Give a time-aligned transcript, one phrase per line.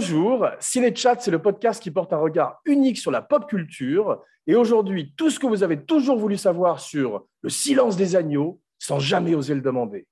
[0.00, 4.22] Bonjour, Ciné-Chat, c'est le podcast qui porte un regard unique sur la pop culture.
[4.46, 8.60] Et aujourd'hui, tout ce que vous avez toujours voulu savoir sur le silence des agneaux
[8.78, 10.06] sans jamais oser le demander.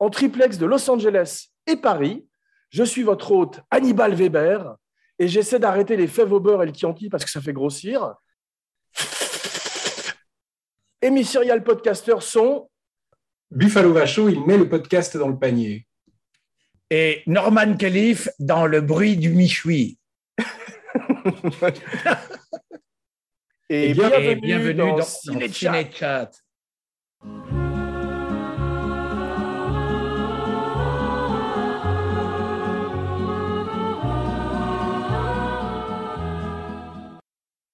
[0.00, 2.26] En triplex de Los Angeles et Paris,
[2.70, 4.74] je suis votre hôte Hannibal Weber
[5.20, 8.16] et j'essaie d'arrêter les fèves au beurre et le Chianti parce que ça fait grossir.
[11.02, 12.68] Et mes serial podcasters sont
[13.52, 15.86] Buffalo Vacho, il met le podcast dans le panier
[16.90, 19.96] et Norman Calif dans le bruit du Michui.
[23.70, 26.32] et, bienvenue, dans, dans Ciné-Chat.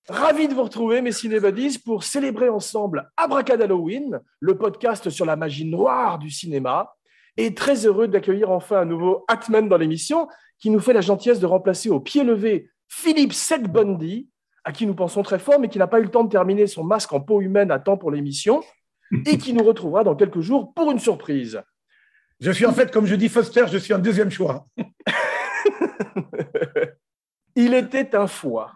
[0.09, 5.65] Ravi de vous retrouver, mes cinébadis, pour célébrer ensemble Abracadalloween, le podcast sur la magie
[5.65, 6.96] noire du cinéma
[7.37, 11.41] et très heureux d'accueillir enfin un nouveau Atman dans l'émission qui nous fait la gentillesse
[11.41, 14.29] de remplacer au pied levé Philippe Sedbondi,
[14.65, 16.67] à qui nous pensons très fort, mais qui n'a pas eu le temps de terminer
[16.67, 18.63] son masque en peau humaine à temps pour l'émission,
[19.27, 21.63] et qui nous retrouvera dans quelques jours pour une surprise.
[22.41, 24.67] Je suis en fait, comme je dis Foster, je suis un deuxième choix.
[27.55, 28.73] Il était un foie,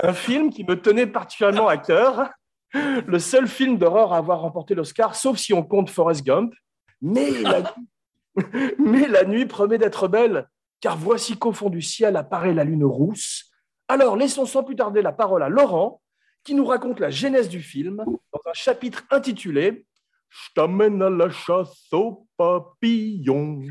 [0.00, 2.30] un film qui me tenait particulièrement à cœur,
[2.72, 6.54] le seul film d'horreur à avoir remporté l'Oscar, sauf si on compte Forrest Gump.
[7.02, 7.74] Mais la,
[8.78, 10.48] Mais la nuit promet d'être belle,
[10.80, 13.50] car voici qu'au fond du ciel apparaît la lune rousse.
[13.88, 16.00] Alors laissons sans plus tarder la parole à Laurent,
[16.42, 19.86] qui nous raconte la genèse du film dans un chapitre intitulé
[20.28, 23.62] Je t'amène à la chasse aux papillons.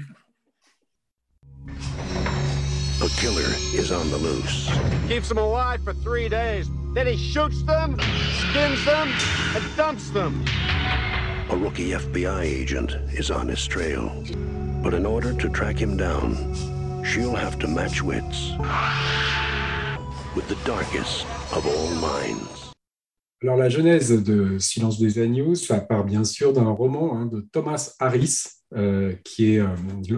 [3.02, 4.69] A killer is on the loose.
[5.09, 6.69] Keeps them alive for three days.
[6.94, 9.09] Then he shoots them, skins them,
[9.56, 10.46] and dumps them.
[11.49, 14.09] A rookie FBI agent is on his trail.
[14.81, 16.35] But in order to track him down,
[17.03, 18.53] she'll have to match wits
[20.35, 22.71] with the darkest of all minds.
[23.41, 27.41] Alors la genèse de Silence des agneaux, ça part bien sûr d'un roman hein, de
[27.51, 29.67] Thomas Harris, euh, qui est euh,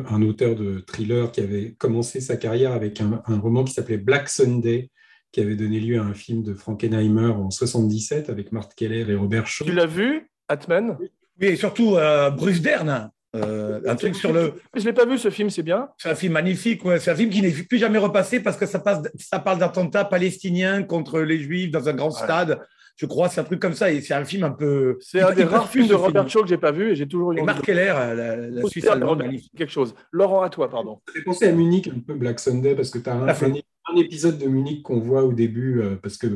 [0.07, 3.97] un auteur de thriller qui avait commencé sa carrière avec un, un roman qui s'appelait
[3.97, 4.91] Black Sunday,
[5.31, 9.15] qui avait donné lieu à un film de Frankenheimer en 77 avec Mark Keller et
[9.15, 9.65] Robert Shaw.
[9.65, 10.29] Tu l'as vu?
[10.47, 11.09] Atman Oui,
[11.41, 13.11] et surtout euh, Bruce Dern.
[13.35, 14.53] Euh, un truc sur le.
[14.75, 15.89] Je l'ai pas vu ce film, c'est bien.
[15.97, 16.85] C'est un film magnifique.
[16.85, 16.99] Ouais.
[16.99, 20.05] C'est un film qui n'est plus jamais repassé parce que ça passe, ça parle d'attentats
[20.05, 22.61] palestiniens contre les Juifs dans un grand stade.
[22.95, 23.91] Je crois, c'est un truc comme ça.
[23.91, 24.97] Et c'est un film un peu.
[25.01, 27.33] C'est un des rares films de Robert Shaw que j'ai pas vu et j'ai toujours
[27.33, 27.39] eu.
[27.39, 29.51] Et Marc Keller, la, la Suisse allemande, magnifique.
[29.57, 29.93] Quelque chose.
[30.11, 31.01] Laurent, à toi, pardon.
[31.13, 34.37] J'ai pensé à Munich, un peu Black Sunday, parce que tu as un, un, épisode
[34.37, 36.27] de Munich qu'on voit au début, euh, parce que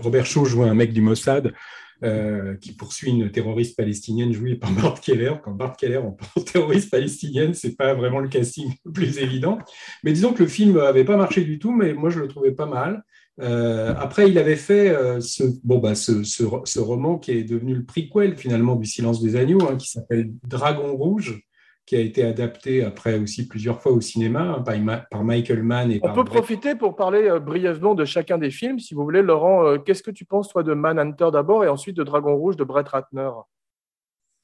[0.00, 1.52] Robert Shaw jouait un mec du Mossad.
[2.02, 5.32] Euh, qui poursuit une terroriste palestinienne jouée par Bart Keller.
[5.42, 9.56] Quand Bart Keller en terroriste palestinienne, c'est pas vraiment le casting le plus évident.
[10.04, 12.52] Mais disons que le film n'avait pas marché du tout, mais moi je le trouvais
[12.52, 13.02] pas mal.
[13.40, 17.44] Euh, après, il avait fait euh, ce, bon, bah, ce, ce, ce, roman qui est
[17.44, 21.45] devenu le prequel finalement du Silence des Agneaux, hein, qui s'appelle Dragon Rouge,
[21.86, 25.92] qui a été adapté après aussi plusieurs fois au cinéma hein, par, Michael Mann.
[25.92, 29.22] Et On peut profiter pour parler euh, brièvement de chacun des films, si vous voulez.
[29.22, 32.56] Laurent, euh, qu'est-ce que tu penses, toi, de Manhunter d'abord et ensuite de Dragon Rouge
[32.56, 33.30] de Brett Ratner?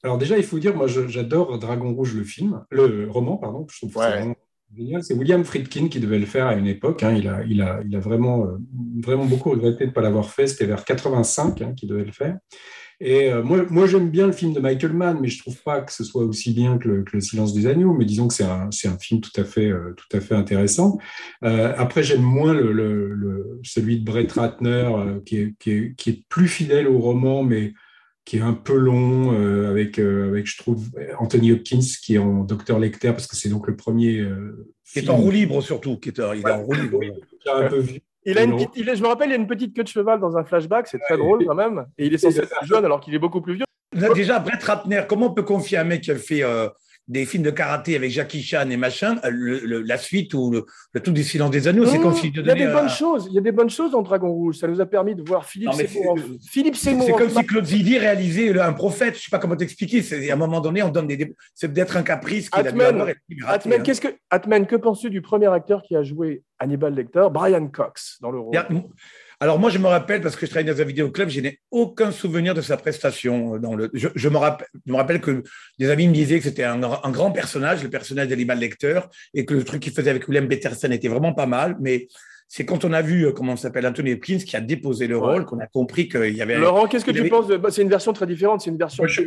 [0.03, 3.77] Alors déjà, il faut dire, moi, j'adore Dragon Rouge, le film, le roman, pardon, je
[3.77, 4.33] trouve ouais.
[4.75, 5.03] génial.
[5.03, 7.03] C'est William Friedkin qui devait le faire à une époque.
[7.03, 7.13] Hein.
[7.13, 8.57] Il, a, il, a, il a vraiment, euh,
[9.01, 10.47] vraiment beaucoup regretté de ne pas l'avoir fait.
[10.47, 12.37] C'était vers 85 hein, qu'il devait le faire.
[13.05, 15.81] Et euh, moi, moi j'aime bien le film de Michael Mann, mais je trouve pas
[15.81, 17.93] que ce soit aussi bien que Le, Silence des agneaux.
[17.93, 20.97] Mais disons que c'est un, un, film tout à fait, euh, tout à fait intéressant.
[21.43, 24.89] Euh, après, j'aime moins le, le, celui de Brett Ratner,
[25.25, 27.73] qui est, qui, est, qui, est, plus fidèle au roman, mais
[28.23, 29.31] qui est un peu long,
[29.69, 30.89] avec, avec, je trouve,
[31.19, 34.25] Anthony Hopkins, qui est en Docteur Lecter, parce que c'est donc le premier.
[34.85, 36.99] qui est en roue libre surtout, qui est, il est en roue libre.
[37.53, 37.83] un peu.
[38.25, 39.87] Il a une petite, il je me rappelle, il y a une petite queue de
[39.87, 41.85] cheval dans un flashback, c'est très drôle quand même.
[41.97, 43.65] Et il est censé être jeune alors qu'il est beaucoup plus vieux.
[44.15, 46.69] Déjà, Brett Ratner, comment on peut confier à un mec qui a fait euh,
[47.07, 50.65] des films de karaté avec Jackie Chan et machin, euh, le, la suite ou le,
[50.93, 53.27] le, tout du silence des anneaux, c'est comme si Il y a des bonnes choses.
[53.29, 54.57] Il y a des bonnes choses dans Dragon Rouge.
[54.57, 56.17] Ça nous a permis de voir Philippe Seymour.
[56.49, 57.05] Philippe Seymour.
[57.05, 59.17] C'est comme si Claude Zidi réalisait un prophète.
[59.17, 60.01] Je sais pas comment t'expliquer.
[60.29, 61.35] À un moment donné, on donne des.
[61.53, 63.79] C'est peut-être un caprice qu'il a Atman, hein.
[63.83, 68.17] qu'est-ce que Atman, que penses-tu du premier acteur qui a joué Hannibal Lecter, Brian Cox,
[68.21, 68.55] dans le rôle?
[69.43, 72.13] Alors moi, je me rappelle, parce que je travaille dans un vidéoclub, je n'ai aucun
[72.13, 73.55] souvenir de sa prestation.
[73.55, 73.91] Le...
[73.93, 75.43] je, me rappelle, que
[75.77, 79.01] des amis me disaient que c'était un, grand personnage, le personnage d'Animal Lecter,
[79.33, 82.07] et que le truc qu'il faisait avec William Peterson était vraiment pas mal, mais
[82.55, 85.43] c'est quand on a vu, euh, comment s'appelle, Anthony Hopkins qui a déposé le rôle,
[85.43, 86.59] qu'on a compris qu'il y avait.
[86.59, 87.57] Laurent, qu'est-ce que tu penses de...
[87.57, 89.01] Bah, c'est une version très différente, c'est une version.
[89.01, 89.23] Moi, je,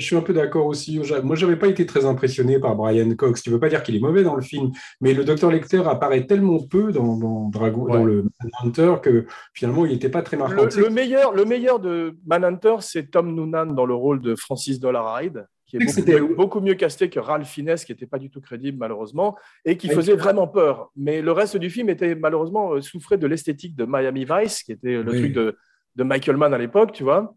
[0.00, 1.00] suis un peu d'accord aussi.
[1.22, 3.42] Moi, j'avais pas été très impressionné par Brian Cox.
[3.42, 4.70] Tu veux pas dire qu'il est mauvais dans le film,
[5.00, 9.24] mais le docteur Lecter apparaît tellement peu dans, Dragon, dans le Manhunter que
[9.54, 10.66] finalement, il n'était pas très marquant.
[10.76, 15.46] Le, meilleur, le meilleur de Manhunter, c'est Tom Noonan dans le rôle de Francis Dollarhide
[15.78, 19.36] qui est beaucoup, mieux casté que Ralph Fiennes, qui n'était pas du tout crédible malheureusement,
[19.64, 20.90] et qui faisait vraiment peur.
[20.96, 24.72] Mais le reste du film était malheureusement euh, souffrait de l'esthétique de Miami Vice, qui
[24.72, 25.56] était le truc de,
[25.96, 27.34] de, Michael Mann à l'époque, tu vois.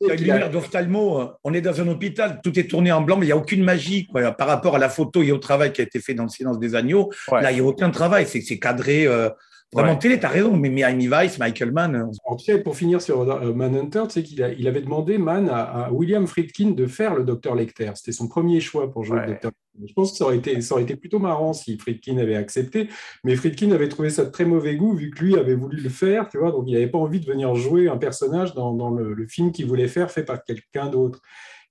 [0.00, 3.32] lumière d'ophtalmo, on est dans un hôpital, tout est tourné en blanc, mais il n'y
[3.32, 4.08] a aucune magie
[4.38, 6.58] par rapport à la photo et au travail qui a été fait dans le silence
[6.58, 7.10] des agneaux.
[7.30, 9.06] Là, il n'y a aucun travail, c'est cadré.
[9.06, 9.30] Euh,
[9.72, 11.96] Vraiment, télé, t'as raison, mais Miami Vice, Michael Mann.
[11.96, 15.48] Euh, tu sais, pour finir sur euh, Manhunter, tu sais qu'il il avait demandé Mann
[15.50, 17.90] à, William Friedkin de faire le Docteur Lecter.
[17.96, 19.50] C'était son premier choix pour jouer le Docteur
[19.86, 22.88] Je pense que ça aurait, été, ça aurait été plutôt marrant si Friedkin avait accepté,
[23.24, 25.90] mais Friedkin avait trouvé ça de très mauvais goût vu que lui avait voulu le
[25.90, 28.90] faire, tu vois, donc il n'avait pas envie de venir jouer un personnage dans, dans
[28.90, 31.20] le, film qu'il voulait faire fait par quelqu'un d'autre.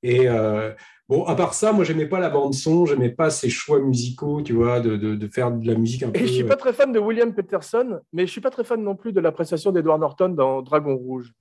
[0.03, 0.73] Et euh,
[1.07, 4.53] Bon, à part ça, moi, j'aimais pas la bande-son, j'aimais pas ses choix musicaux, tu
[4.53, 6.19] vois, de, de, faire de la musique un peu.
[6.19, 8.81] Et je suis pas très fan de William Peterson, mais je suis pas très fan
[8.81, 11.31] non plus de la prestation d'Edward Norton dans Dragon Rouge.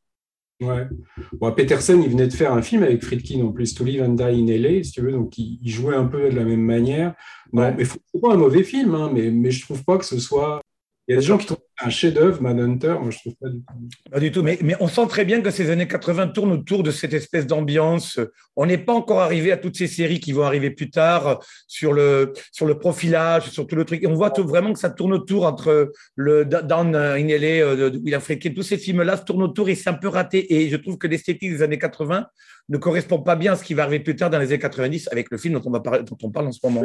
[0.61, 0.87] Ouais.
[1.33, 4.11] Bon, Peterson, il venait de faire un film avec Friedkin en plus, To Live and
[4.11, 7.15] Die in LA, si tu veux, donc il, jouait un peu de la même manière.
[7.53, 10.19] Non, mais c'est pas un mauvais film, hein, mais, mais je trouve pas que ce
[10.19, 10.61] soit
[11.07, 13.61] il y a des gens qui trouvent un chef-d'œuvre, Manhunter, moi je trouve pas du
[13.61, 14.11] tout.
[14.11, 16.85] Pas du tout, mais, mais, on sent très bien que ces années 80 tournent autour
[16.85, 18.21] de cette espèce d'ambiance.
[18.55, 21.93] On n'est pas encore arrivé à toutes ces séries qui vont arriver plus tard sur
[21.93, 24.05] le, sur le profilage, sur tout le truc.
[24.05, 27.99] Et on voit tout, vraiment que ça tourne autour entre le Down in LA de
[27.99, 30.55] William Friedkin, tous ces films-là tournent autour et c'est un peu raté.
[30.55, 32.27] Et je trouve que l'esthétique des années 80
[32.71, 35.09] ne correspond pas bien à ce qui va arriver plus tard dans les années 90
[35.13, 36.83] avec le film dont on, va parler, dont on parle en ce moment.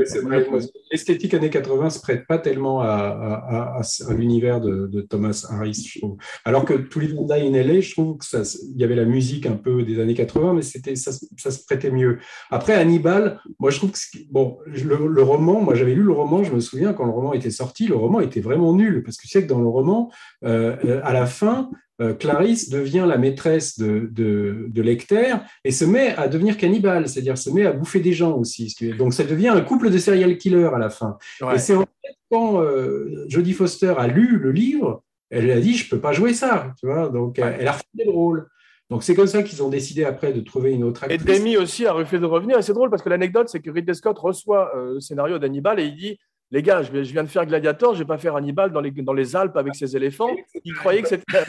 [0.92, 5.90] L'esthétique années 80 ne se prête pas tellement à, à, l'univers de, de, Thomas Harris,
[5.94, 6.18] je trouve.
[6.46, 9.56] Alors que tous les Die in LA, je trouve qu'il y avait la musique un
[9.56, 12.20] peu des années 80, mais c'était ça, ça, se prêtait mieux.
[12.50, 13.98] Après, Hannibal, moi je trouve que
[14.30, 17.52] bon, le, roman, moi j'avais lu le roman, je me souviens quand le roman était
[17.52, 20.12] sorti, le roman était vraiment nul parce que tu sais que dans le roman,
[20.44, 21.70] euh, euh, à la fin,
[22.02, 25.36] euh, Clarisse devient la maîtresse de, de, Lecter
[25.66, 28.74] et se met à devenir cannibale, c'est-à-dire se met à bouffer des gens aussi.
[28.98, 31.18] Donc ça devient un couple de serial killers à la fin.
[31.54, 31.99] Et c'est en fait
[32.30, 36.34] quand euh, Jodie Foster a lu le livre, elle a dit je peux pas jouer
[36.34, 37.10] ça, tu vois.
[37.10, 38.48] Donc elle a refait le rôle.
[38.90, 41.22] Donc c'est comme ça qu'ils ont décidé après de trouver une autre actrice.
[41.22, 42.58] Et Demi aussi a refait de revenir.
[42.58, 45.80] Et c'est drôle parce que l'anecdote, c'est que Ridley Scott reçoit euh, le scénario d'Hannibal
[45.80, 46.18] et il dit
[46.52, 49.14] les gars, je viens de faire Gladiator, je vais pas faire Hannibal dans les, dans
[49.14, 50.36] les Alpes avec ses éléphants.
[50.64, 51.44] Il croyait que c'était.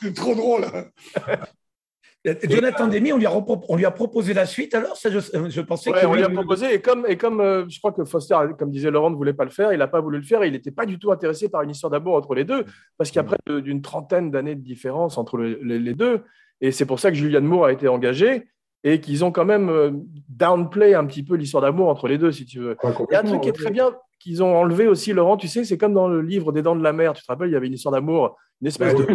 [0.00, 0.64] c'est trop drôle.
[2.24, 3.32] Jonathan Demi, on lui, a
[3.68, 4.96] on lui a proposé la suite, alors?
[4.96, 7.92] Ça, je, pensais ouais, on lui a proposé, et comme, et comme euh, je crois
[7.92, 10.24] que Foster, comme disait Laurent, ne voulait pas le faire, il n'a pas voulu le
[10.24, 12.64] faire, et il n'était pas du tout intéressé par une histoire d'amour entre les deux,
[12.96, 16.22] parce qu'il y a près d'une trentaine d'années de différence entre les, deux,
[16.62, 18.44] et c'est pour ça que Julianne Moore a été engagée,
[18.84, 19.90] et qu'ils ont quand même euh,
[20.28, 22.76] downplay un petit peu l'histoire d'amour entre les deux, si tu veux.
[22.82, 25.48] il y a un truc qui est très bien, qu'ils ont enlevé aussi, Laurent, tu
[25.48, 27.52] sais, c'est comme dans le livre des Dents de la Mer, tu te rappelles, il
[27.52, 29.06] y avait une histoire d'amour, une espèce de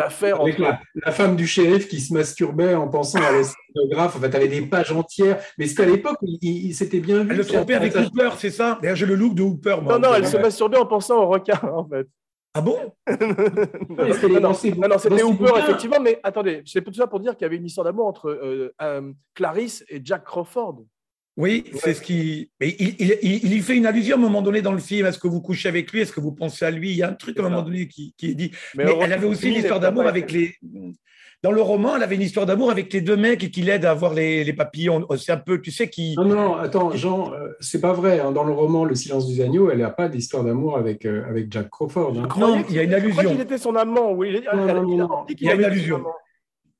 [0.00, 4.48] la, femme du shérif qui se masturbait en pensant à l'esténographe, en fait, tu avais
[4.48, 7.30] des pages entières, mais c'était à l'époque où il, s'était bien vu.
[7.30, 8.78] Elle le trompait avec Hooper, c'est ça?
[8.80, 9.76] D'ailleurs, j'ai le look de Hooper.
[9.82, 12.06] Moi, non, non, elle se masturbait en pensant au requin, en fait.
[12.52, 12.76] Ah bon?
[13.08, 17.56] Non, non, c'était Hooper, effectivement, mais attendez, c'est tout ça pour dire qu'il y avait
[17.56, 20.84] une histoire d'amour entre euh, euh, Clarisse et Jack Crawford.
[21.40, 22.50] Oui, c'est ce qui.
[22.60, 25.06] Mais il, il, il, y fait une allusion à un moment donné dans le film.
[25.06, 26.00] Est-ce que vous couchez avec lui?
[26.00, 26.90] Est-ce que vous pensez à lui?
[26.90, 28.50] Il y a un truc à un moment donné qui, qui est dit.
[28.76, 30.54] Mais, elle avait aussi une histoire d'amour avec les.
[31.42, 33.92] Dans le roman, elle avait une histoire d'amour avec les deux mecs qui l'aident à
[33.92, 35.06] avoir les, les papillons.
[35.16, 36.14] C'est un peu, tu sais, qui.
[36.18, 38.20] Non, non, attends, Jean, euh, c'est pas vrai.
[38.20, 38.32] Hein.
[38.32, 41.50] Dans le roman Le silence des agneaux, elle n'a pas d'histoire d'amour avec, euh, avec
[41.50, 42.18] Jack Crawford.
[42.18, 42.28] Hein.
[42.38, 43.16] Non, il y a une allusion.
[43.16, 44.28] Je crois qu'il était son amant, oui.
[44.28, 44.44] Il
[45.42, 46.04] y a une allusion.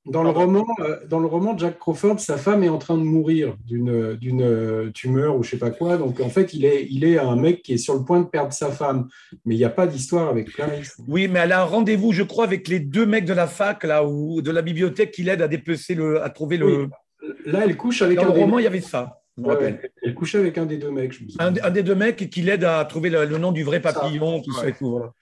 [0.07, 3.03] Dans le, roman, euh, dans le roman, Jack Crawford, sa femme est en train de
[3.03, 5.97] mourir d'une, d'une euh, tumeur ou je sais pas quoi.
[5.97, 8.25] Donc, en fait, il est, il est un mec qui est sur le point de
[8.25, 9.09] perdre sa femme.
[9.45, 10.99] Mais il n'y a pas d'histoire avec Clarisse.
[11.07, 13.83] Oui, mais elle a un rendez-vous, je crois, avec les deux mecs de la fac
[13.83, 16.89] là, ou de la bibliothèque qui l'aident à dépecer le, à trouver le.
[17.45, 19.21] Là, elle couche avec dans le roman, il y avait ça.
[19.37, 21.13] elle couchait avec un des deux mecs.
[21.13, 24.41] Je un, un, des deux mecs qui l'aide à trouver le, nom du vrai papillon,
[24.41, 24.89] tout ça et tout.
[24.89, 25.13] Voilà.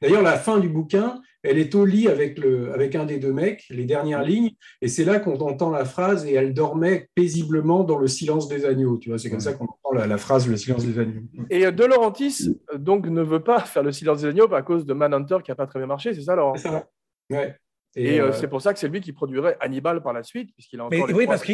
[0.00, 3.32] D'ailleurs, la fin du bouquin, elle est au lit avec, le, avec un des deux
[3.32, 7.84] mecs, les dernières lignes, et c'est là qu'on entend la phrase et elle dormait paisiblement
[7.84, 8.98] dans le silence des agneaux.
[8.98, 11.22] Tu vois, c'est comme ça qu'on entend la, phrase le silence des agneaux.
[11.50, 14.94] Et De Laurentiis donc ne veut pas faire le silence des agneaux à cause de
[14.94, 16.54] Manhunter qui n'a pas très bien marché, c'est ça, Laurent?
[16.56, 16.88] C'est ça.
[17.30, 17.56] Ouais.
[17.94, 20.80] Et, euh, c'est pour ça que c'est lui qui produirait Hannibal par la suite, puisqu'il
[20.80, 21.10] a encore.
[21.12, 21.52] oui, parce que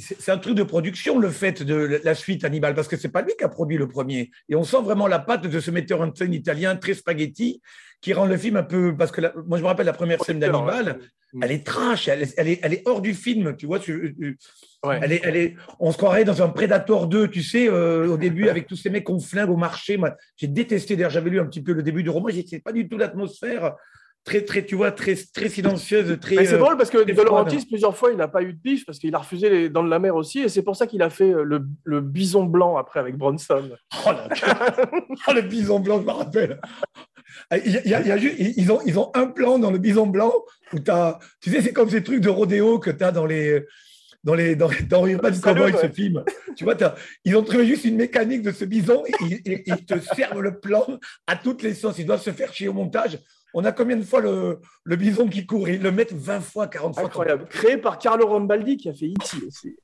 [0.00, 3.22] c'est un truc de production, le fait de la suite Hannibal, parce que c'est pas
[3.22, 4.30] lui qui a produit le premier.
[4.48, 7.62] Et on sent vraiment la patte de ce metteur en scène italien très spaghetti,
[8.00, 8.94] qui rend le film un peu.
[8.96, 10.98] Parce que moi, je me rappelle la première scène d'Hannibal,
[11.42, 13.78] elle est trash, elle est, elle, est, elle est, hors du film, tu vois.
[13.86, 18.16] elle est, elle est, on se croirait dans un Predator 2, tu sais, euh, au
[18.16, 19.96] début, avec tous ces mecs qu'on flingue au marché.
[19.96, 22.72] Moi, j'ai détesté, d'ailleurs, j'avais lu un petit peu le début du roman, sais pas
[22.72, 23.74] du tout l'atmosphère
[24.26, 26.18] très, très, tu vois, très, très silencieuse.
[26.20, 28.84] Très, c'est drôle parce que De Laurentiis, plusieurs fois, il n'a pas eu de bif
[28.84, 30.40] parce qu'il a refusé les Dents de la mer aussi.
[30.40, 33.70] Et c'est pour ça qu'il a fait euh, le, le, bison blanc après avec Bronson.
[34.04, 34.10] Oh,
[35.28, 36.60] oh le bison blanc, je me rappelle.
[37.64, 39.78] Il y a, il y a juste, ils, ont, ils ont un plan dans le
[39.78, 40.32] bison blanc
[40.72, 43.26] où tu as, tu sais, c'est comme ces trucs de rodéo que tu as dans
[43.26, 43.64] les.
[44.24, 46.24] Dans, les, dans, dans Urban Cowboy, ce film.
[46.56, 46.74] Tu vois,
[47.24, 50.84] ils ont trouvé juste une mécanique de ce bison et, ils te servent le plan
[51.28, 52.00] à toutes les sauces.
[52.00, 53.20] Ils doivent se faire chier au montage
[53.58, 54.60] on a combien de fois le,
[54.96, 55.66] bison qui court?
[55.70, 57.04] Ils le mettent 20 fois, 40 fois.
[57.04, 57.46] Incroyable.
[57.48, 59.46] Créé par Carlo Rambaldi qui a fait E.T.
[59.46, 59.76] aussi.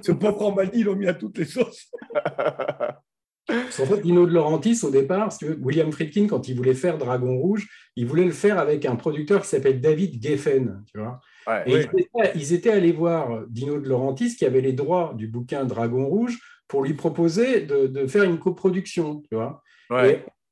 [0.00, 1.90] Ce pauvre Rambaldi, ils l'ont mis à toutes les sauces.
[3.50, 7.68] En fait, Dino de Laurentiis, au départ, William Friedkin, quand il voulait faire Dragon Rouge,
[7.96, 10.82] il voulait le faire avec un producteur qui s'appelle David Geffen.
[10.92, 11.20] Tu vois
[11.66, 11.86] et
[12.34, 16.38] Ils, étaient, allés voir Dino de Laurentiis, qui avait les droits du bouquin Dragon Rouge,
[16.68, 19.22] pour lui proposer de, faire une coproduction.
[19.28, 19.62] Tu vois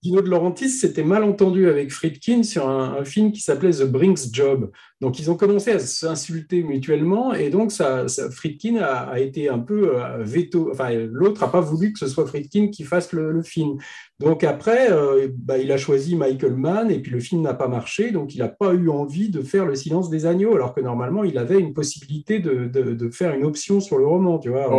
[0.00, 4.32] Dino de Laurentiis s'était mal entendu avec Friedkin sur un, film qui s'appelait The Brinks
[4.32, 4.70] Job.
[5.00, 9.98] Donc, ils ont commencé à s'insulter mutuellement et donc ça, Friedkin a, été un peu
[9.98, 10.70] euh, veto.
[10.70, 13.78] Enfin, l'autre n'a pas voulu que ce soit Friedkin qui fasse le, film.
[14.20, 17.68] Donc, après, euh, bah, il a choisi Michael Mann et puis le film n'a pas
[17.68, 18.12] marché.
[18.12, 21.24] Donc, il n'a pas eu envie de faire Le silence des agneaux alors que normalement,
[21.24, 24.38] il avait une possibilité de, faire une option sur le roman.
[24.38, 24.70] Tu vois,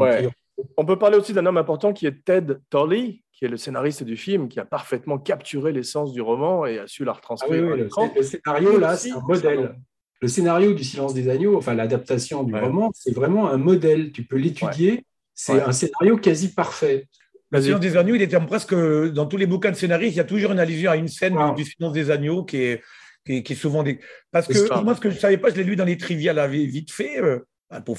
[0.78, 4.04] On peut parler aussi d'un homme important qui est Ted Tolley, qui est le scénariste
[4.04, 8.10] du film, qui a parfaitement capturé l'essence du roman et a su la retranscrire ah
[8.14, 9.76] Le, scénario, là, c'est un modèle.
[10.22, 14.12] Le scénario du Silence des agneaux, enfin l'adaptation du roman, c'est vraiment un modèle.
[14.12, 15.06] Tu peux l'étudier.
[15.34, 17.08] C'est un scénario quasi parfait.
[17.52, 20.22] Le Silence des agneaux, il était presque dans tous les bouquins de scénaristes, il y
[20.22, 22.84] a toujours une allusion à une scène du Silence des agneaux qui est,
[23.26, 24.02] qui est, souvent des.
[24.32, 26.34] Parce que moi, ce que je ne savais pas, je l'ai lu dans les trivia
[26.34, 27.22] là, vite fait.
[27.22, 27.40] Euh,
[27.86, 27.98] pour,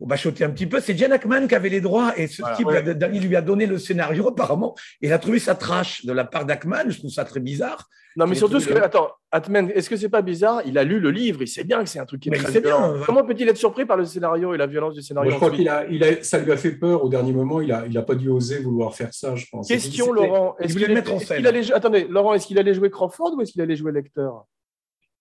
[0.00, 2.42] on va choter un petit peu, c'est Jen Ackman qui avait les droits et ce
[2.56, 6.12] type, Daniel lui a donné le scénario apparemment et il a trouvé ça trash de
[6.12, 6.88] la part d'Ackman.
[6.88, 7.88] Je trouve ça très bizarre.
[8.16, 10.62] Non, mais surtout, ce que, attends, Ackman, est-ce que c'est pas bizarre?
[10.66, 12.60] Il a lu le livre, il sait bien que c'est un truc qui est très
[12.60, 12.94] bien.
[13.06, 15.68] Comment peut-il être surpris par le scénario et la violence du scénario Je crois qu'il
[15.68, 17.60] a, il a, ça lui a fait peur au dernier moment.
[17.60, 19.68] Il a, il a pas dû oser vouloir faire ça, je pense.
[19.68, 20.56] Question, Laurent.
[20.58, 21.46] Est-ce qu'il mettre en scène.
[21.72, 24.28] Attendez, Laurent, est-ce qu'il allait jouer Crawford ou est-ce qu'il allait jouer Lecter?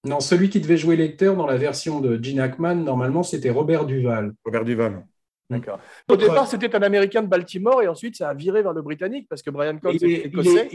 [0.06, 3.86] Non, celui qui devait jouer Lecter dans la version de Gene Hackman, normalement, c'était Robert
[3.86, 4.34] Duval.
[4.46, 5.06] Robert Duval.
[5.50, 5.79] D'accord.
[6.08, 9.25] Au départ, c'était un Américain de Baltimore et ensuite ça a viré vers le Britannique
[9.27, 10.70] parce que Brian Cox est, écossais.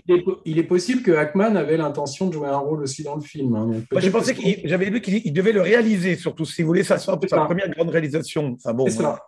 [0.45, 3.54] Il est, possible que Hackman avait l'intention de jouer un rôle aussi dans le film.
[3.54, 6.83] Hein, Moi, je pensais qu'il j'avais lu qu'il devait le réaliser, surtout si vous voulez,
[6.83, 8.57] ça soit sa première grande réalisation.
[8.59, 9.21] Enfin, bon, c'est ça.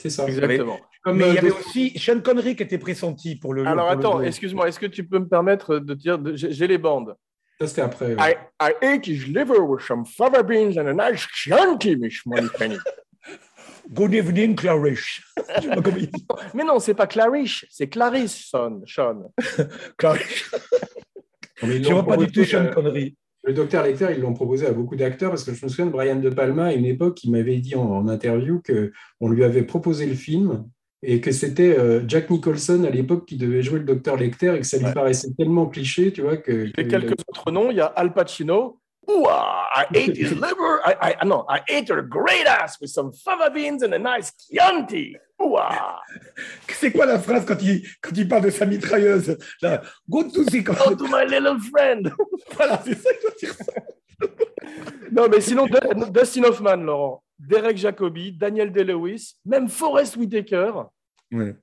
[0.00, 0.26] C'est ça.
[0.26, 0.78] Exactement.
[1.02, 3.66] Comme mais il y euh, avait aussi Sean Connery qui était pressenti pour le.
[3.66, 7.14] Alors attends, excuse-moi, est-ce que tu peux me permettre de dire, j'ai les bandes.
[7.60, 8.12] Ça c'était après.
[8.18, 12.76] I, I ate his liver with some fava beans and a nice Chianti, Miss Moneypenny.
[13.92, 15.20] Good evening, Clarice.
[16.54, 18.82] Mais non, c'est pas Clarice, c'est Clarisse, Sean.
[18.84, 19.32] Sean.
[19.96, 20.50] Clarice.
[21.62, 23.16] Je ne vois pas du tout Sean Connery.
[23.44, 25.92] Le docteur Lecter, ils l'ont proposé à beaucoup d'acteurs parce que je me souviens de
[25.92, 30.04] Brian De Palma à une époque, il m'avait dit en, interview qu'on lui avait proposé
[30.04, 30.68] le film
[31.08, 34.60] et que c'était euh, Jack Nicholson à l'époque qui devait jouer le docteur Lecter et
[34.60, 36.68] que ça lui paraissait tellement cliché, tu vois que.
[36.76, 40.80] Et quelques autres noms, il y a Al Pacino, I ate his liver.
[40.84, 44.32] I, I, no, I ate her great ass with some fava beans and a nice
[44.50, 45.16] Chianti.
[46.68, 49.36] C'est quoi la phrase quand il, quand il parle de sa mitrailleuse?
[49.60, 52.10] Là, Go to see Go to my little friend.
[52.56, 53.54] voilà, c'est ça que je veux dire.
[55.12, 55.66] non, mais sinon,
[56.10, 60.72] Dustin Hoffman, Laurent, Derek Jacobi, Daniel Day-Lewis, même Forrest Whitaker.
[61.30, 61.54] Mais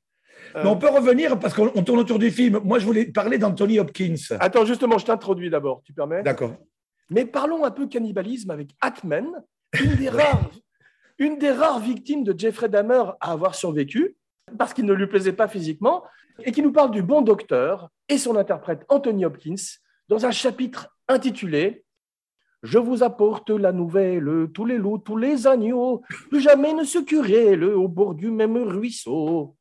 [0.56, 2.60] on peut revenir parce qu'on tourne autour du film.
[2.64, 4.16] Moi, je voulais parler d'Anthony Hopkins.
[4.40, 6.24] Attends, justement, je t'introduis d'abord, tu permets?
[6.24, 6.56] D'accord.
[7.10, 9.28] Mais parlons un peu cannibalisme avec Atman,
[9.82, 10.52] une des rares,
[11.18, 14.16] une des rares victimes de Jeffrey Dahmer à avoir survécu,
[14.58, 16.04] parce qu'il ne lui plaisait pas physiquement,
[16.44, 19.56] et qui nous parle du bon docteur et son interprète Anthony Hopkins
[20.10, 21.83] dans un chapitre intitulé
[22.64, 26.98] Je vous apporte la nouvelle, tous les loups, tous les agneaux, plus jamais ne se
[27.00, 29.58] querellent au bord du même ruisseau.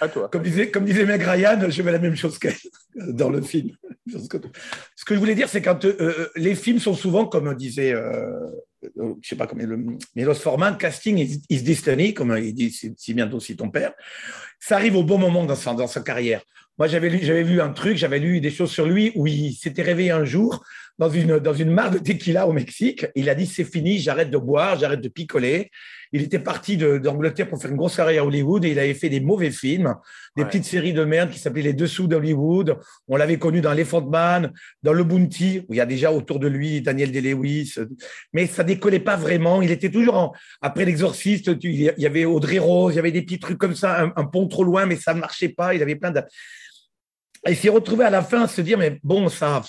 [0.00, 0.28] À toi.
[0.28, 2.56] Comme disait, comme disait Meg Ryan, je mets la même chose qu'elle
[2.96, 3.70] dans le film.
[4.08, 8.50] Ce que je voulais dire, c'est quand euh, les films sont souvent, comme disait euh,
[8.98, 9.78] euh, je sais pas comment, le,
[10.14, 13.92] Milos Forman, casting is, destiny, comme il dit si, bientôt aussi ton père.
[14.58, 16.42] Ça arrive au bon moment dans sa, dans sa carrière.
[16.78, 19.52] Moi, j'avais lu, j'avais vu un truc, j'avais lu des choses sur lui où il
[19.52, 20.64] s'était réveillé un jour
[20.98, 23.06] dans une, dans une mare de tequila au Mexique.
[23.14, 25.70] Il a dit c'est fini, j'arrête de boire, j'arrête de picoler.
[26.12, 29.08] Il était parti d'Angleterre pour faire une grosse carrière à Hollywood et il avait fait
[29.08, 29.96] des mauvais films,
[30.36, 32.78] des petites séries de merde qui s'appelaient Les Dessous d'Hollywood.
[33.08, 34.52] On l'avait connu dans Elephant Man,
[34.84, 37.74] dans Le Bounty, où il y a déjà autour de lui Daniel Day-Lewis.
[38.32, 39.60] Mais ça décollait pas vraiment.
[39.60, 40.32] Il était toujours en,
[40.62, 44.04] après l'exorciste, il y avait Audrey Rose, il y avait des petits trucs comme ça,
[44.04, 45.74] un, un pont trop loin, mais ça ne marchait pas.
[45.74, 46.22] Il avait plein de,
[47.48, 49.62] il s'est retrouvé à la fin à se dire, mais bon, ça,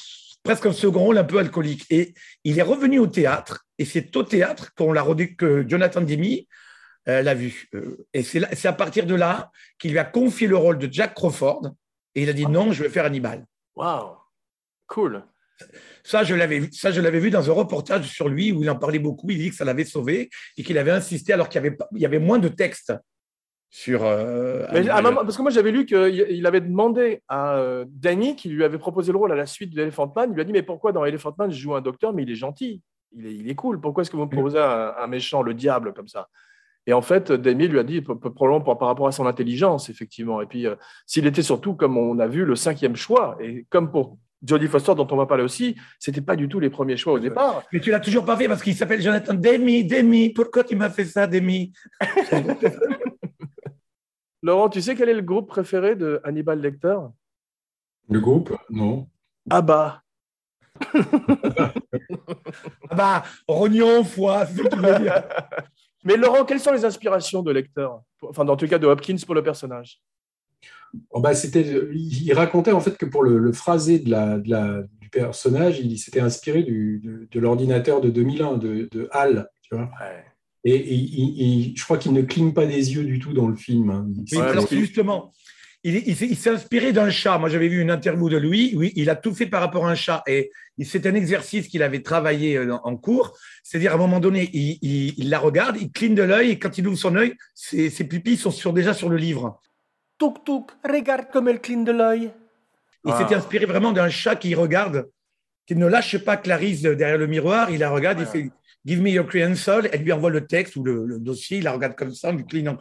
[0.46, 1.86] presque un second rôle un peu alcoolique.
[1.90, 2.14] Et
[2.46, 5.04] il est revenu au théâtre, et c'est au théâtre qu'on l'a
[5.38, 6.48] que Jonathan Demi
[7.10, 7.68] euh, l'a vu.
[7.74, 11.16] Euh, et c'est à partir de là qu'il lui a confié le rôle de Jack
[11.16, 11.72] Crawford,
[12.14, 13.46] et il a dit non, je vais faire Hannibal.
[13.75, 14.16] Waouh,
[14.88, 15.24] cool.
[16.04, 18.70] Ça, je l'avais vu, ça, je l'avais vu dans un reportage sur lui où il
[18.70, 19.30] en parlait beaucoup.
[19.32, 22.02] Il dit que ça l'avait sauvé et qu'il avait insisté alors qu'il y avait, il
[22.02, 22.94] y avait moins de texte
[23.69, 24.03] sur.
[24.03, 28.77] Euh, parce que moi, j'avais lu qu'il avait demandé à euh, Danny, qui lui avait
[28.77, 30.91] proposé le rôle à la suite de Elephant Man, il lui a dit Mais pourquoi
[30.91, 32.81] dans Elephant Man, je joue un docteur, mais il est gentil,
[33.12, 35.93] il est, il est cool, pourquoi est-ce que vous me proposez un, méchant, le diable,
[35.93, 36.29] comme ça?
[36.88, 40.39] Et en fait, Danny lui a dit, probablement par rapport à son intelligence, effectivement.
[40.41, 40.75] Et puis, euh,
[41.07, 44.93] s'il était surtout, comme on a vu, le cinquième choix, et comme pour Jodie Foster,
[44.95, 47.63] dont on va parler aussi, c'était pas du tout les premiers choix au départ.
[47.74, 49.84] Mais tu l'as toujours pas fait parce qu'il s'appelle Jonathan Demi.
[49.84, 51.74] Demi, pourquoi tu m'as fait ça, Demi?
[54.46, 56.98] Laurent, tu sais quel est le groupe préféré de Hannibal Lecter?
[58.08, 58.56] Le groupe?
[58.70, 59.08] Non.
[59.50, 60.04] Ah bah.
[60.94, 61.74] ah
[62.96, 65.24] bah, rognon, foie, c'est dire.
[66.04, 67.88] Mais Laurent, quelles sont les inspirations de Lecter?
[68.22, 70.00] Enfin, dans tout cas, de Hopkins pour le personnage
[71.10, 74.38] oh bah, Il racontait en fait que pour le, phrasé de la,
[75.02, 79.50] du personnage, il s'était inspiré de, l'ordinateur de 2001, de, de Hall.
[79.64, 79.90] Tu vois
[80.65, 83.89] et, je crois qu'il ne cligne pas des yeux du tout dans le film.
[83.91, 84.08] Hein.
[84.71, 85.32] justement,
[85.84, 87.38] il, s'est inspiré d'un chat.
[87.38, 88.73] Moi, j'avais vu une interview de lui.
[88.75, 90.23] Oui, il a tout fait par rapport à un chat.
[90.25, 90.51] Et
[90.84, 93.38] c'est un exercice qu'il avait travaillé euh, en cours.
[93.62, 96.88] C'est-à-dire, à un moment donné, il, la regarde, il cligne de l'œil, et quand il
[96.88, 99.62] ouvre son œil, ses, pupilles sont déjà sur le livre.
[100.17, 102.32] Touk touk, regarde comme elle cligne de l'œil.
[103.06, 105.08] Il s'était inspiré vraiment d'un chat qui regarde,
[105.67, 107.69] qui ne lâche pas Clarisse derrière le miroir.
[107.69, 108.49] Il la regarde, il fait
[108.86, 111.95] Give me your credential, elle lui envoie le texte ou le, dossier, il la regarde
[111.95, 112.78] comme ça, lui clignant.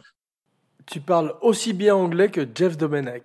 [0.85, 3.23] Tu parles aussi bien anglais que Jeff Domenech.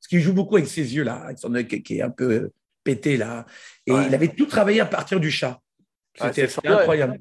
[0.00, 2.30] Parce qu'il joue beaucoup avec ses yeux, là, avec son œil qui est un peu
[2.32, 3.46] euh, pété, là.
[3.86, 5.60] Et il avait tout travaillé à partir du chat.
[6.20, 7.18] C'était incroyable.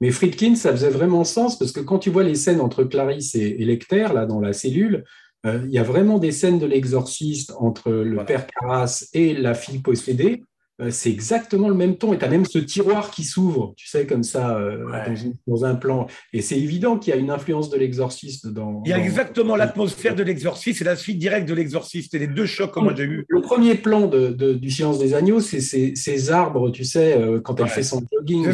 [0.00, 3.34] Mais Friedkin, ça faisait vraiment sens parce que quand tu vois les scènes entre Clarisse
[3.34, 5.04] et, Lecter, là, dans la cellule,
[5.44, 9.54] euh, il y a vraiment des scènes de l'exorciste entre le père Carras et la
[9.54, 10.42] fille possédée.
[10.80, 12.12] Euh, c'est exactement le même ton.
[12.12, 14.84] Et tu as même ce tiroir qui s'ouvre, tu sais, comme ça, euh,
[15.46, 16.06] dans, un plan.
[16.34, 18.82] Et c'est évident qu'il y a une influence de l'exorciste dans.
[18.84, 22.14] Il y a exactement l'atmosphère de l'exorciste et la suite directe de l'exorciste.
[22.14, 23.24] Et les deux chocs que moi j'ai eu.
[23.28, 27.58] Le premier plan de, du Silence des Agneaux, c'est ces, arbres, tu sais, euh, quand
[27.60, 28.46] elle fait son jogging.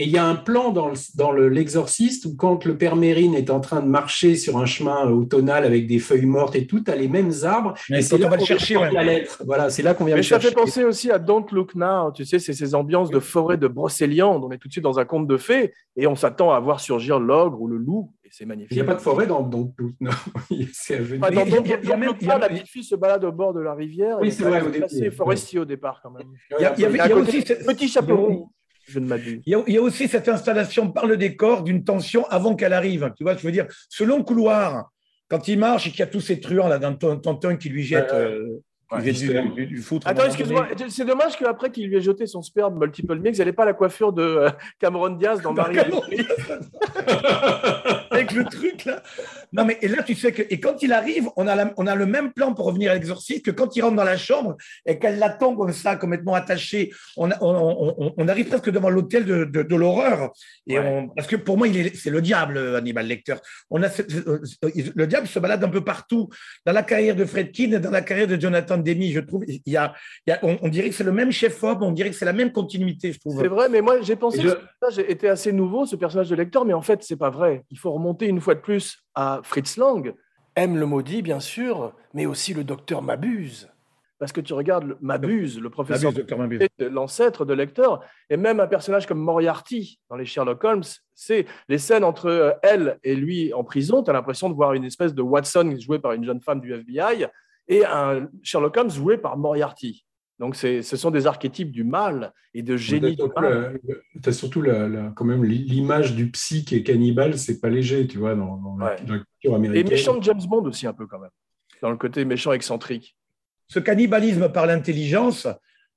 [0.00, 3.50] Et il y a un plan dans, dans l'exorciste où quand le père Mérine est
[3.50, 6.90] en train de marcher sur un chemin automnal avec des feuilles mortes et tout, tu
[6.90, 7.74] as les mêmes arbres.
[7.90, 9.42] et c'est là qu'on va chercher la lettre.
[9.44, 12.12] Voilà, c'est là qu'on vient Mais ça fait penser aussi à Don't Look Now.
[12.12, 14.44] Tu sais, c'est ces ambiances de forêt de brocéliande.
[14.44, 16.78] On est tout de suite dans un conte de fées et on s'attend à voir
[16.78, 18.12] surgir l'ogre ou le loup.
[18.24, 18.70] Et c'est magnifique.
[18.70, 20.12] Il n'y a pas de forêt dans Don't Look Now.
[20.72, 23.74] c'est à dans Don't Look Now, la petite fille se balade au bord de la
[23.74, 24.18] rivière.
[24.20, 24.62] Oui, c'est vrai.
[24.86, 26.28] C'est forestier au départ quand même.
[26.56, 28.52] Il y a, aussi petit chapeau
[28.88, 29.42] je ne m'abuse.
[29.46, 33.12] Il, y, a, aussi cette installation par le décor d'une tension avant qu'elle arrive.
[33.16, 34.90] Tu vois, je veux dire, ce long couloir,
[35.28, 37.82] quand il marche et qu'il y a tous ces truands là dans Tonton qui lui
[37.82, 38.12] jette.
[38.12, 38.60] Euh,
[39.02, 43.46] du, Attends, excuse-moi, c'est dommage qu'après qu'il lui ait jeté son sperme multiple mix, elle
[43.46, 44.48] n'ait pas la coiffure de euh,
[44.78, 45.76] Cameron Diaz dans Marie.
[48.10, 49.02] Avec le truc là.
[49.52, 50.42] Non, mais et là, tu sais que.
[50.50, 53.44] Et quand il arrive, on a, on a le même plan pour revenir à l'exorciste
[53.44, 56.92] que quand il rentre dans la chambre et qu'elle l'attend comme ça, complètement attachée.
[57.16, 60.32] On, on, on, arrive presque devant l'hôtel de, de, l'horreur.
[60.66, 60.76] Et
[61.16, 63.36] parce que pour moi, c'est le diable, Hannibal Lecter.
[63.70, 64.40] On a euh,
[64.94, 66.28] le diable se balade un peu partout
[66.66, 69.12] dans la carrière de Fredkin et dans la carrière de Jonathan Demi.
[69.12, 69.94] Je trouve, il y a,
[70.42, 73.20] on, dirait que c'est le même chef-op, on dirait que c'est la même continuité, je
[73.20, 73.40] trouve.
[73.40, 76.36] C'est vrai, mais moi, j'ai pensé que ce personnage était assez nouveau, ce personnage de
[76.36, 77.64] Lecter, mais en fait, c'est pas vrai.
[77.70, 80.14] Il faut remonter une fois de plus à Fritz Lang,
[80.56, 83.68] aime le maudit, bien sûr, mais aussi le docteur Mabuse.
[84.18, 86.12] Parce que tu regardes Mabuse, le professeur,
[86.80, 87.88] l'ancêtre de Lecter,
[88.30, 90.82] et même un personnage comme Moriarty dans les Sherlock Holmes,
[91.14, 94.02] c'est les scènes entre euh, elle et lui en prison.
[94.02, 96.74] Tu as l'impression de voir une espèce de Watson joué par une jeune femme du
[96.74, 97.26] FBI
[97.68, 100.04] et un Sherlock Holmes joué par Moriarty.
[100.38, 105.24] Donc, ce sont des archétypes du mal et de génie tu as surtout la, quand
[105.24, 109.54] même l'image du psy qui est cannibale, c'est pas léger, tu vois, dans, la, culture
[109.54, 109.86] américaine.
[109.86, 111.30] Et méchant de James Bond aussi, un peu quand même,
[111.82, 113.16] dans le côté méchant excentrique.
[113.66, 115.48] Ce cannibalisme par l'intelligence,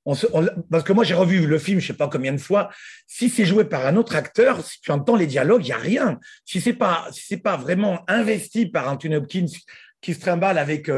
[0.04, 2.70] parce que moi j'ai revu le film, je sais pas combien de fois.
[3.06, 5.78] Si c'est joué par un autre acteur, si tu entends les dialogues, il y a
[5.78, 6.18] rien.
[6.44, 9.46] Si c'est pas, si c'est pas vraiment investi par Anthony Hopkins
[10.02, 10.90] qui se trimballe avec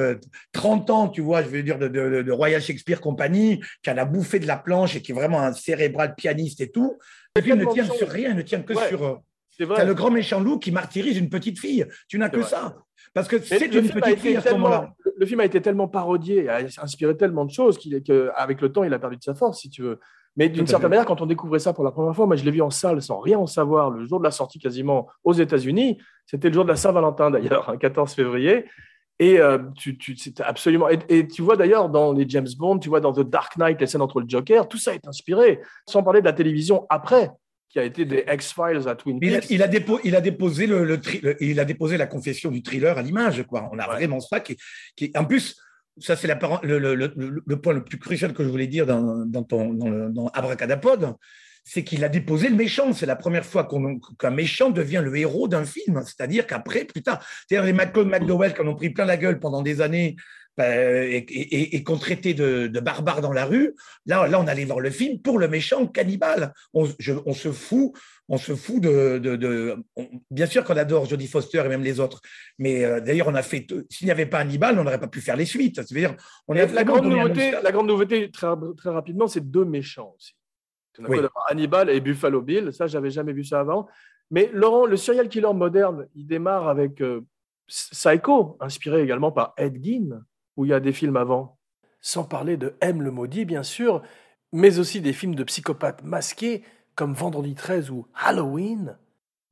[0.53, 4.05] 30 euh, ans, tu vois, je veux dire, de, Royal Shakespeare Company, qui en a
[4.05, 6.99] bouffé de la planche et qui est vraiment un cérébral pianiste et tout.
[7.37, 9.05] Le film ne tient sur rien, ne tient que sur.
[9.05, 9.14] Euh,
[9.57, 11.87] c'est le grand méchant loup qui martyrise une petite fille.
[12.09, 12.77] Tu n'as que ça.
[13.12, 14.93] Parce que c'est une petite fille à ce moment-là.
[15.17, 18.93] Le film a été tellement parodié, a inspiré tellement de choses qu'avec le temps, il
[18.93, 20.01] a perdu de sa force, si tu veux.
[20.37, 22.51] Mais d'une certaine manière, quand on découvrait ça pour la première fois, moi je l'ai
[22.51, 25.99] vu en salle sans rien en savoir, le jour de la sortie quasiment aux États-Unis.
[26.27, 28.64] C'était le jour de la Saint-Valentin d'ailleurs, 14 février.
[29.20, 30.88] Et euh, tu, tu absolument.
[30.88, 33.87] Et, tu vois d'ailleurs dans les James Bond, tu vois dans The Dark Knight, les
[33.87, 35.61] scènes entre le Joker, tout ça est inspiré.
[35.88, 37.31] Sans parler de la télévision après,
[37.68, 39.46] qui a été des X-Files à Twin Peaks.
[39.50, 39.66] Il a,
[40.05, 41.00] il a, déposé, le,
[41.40, 43.44] il a déposé la confession du thriller à l'image.
[43.44, 43.68] Quoi.
[43.72, 44.57] On a vraiment ça qui,
[44.96, 45.57] qui En plus,
[45.98, 46.79] ça, c'est le,
[47.46, 51.14] le, point le plus crucial que je voulais dire dans, dans, ton, dans, dans Abracadapod
[51.64, 52.92] c'est qu'il a déposé le méchant.
[52.92, 53.66] C'est la première fois
[54.18, 56.03] qu'un méchant devient le héros d'un film.
[56.05, 59.62] C'est-à-dire qu'après, plus tard, les McCall McDowell qui en ont pris plein la gueule pendant
[59.62, 60.16] des années
[60.57, 63.74] ben, et, qu'on traitait de, barbares dans la rue,
[64.07, 66.53] là, là, on allait voir le film pour le méchant cannibale.
[66.74, 67.92] On, se fout.
[68.29, 69.77] On se fout de.
[70.31, 72.20] bien sûr qu'on adore Jodie Foster et même les autres,
[72.59, 73.66] mais euh, d'ailleurs, on a fait.
[73.90, 75.81] S'il n'y avait pas Hannibal, on n'aurait pas pu faire les suites.
[75.92, 76.14] dire
[76.46, 78.46] on la, grande nouveauté, la grande nouveauté, très,
[78.77, 80.35] très rapidement, c'est deux méchants aussi.
[81.48, 83.87] Hannibal et Buffalo Bill, ça, j'avais jamais vu ça avant.
[84.30, 87.20] Mais Laurent, le serial killer moderne, il démarre avec euh,
[87.68, 90.24] Psycho, inspiré également par Ed Gein,
[90.57, 91.59] où il y a des films avant.
[92.00, 94.02] Sans parler de M le maudit, bien sûr,
[94.52, 96.62] mais aussi des films de psychopathes masqués
[96.94, 98.96] comme Vendredi 13 ou Halloween.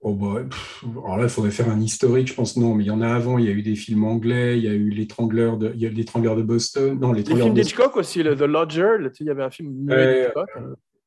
[0.05, 0.43] Oh bah,
[0.83, 2.57] alors là, il faudrait faire un historique, je pense.
[2.57, 3.39] Non, mais il y en a avant.
[3.39, 4.59] Il y a eu des films anglais.
[4.59, 6.99] Il y a eu l'étrangleur de, il y a l'étrangleur de Boston.
[6.99, 7.47] Non, l'étrangleur.
[7.47, 8.97] Les films d'Hitchcock aussi, The Lodger.
[9.21, 9.89] Il y avait un film.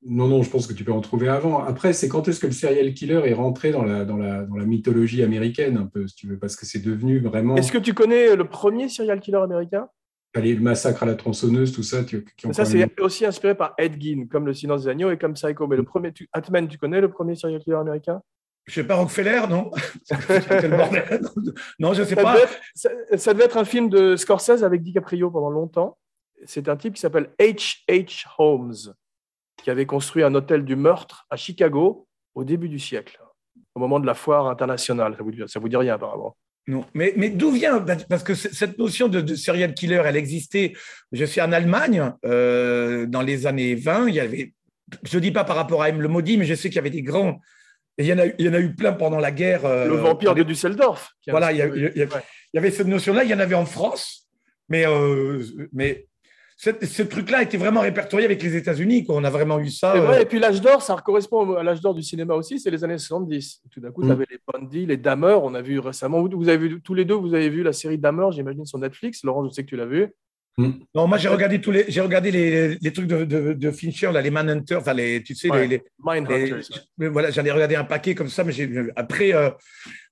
[0.08, 1.64] Non, non, je pense que tu peux en trouver avant.
[1.64, 4.56] Après, c'est quand est-ce que le serial killer est rentré dans la, dans la, dans
[4.56, 7.56] la mythologie américaine, un peu, si tu veux, parce que c'est devenu vraiment.
[7.56, 9.90] Est-ce que tu connais le premier serial killer américain?
[10.36, 12.04] Le massacre à la tronçonneuse, tout ça.
[12.04, 15.34] Tu, ça, c'est aussi inspiré par Ed Gein, comme Le Silence des Agneaux et comme
[15.34, 15.66] Psycho.
[15.66, 16.28] Mais le premier, tu...
[16.34, 18.22] Atman, tu connais le premier serial killer américain?
[18.66, 19.72] Je sais pas, Rockefeller, non?
[21.80, 22.36] Non, je sais pas.
[22.74, 25.98] ça, ça, devait être un film de Scorsese avec DiCaprio pendant longtemps.
[26.44, 27.84] C'est un type qui s'appelle H.
[27.90, 28.26] H.
[28.38, 28.94] Holmes
[29.64, 33.20] qui avait construit un hôtel du meurtre à Chicago au début du siècle,
[33.74, 35.16] au moment de la foire internationale.
[35.18, 36.36] Ça vous, ça vous dit rien apparemment.
[36.68, 40.74] Non, mais, mais d'où vient Parce que cette notion de, serial killer, elle existait.
[41.12, 44.10] Je suis en Allemagne euh, dans les années 20.
[44.10, 44.54] Il y avait,
[45.04, 46.02] je ne dis pas par rapport à M.
[46.02, 47.40] le Maudit, mais je sais qu'il y avait des grands.
[48.00, 49.66] il y, en a, il y en a eu plein pendant la guerre.
[49.66, 51.12] Euh, le vampire de Düsseldorf.
[51.28, 53.24] Voilà, il y, avait cette notion-là.
[53.24, 54.28] Il y en avait en France,
[54.68, 56.08] mais, euh, mais
[56.58, 59.06] ce truc-là était vraiment répertorié avec les États-Unis.
[59.10, 59.94] On a vraiment eu ça.
[60.00, 62.72] Vrai, euh, Et puis l'âge d'or, ça correspond à l'âge d'or du cinéma aussi, c'est
[62.72, 63.64] les années 70.
[63.72, 64.12] Tout d'un coup, tu mm.
[64.12, 65.38] avais les Bundy, les Dahmer.
[65.42, 67.98] On a vu récemment, vous avez vu tous les deux, vous avez vu la série
[67.98, 69.24] Dahmer, j'imagine, sur Netflix.
[69.24, 70.08] Laurent, je sais que tu l'as vu.
[70.58, 70.72] Mm.
[70.96, 74.22] Non, moi j'ai regardé tous les, j'ai regardé les, les, trucs de, de, Fincher, là,
[74.22, 75.84] les Manhunter, enfin les, tu sais les, les
[77.10, 78.54] voilà, j'en ai regardé un paquet comme ça, mais
[78.96, 79.50] après, euh,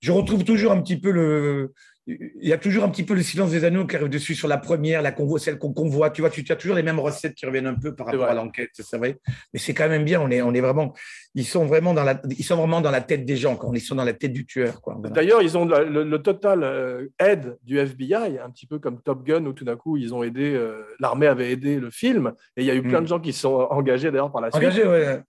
[0.02, 1.72] je retrouve toujours un petit peu le,
[2.06, 4.50] il y a toujours un petit peu le silence des anneaux qui arrive dessus sur
[4.50, 6.10] la première, la convoi, celle qu'on convoit.
[6.10, 8.34] Tu vois, tu, as toujours les mêmes recettes qui reviennent un peu par rapport à
[8.34, 9.18] l'enquête, c'est vrai.
[9.54, 10.20] Mais c'est quand même bien.
[10.20, 10.94] On est, on est vraiment,
[11.36, 13.82] ils sont vraiment dans la, ils sont vraiment dans la tête des gens quand ils
[13.82, 14.80] sont dans la tête du tueur.
[15.00, 19.46] D'ailleurs, ils ont le, total euh, aide du FBI, un petit peu comme Top Gun
[19.46, 22.66] où tout d'un coup ils ont aidé, euh, l'armée avait aidé le film et il
[22.66, 23.04] y a eu plein mm.
[23.04, 24.80] de gens qui se sont engagés d'ailleurs par la suite.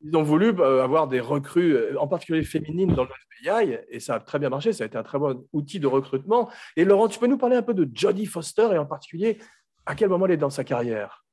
[0.02, 4.16] Ils ont voulu euh, avoir des recrues, en particulier féminines dans le FBI et ça
[4.16, 4.74] a très bien marché.
[4.74, 6.50] Ça a été un très bon outil de recrutement.
[6.76, 9.38] Et Laurent, tu peux nous parler un peu de Jodie Foster et en particulier
[9.86, 11.23] à quel moment elle est dans sa carrière?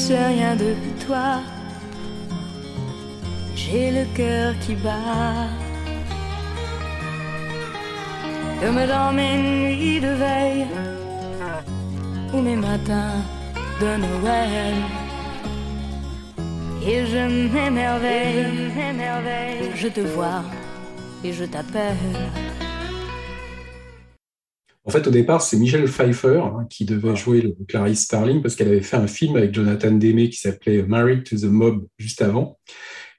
[0.00, 1.30] Sais rien de toi.
[3.54, 5.48] J'ai le cœur qui bat.
[8.60, 10.66] Comme dans mes nuits de veille
[12.32, 13.20] ou mes matins
[13.82, 14.74] de Noël.
[16.90, 18.70] Et je m'émerveille,
[19.74, 20.42] je te vois
[21.24, 22.14] et je t'appelle.
[24.84, 28.56] En fait, au départ, c'est Michelle Pfeiffer hein, qui devait jouer le Clarice Starling parce
[28.56, 32.22] qu'elle avait fait un film avec Jonathan Demme qui s'appelait Married to the Mob juste
[32.22, 32.58] avant.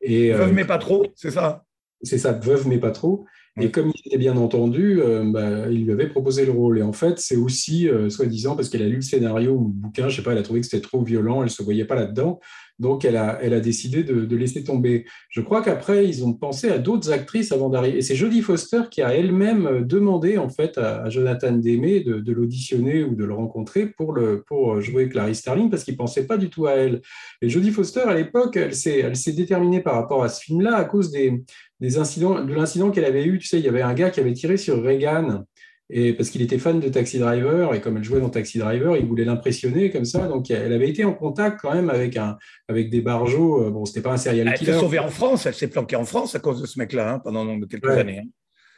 [0.01, 1.63] Et, Veuve euh, mais pas trop, c'est ça?
[2.01, 3.25] C'est ça, Veuve mais pas trop.
[3.59, 6.79] Et comme il était bien entendu, euh, bah, il lui avait proposé le rôle.
[6.79, 9.73] Et en fait, c'est aussi, euh, soi-disant, parce qu'elle a lu le scénario ou le
[9.73, 11.95] bouquin, je sais pas, elle a trouvé que c'était trop violent, elle se voyait pas
[11.95, 12.39] là-dedans.
[12.81, 15.05] Donc, elle a, elle a décidé de, laisser tomber.
[15.29, 17.99] Je crois qu'après, ils ont pensé à d'autres actrices avant d'arriver.
[17.99, 23.03] Et c'est Jodie Foster qui a elle-même demandé, en fait, à, Jonathan Demme de, l'auditionner
[23.03, 26.49] ou de le rencontrer pour, le, pour jouer Clarice Starling, parce qu'il pensait pas du
[26.49, 27.01] tout à elle.
[27.43, 30.75] Et Jodie Foster, à l'époque, elle s'est, elle s'est déterminée par rapport à ce film-là
[30.75, 31.43] à cause des,
[31.79, 33.37] des incidents, de l'incident qu'elle avait eu.
[33.37, 35.43] Tu sais, il y avait un gars qui avait tiré sur Reagan
[35.93, 38.95] et parce qu'il était fan de Taxi Driver et comme elle jouait dans Taxi Driver,
[38.95, 40.27] il voulait l'impressionner comme ça.
[40.27, 42.37] Donc elle avait été en contact quand même avec un
[42.69, 43.65] avec des barjots.
[43.65, 44.71] Euh, bon, c'était pas un serial killer.
[44.71, 45.45] Elle s'est sauvée en France.
[45.45, 48.19] Elle s'est planquée en France à cause de ce mec-là hein, pendant quelques années.
[48.19, 48.29] Hein.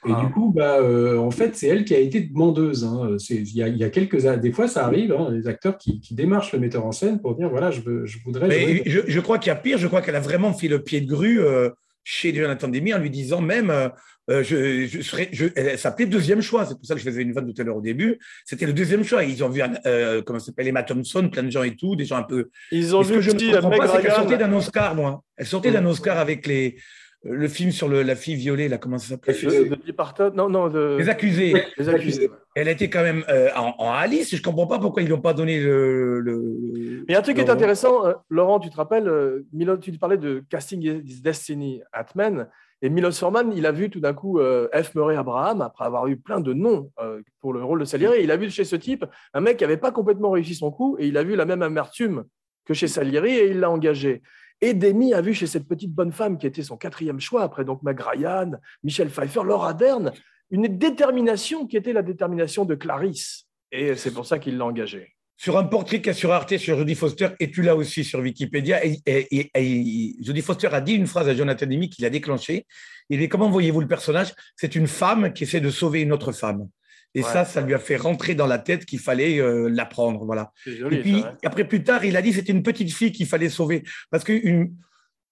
[0.05, 2.83] Et du coup, bah, euh, en fait, c'est elle qui a été demandeuse.
[2.83, 3.15] Hein.
[3.29, 6.51] Il y, y, a quelques des fois, ça arrive, hein, les acteurs qui, qui, démarchent
[6.51, 8.49] le metteur en scène pour dire voilà, je, veux, je voudrais.
[8.49, 9.77] Mais je, je, crois qu'il y a pire.
[9.77, 11.39] Je crois qu'elle a vraiment fait le pied de grue.
[11.39, 11.69] Euh,
[12.03, 13.91] chez Jonathan Demi en lui disant même
[14.29, 16.65] euh, je, je serais, je, elle s'appelait deuxième choix.
[16.65, 18.19] C'est pour ça que je faisais une vanne tout à l'heure au début.
[18.45, 19.23] C'était le deuxième choix.
[19.23, 22.17] Ils ont vu, euh, comment s'appelle, Emma Thompson, plein de gens et tout, des gens
[22.17, 22.49] un peu.
[22.71, 25.23] Ils ont vu que je ne comprends pas, c'est qu'elle sortait d'un Oscar, moi.
[25.35, 26.77] Elle sortait d'un Oscar avec les,
[27.23, 29.35] le film sur le, la fille violée, là, comment ça s'appelle?
[29.35, 30.97] De, Non, non, de...
[30.99, 31.53] Les accusés.
[31.77, 32.29] Les accusés.
[32.55, 34.31] Elle était quand même euh, en, en, Alice.
[34.31, 36.19] Je ne comprends pas pourquoi ils lui ont pas donné le.
[36.19, 39.91] le Mais un truc qui est intéressant, euh, Laurent, tu te rappelles, euh, Milo, tu
[39.93, 42.49] parlais de Casting is Destiny Atman.
[42.81, 44.93] Et Milos Forman, il a vu tout d'un coup F.
[44.93, 46.91] Murray Abraham, après avoir eu plein de noms
[47.39, 48.21] pour le rôle de Salieri.
[48.21, 50.97] Il a vu chez ce type un mec qui n'avait pas complètement réussi son coup,
[50.99, 52.25] et il a vu la même amertume
[52.65, 54.21] que chez Salieri, et il l'a engagé.
[54.63, 57.65] Et Demi a vu chez cette petite bonne femme qui était son quatrième choix, après
[57.65, 60.13] donc Meg Ryan, Michel Pfeiffer, Laura Dern,
[60.51, 63.43] une détermination qui était la détermination de Clarisse.
[63.73, 66.57] Et c'est pour ça qu'il l'a engagé sur un portrait qu'il y a sur Arte
[66.57, 71.07] sur Jodie Foster, et tu l'as aussi sur Wikipédia, et, Jodie Foster a dit une
[71.07, 72.65] phrase à Jonathan Demi qui l'a déclenché.
[73.09, 74.31] Il dit Comment voyez-vous le personnage?
[74.55, 76.69] C'est une femme qui essaie de sauver une autre femme.
[77.15, 80.25] Et ça, ça lui a fait rentrer dans la tête qu'il fallait euh, l'apprendre.
[80.25, 80.51] Voilà.
[80.65, 83.83] et puis, après, plus tard, il a dit c'était une petite fille qu'il fallait sauver.
[84.09, 84.73] Parce que une...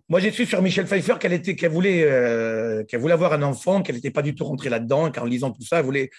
[0.07, 3.41] moi, j'ai su sur Michel Pfeiffer qu'elle était, qu'elle voulait, euh, qu'elle voulait avoir un
[3.41, 6.11] enfant, qu'elle n'était pas du tout rentrée là-dedans, qu'en lisant tout ça, elle voulait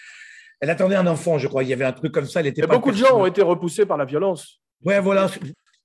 [0.63, 1.63] elle attendait un enfant, je crois.
[1.63, 2.39] Il y avait un truc comme ça.
[2.39, 4.61] Elle était beaucoup de gens ont été repoussés par la violence.
[4.85, 5.29] Ouais, voilà.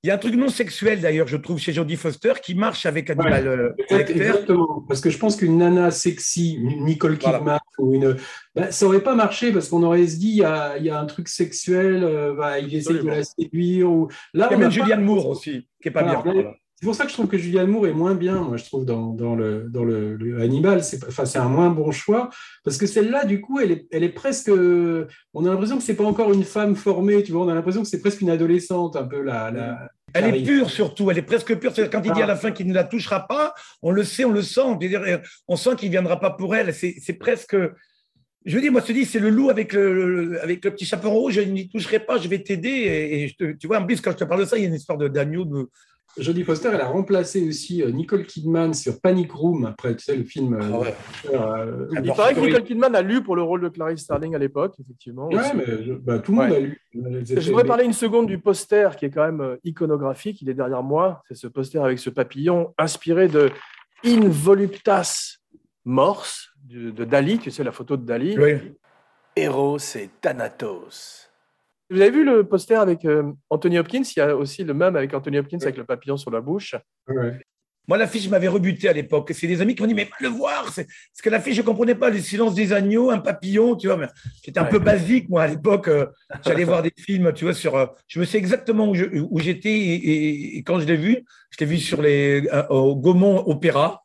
[0.04, 2.86] Il y a un truc non sexuel d'ailleurs, je trouve, chez Jodie Foster qui marche
[2.86, 8.16] avec Hannibal euh, Exactement, parce que je pense qu'une nana sexy, Nicole Kidman ou une,
[8.54, 11.00] bah, ça aurait pas marché parce qu'on aurait se dit il y a, y a,
[11.00, 14.46] un truc sexuel, euh, bah, il essaie de la séduire ou là.
[14.48, 16.22] Il y a même Julianne Moore aussi, qui est pas bien.
[16.80, 18.84] C'est pour ça que je trouve que Julianne Moore est moins bien, moi, je trouve,
[18.84, 20.84] dans, dans le, dans le, Hannibal.
[20.84, 22.30] C'est enfin, un moins bon choix,
[22.62, 24.48] parce que celle-là, du coup, elle est, elle est presque.
[24.48, 27.82] On a l'impression que c'est pas encore une femme formée, tu vois, on a l'impression
[27.82, 29.50] que c'est presque une adolescente, un peu la.
[29.50, 31.72] la elle est pure surtout, elle est presque pure.
[31.90, 34.32] Quand il dit à la fin qu'il ne la touchera pas, on le sait, on
[34.32, 34.60] le sent.
[35.48, 36.72] On sent qu'il ne viendra pas pour elle.
[36.72, 37.56] C'est presque.
[38.44, 40.86] Je veux dire, moi, je te dis, c'est le loup avec le, avec le petit
[40.86, 42.70] chaperon rouge, je n'y toucherai pas, je vais t'aider.
[42.70, 44.76] Et, tu vois, en plus, quand je te parle de ça, il y a une
[44.76, 45.68] histoire d'agneau, de,
[46.16, 50.16] Jodie Foster, elle a remplacé aussi euh, Nicole Kidman sur Panic Room, après, tu sais,
[50.16, 50.54] le film.
[50.54, 50.90] Euh,
[51.32, 54.34] ah euh, il paraît que Nicole Kidman a lu pour le rôle de Clarice Starling
[54.34, 55.28] à l'époque, effectivement.
[55.30, 55.64] Oui, mais
[56.00, 56.80] bah, tout le monde a lu.
[56.92, 60.42] Je voudrais parler une seconde du poster qui est quand même iconographique.
[60.42, 61.22] Il est derrière moi.
[61.28, 63.50] C'est ce poster avec ce papillon inspiré de
[64.04, 65.36] In Voluptas
[65.84, 66.26] Mors
[66.64, 67.38] de, Dali.
[67.38, 68.36] Tu sais, la photo de Dali.
[68.38, 68.54] Oui.
[69.36, 71.27] Eros et Thanatos.
[71.90, 74.02] Vous avez vu le poster avec euh, Anthony Hopkins?
[74.14, 76.74] Il y a aussi le même avec Anthony Hopkins avec le papillon sur la bouche.
[77.88, 79.32] Moi, l'affiche m'avait rebuté à l'époque.
[79.34, 80.86] C'est des amis qui m'ont dit, mais le voir Parce
[81.22, 82.10] que l'affiche, je ne comprenais pas.
[82.10, 84.06] Le silence des agneaux, un papillon, tu vois.
[84.44, 85.88] J'étais un peu basique, moi, à l'époque.
[85.88, 86.06] Euh,
[86.44, 87.74] j'allais voir des films, tu vois, sur.
[87.76, 91.78] Euh, je me sais exactement où j'étais et, quand je l'ai vu, je l'ai vu
[91.78, 94.04] sur les, au Gaumont Opéra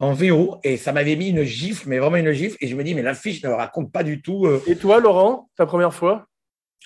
[0.00, 2.56] en VO et ça m'avait mis une gifle, mais vraiment une gifle.
[2.60, 4.48] Et je me dis, mais l'affiche ne raconte pas du tout.
[4.66, 6.26] Et toi, Laurent, ta première fois?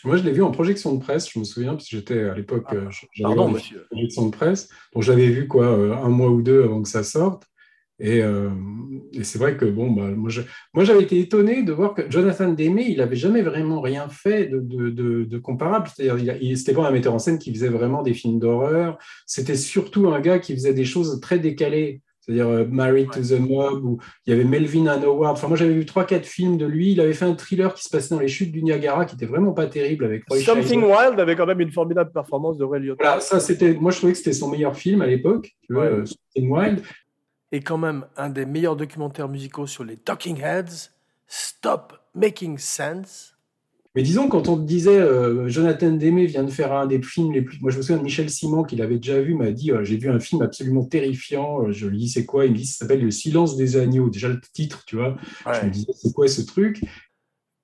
[0.02, 2.34] Moi, je l'ai vu en projection de presse, je me souviens, parce que j'étais à
[2.34, 3.54] l'époque, ah, euh, j'avais en
[3.90, 4.68] projection de presse.
[4.92, 7.44] Donc, j'avais vu quoi, euh, un mois ou deux avant que ça sorte.
[8.00, 8.50] Et, euh,
[9.12, 12.80] et c'est vrai que bon, bah, moi, j'avais été étonné de voir que Jonathan Demme,
[12.80, 15.88] il n'avait jamais vraiment rien fait de, de, de, comparable.
[15.94, 18.98] C'est-à-dire, c'était pas un metteur en scène qui faisait vraiment des films d'horreur.
[19.26, 23.38] C'était surtout un gars qui faisait des choses très décalées c'est-à-dire euh, Married to the
[23.38, 25.32] Mob, où il y avait Melvin and Howard.
[25.32, 26.92] Enfin, moi, j'avais vu trois, quatre films de lui.
[26.92, 29.26] Il avait fait un thriller qui se passait dans les chutes du Niagara, qui était
[29.26, 32.82] vraiment pas terrible avec Roy Something Wild avait quand même une formidable performance de Ray
[32.82, 33.04] Liotta.
[33.04, 33.74] Voilà, ça, c'était.
[33.74, 36.82] Moi, je trouvais que c'était son meilleur film à l'époque, euh, Something Wild.
[37.52, 40.90] Et quand même un des meilleurs documentaires musicaux sur les Talking Heads,
[41.26, 43.33] Stop Making Sense.
[43.94, 47.32] Mais disons, quand on te disait euh, Jonathan Demme vient de faire un des films
[47.32, 47.60] les plus.
[47.60, 49.96] Moi, je me souviens de Michel Simon, qui l'avait déjà vu, m'a dit euh, J'ai
[49.96, 51.70] vu un film absolument terrifiant.
[51.70, 52.44] Je lui dis C'est quoi?
[52.44, 54.10] Il me dit Ça s'appelle Le silence des agneaux.
[54.10, 55.16] Déjà, le titre, tu vois.
[55.46, 56.82] Je me disais C'est quoi ce truc?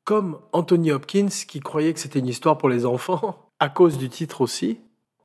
[0.04, 4.08] Comme Anthony Hopkins, qui croyait que c'était une histoire pour les enfants, à cause du
[4.08, 4.78] titre aussi.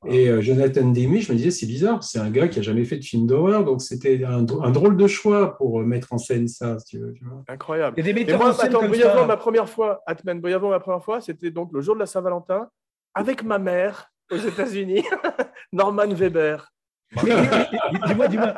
[0.08, 2.84] Et euh, Jonathan Demme, je me disais, c'est bizarre, c'est un gars qui a jamais
[2.84, 6.48] fait de film d'horreur, donc c'était un, drôle de choix pour euh, mettre en scène
[6.48, 7.14] ça, si tu veux.
[7.48, 7.98] Incroyable.
[7.98, 11.80] Et, moi, attends, brièvement, ma première fois, Atman, brièvement, ma première fois, c'était donc le
[11.80, 12.68] jour de la Saint-Valentin,
[13.14, 15.04] avec ma mère aux États-Unis,
[15.72, 16.72] Norman Weber.
[17.12, 18.54] Dis-moi, dis-moi.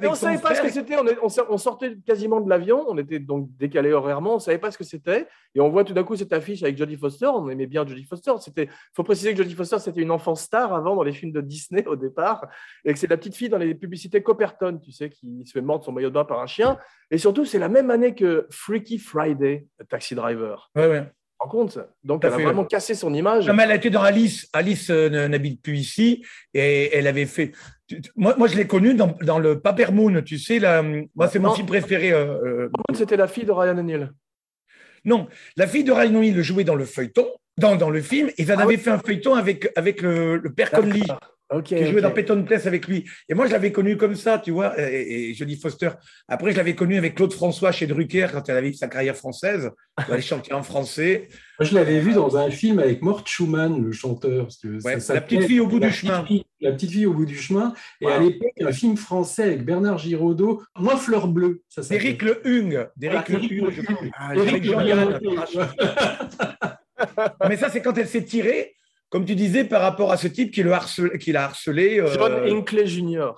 [0.00, 0.96] on ne savait pas ce que c'était.
[1.22, 2.84] On, sortait quasiment de l'avion.
[2.88, 4.32] On était donc décalé horairement.
[4.32, 5.28] On ne savait pas ce que c'était.
[5.54, 7.26] Et on voit tout d'un coup cette affiche avec Jodie Foster.
[7.26, 8.32] On aimait bien Jodie Foster.
[8.56, 11.40] Il faut préciser que Jodie Foster, c'était une enfant star avant dans les films de
[11.40, 12.46] Disney au départ.
[12.84, 15.60] Et que c'est la petite fille dans les publicités Copperton, tu sais, qui se fait
[15.60, 16.78] mordre son maillot de bain par un chien.
[17.10, 20.70] Et surtout, c'est la même année que Freaky Friday, Taxi Driver.
[20.74, 21.12] Ouais, ouais
[21.48, 23.48] compte Donc, elle a vraiment cassé son image.
[23.48, 24.48] elle a été dans Alice.
[24.52, 26.24] Alice euh, n'habite plus ici
[26.54, 27.52] et elle avait fait.
[28.16, 30.58] Moi, moi je l'ai connue dans, dans, le Papermoon, tu sais.
[30.58, 30.82] La...
[30.82, 32.12] Moi, c'est mon film préféré.
[32.12, 34.12] Euh, euh, C'était la fille de Ryan O'Neill.
[35.04, 35.26] Non,
[35.56, 37.26] la fille de Ryan O'Neill jouait dans le feuilleton,
[37.58, 40.52] dans, dans le film, et elle ah avait fait un feuilleton avec, avec le, le
[40.52, 41.02] père Conley.
[41.52, 43.04] Okay, joué dans Peyton Place avec lui.
[43.28, 44.78] Et moi, je l'avais connu comme ça, tu vois.
[44.80, 45.90] Et, je dis Foster.
[46.26, 49.70] Après, je l'avais connu avec Claude François chez Drucker quand elle avait sa carrière française.
[49.98, 51.28] Elle allait chanter en français.
[51.58, 54.48] Moi, je l'avais vu dans un film avec Mort Schumann, le chanteur.
[54.82, 56.24] la petite fille au bout du chemin.
[56.60, 57.74] la petite fille au bout du chemin.
[58.00, 61.62] Et à l'époque, un film français avec Bernard Giraudot, Moi, Fleur Bleue.
[61.90, 62.88] D'Éric Le Hung.
[62.96, 64.10] D'Éric Le Hung.
[64.16, 64.32] Ah,
[67.48, 68.74] Mais ça, c'est quand elle s'est tirée
[69.12, 72.00] comme tu disais, par rapport à ce type qui, le l'a harcelé.
[72.00, 73.32] Euh, John Hinckley Jr.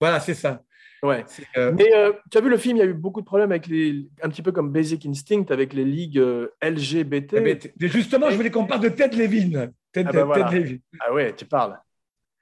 [0.00, 0.62] Voilà, c'est ça.
[1.02, 1.22] Ouais.
[1.58, 3.50] Euh, Mais euh, tu as vu le film, il y a eu beaucoup de problèmes
[3.50, 6.18] avec les, un petit peu comme Basic Instinct avec les ligues
[6.62, 7.36] LGBT.
[7.78, 9.68] Justement, je voulais qu'on parle de Ted Levin.
[9.92, 10.78] Ted, ah, bah Levin.
[11.00, 11.78] ah ouais, tu parles.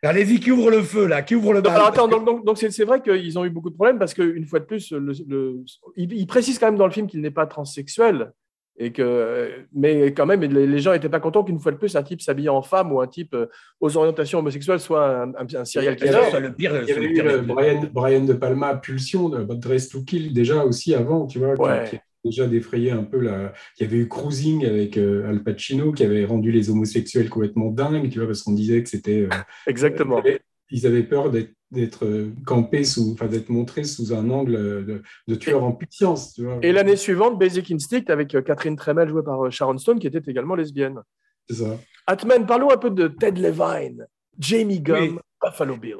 [0.05, 3.03] Allez-y, qui ouvre le feu là Qui ouvre le bal Attends, donc, donc, c'est, vrai
[3.03, 5.65] qu'ils ont eu beaucoup de problèmes parce qu'une fois de plus, le,
[5.97, 8.31] il, précise quand même dans le film qu'il n'est pas transsexuel.
[8.79, 12.03] Et que, mais quand même, les gens n'étaient pas contents qu'une fois de plus, un
[12.03, 13.47] type s'habillé en femme ou un type euh,
[13.81, 16.13] aux orientations homosexuelles soit un, un, serial killer.
[16.41, 20.03] Le pire, il y avait eu euh, Brian, Brian, De Palma, Pulsion, de Dress to
[20.03, 23.55] Kill, déjà aussi avant, tu vois, qui, a déjà défrayé un peu la.
[23.79, 27.71] Il y avait eu Cruising avec euh, Al Pacino qui avait rendu les homosexuels complètement
[27.71, 29.27] dingues, tu vois, parce qu'on disait que c'était.
[29.67, 30.23] Exactement.
[30.71, 35.35] ils avaient peur d'être d'être euh, campé sous, enfin d'être montré sous un angle de,
[35.35, 36.35] tueur en puissance.
[36.35, 36.59] Tu vois.
[36.63, 40.07] Et l'année suivante, Basic Instinct avec euh, Catherine Tremel jouée par euh, Sharon Stone, qui
[40.07, 41.01] était également lesbienne.
[41.49, 41.79] C'est ça.
[42.07, 44.07] Atman, parlons un peu de Ted Levine,
[44.39, 45.99] Jamie Gum, Buffalo Bill.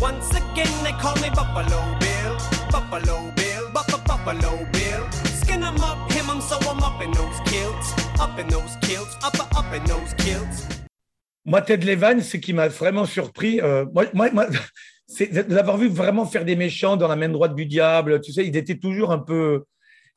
[0.00, 2.36] Once again, they call me Buffalo Bill,
[2.70, 5.10] Buffalo Bill, Buffalo Bill.
[5.42, 9.16] Skin him up, him, I'm so I'm up in those kilts, up in those kilts,
[9.22, 10.79] up, up in those kilts.
[11.44, 14.46] Moi, Ted Levine, ce qui m'a vraiment surpris, euh, moi,
[15.06, 18.20] c'est l'avoir vu vraiment faire des méchants dans la main droite du diable.
[18.20, 19.64] Tu sais, il était toujours un peu.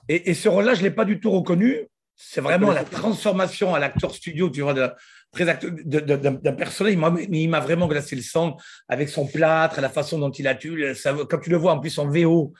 [0.09, 1.87] Et, ce rôle-là, je ne l'ai pas du tout reconnu.
[2.15, 6.93] C'est vraiment la transformation à l'acteur studio, tu vois, d'un personnage.
[7.29, 8.57] Il m'a vraiment glacé le sang
[8.87, 10.93] avec son plâtre, la façon dont il a tué.
[11.29, 12.53] Quand tu le vois en plus en VO,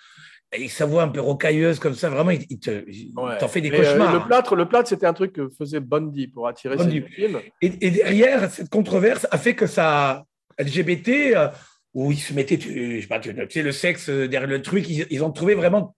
[0.53, 4.13] et sa voix un peu rocailleuse comme ça, vraiment, il, t'en fait des euh, cauchemars.
[4.13, 7.01] le plâtre, le plâtre, c'était un truc que faisait Bundy pour attirer Bundy.
[7.01, 7.39] ses films.
[7.61, 10.25] Et, derrière, cette controverse a fait que ça
[10.59, 11.47] LGBT, euh,
[11.93, 14.87] où ils se mettaient, tu, sais pas, tu sais, le sexe euh, derrière le truc,
[14.87, 15.95] ils, ont trouvé vraiment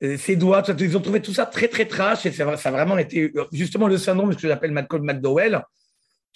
[0.00, 2.98] ses doigts, ils ont trouvé tout ça très très trash et ça, ça a vraiment
[2.98, 5.62] été justement le syndrome ce que j'appelle Malcolm McDowell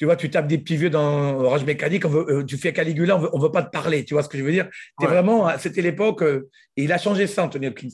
[0.01, 3.19] tu vois, tu tapes des petits vieux dans Orange Mécanique, euh, tu fais Caligula, on
[3.21, 4.67] veut, veut pas te parler, tu vois ce que je veux dire?
[4.99, 7.91] Vraiment, c'était l'époque, euh, et il a changé ça, Anthony Hopkins.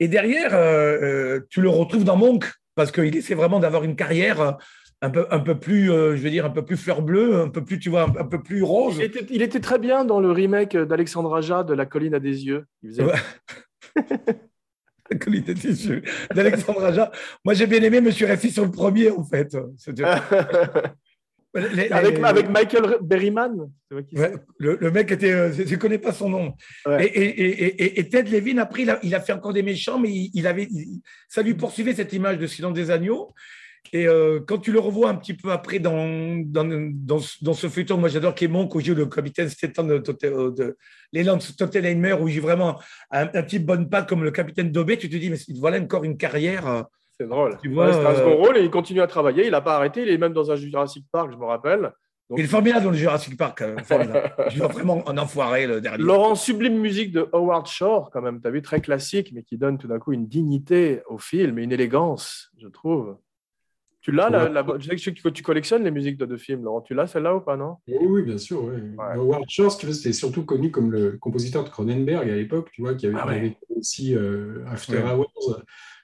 [0.00, 4.58] Et derrière, euh, tu le retrouves dans Monk, parce qu'il essaie vraiment d'avoir une carrière
[5.02, 7.64] un peu, un peu plus, je veux dire, un peu plus fleur bleue, un peu
[7.64, 9.00] plus, tu vois, un, peu plus rose.
[9.30, 12.66] Il était, très bien dans le remake d'Alexandre Aja de La colline à des yeux.
[13.92, 16.02] La colline à des yeux
[16.34, 17.12] d'Alexandre Aja.
[17.44, 19.56] Moi, j'ai bien aimé Monsieur Raffi sur le premier, en fait.
[21.90, 23.70] avec, Michael Berryman
[24.58, 26.54] le, mec était, euh, je ne connais pas son nom.
[26.98, 30.68] Et, Ted Levin, après, il a, fait encore des méchants, mais il, avait,
[31.28, 33.32] ça lui poursuivait cette image de Silence des agneaux.
[33.92, 38.08] Et euh, quand tu le revois un petit peu après dans, dans, ce feuilleton, moi
[38.08, 40.76] j'adore Kémon, où joue le capitaine Stétan de, de, de
[41.12, 42.80] l'élan de où il joue vraiment
[43.10, 46.16] un, petit bonne patte comme le capitaine Dobé, tu te dis, mais voilà encore une
[46.16, 46.82] carrière euh,
[47.18, 47.56] c'est drôle.
[47.62, 49.44] Tu vois, c'est un second rôle et il continue à travailler.
[49.46, 50.02] Il n'a pas arrêté.
[50.02, 51.92] Il est même dans un Jurassic Park, je me rappelle.
[52.36, 53.62] Il est formidable dans le Jurassic Park.
[53.62, 53.76] Euh,
[54.50, 56.02] je dois vraiment en enfoirer le dernier.
[56.02, 58.40] Laurent, sublime musique de Howard Shore, quand même.
[58.40, 61.58] Tu as vu, très classique, mais qui donne tout d'un coup une dignité au film
[61.58, 63.16] et une élégance, je trouve.
[64.00, 66.80] Tu l'as, la, la- je sais que tu collectionnes les musiques de, de films, Laurent.
[66.80, 67.76] Tu l'as celle-là ou pas, non?
[67.88, 68.62] Oui, oui, bien sûr.
[68.64, 68.80] oui.
[68.98, 73.06] Howard Shore, c'était surtout connu comme le compositeur de Cronenberg à l'époque, tu vois, qui
[73.06, 73.36] avait, Ah ouais.
[73.36, 75.10] avait aussi euh, After Ouais.
[75.12, 75.60] Hours.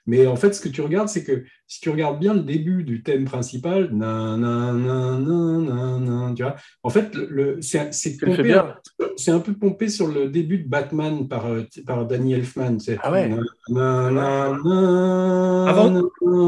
[0.06, 2.82] Mais en fait, ce que tu regardes, c'est que si tu regardes bien le début
[2.82, 7.12] du thème principal, nan, nan, nan, nan, nan, nan, tu vois, en fait,
[9.16, 12.78] c'est un peu pompé sur le début de Batman par, euh, par Danny Elfman.
[13.02, 13.28] Ah ouais.
[13.28, 16.02] nan, nan, nan, nan, Avant- nan,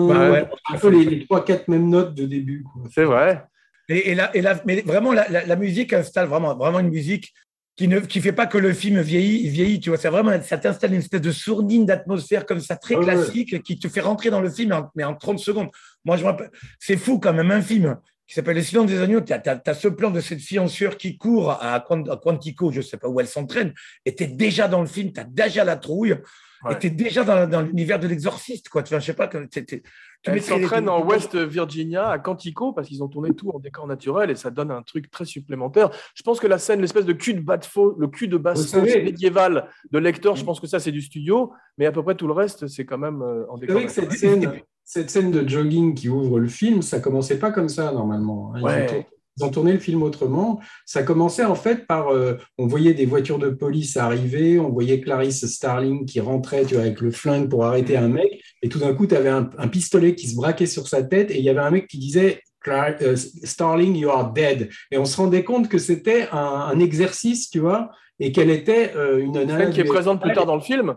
[0.08, 0.48] Bah ouais.
[0.72, 2.64] un peu les, les 3-4 mêmes notes de début.
[2.92, 3.44] C'est vrai.
[3.88, 6.88] Et, et la, et la- mais vraiment, la, la- la musique installe vraiment, vraiment une
[6.90, 7.32] musique
[7.76, 9.98] qui ne qui fait pas que le film vieillit, vieillit tu vois.
[9.98, 13.04] C'est vraiment, ça t'installe une espèce de sourdine d'atmosphère comme ça, très ouais.
[13.04, 15.68] classique, qui te fait rentrer dans le film, en- mais en 30 secondes.
[16.04, 17.96] Moi, je me rappelle, c'est fou quand même, un film
[18.26, 19.20] qui s'appelle Le silence des agneaux.
[19.20, 21.84] Tu as, ce plan de cette fille en sueur qui court à
[22.22, 23.74] Quantico, je sais pas où elle s'entraîne,
[24.06, 26.16] et tu es déjà dans le film, tu as déjà la trouille,
[26.64, 26.74] Ouais.
[26.74, 28.82] et tu es déjà dans, dans l'univers de l'exorciste, quoi.
[28.82, 29.82] Tu vois, je sais pas, t'es- t'es-
[30.22, 33.86] tu Elle s'entraîne en West Virginia, à Quantico, parce qu'ils ont tourné tout en décor
[33.86, 35.90] naturel et ça donne un truc très supplémentaire.
[36.14, 38.72] Je pense que la scène, l'espèce de cul de basse le cul de basse
[39.04, 42.26] médiéval de Lecteur, je pense que ça c'est du studio, mais à peu près tout
[42.26, 44.40] le reste c'est quand même euh, en C'est décor vrai que cette naturel.
[44.42, 44.52] scène,
[44.84, 48.52] cette scène de jogging qui ouvre le film, ça commençait pas comme ça normalement.
[48.54, 48.62] hein.
[48.62, 49.06] Ouais.
[49.36, 50.60] Ils ont tourné le film autrement.
[50.86, 55.00] Ça commençait en fait par, euh, on voyait des voitures de police arriver, on voyait
[55.00, 58.78] Clarice Starling qui rentrait tu vois, avec le flingue pour arrêter un mec, et tout
[58.78, 61.44] d'un coup, tu avais un, un pistolet qui se braquait sur sa tête, et il
[61.44, 64.70] y avait un mec qui disait euh, Starling, you are dead.
[64.90, 66.38] Et on se rendait compte que c'était un,
[66.72, 70.32] un exercice, tu vois, et qu'elle était euh, une nana Scène qui est présente plus
[70.32, 70.94] tard dans le film.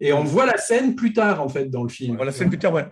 [0.00, 2.16] Et on voit la scène plus tard en fait dans le film.
[2.16, 2.86] Voilà, c'est plus tard, ouais.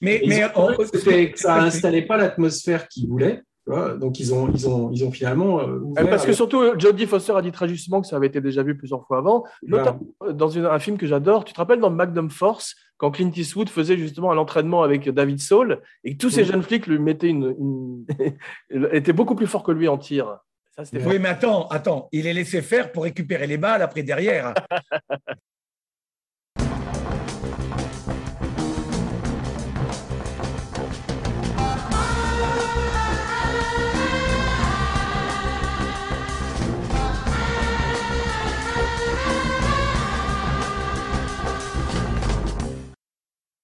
[0.00, 3.42] Mais, mais trouvé que c'était- que ça installait pas l'atmosphère qu'ils voulaient.
[3.70, 3.94] Vois.
[3.96, 6.62] Donc ils ont, ils ont, ils ont finalement euh, ouvert Euh, Parce que avec- surtout,
[6.78, 9.44] Jodie Foster a dit très justement que ça avait été déjà vu plusieurs fois avant,
[9.62, 11.44] notamment euh, dans une- un film que j'adore.
[11.44, 15.40] Tu te rappelles dans Magnum Force, quand Clint Eastwood faisait justement un entraînement avec David
[15.40, 16.48] Saul, et que tous ces Oui.
[16.48, 18.06] jeunes flics lui mettaient une, une-
[18.92, 20.38] étaient beaucoup plus forts que lui en tir.
[20.76, 24.54] Ça, Oui, mais attends, attends, il est laissé faire pour récupérer les balles après derrière.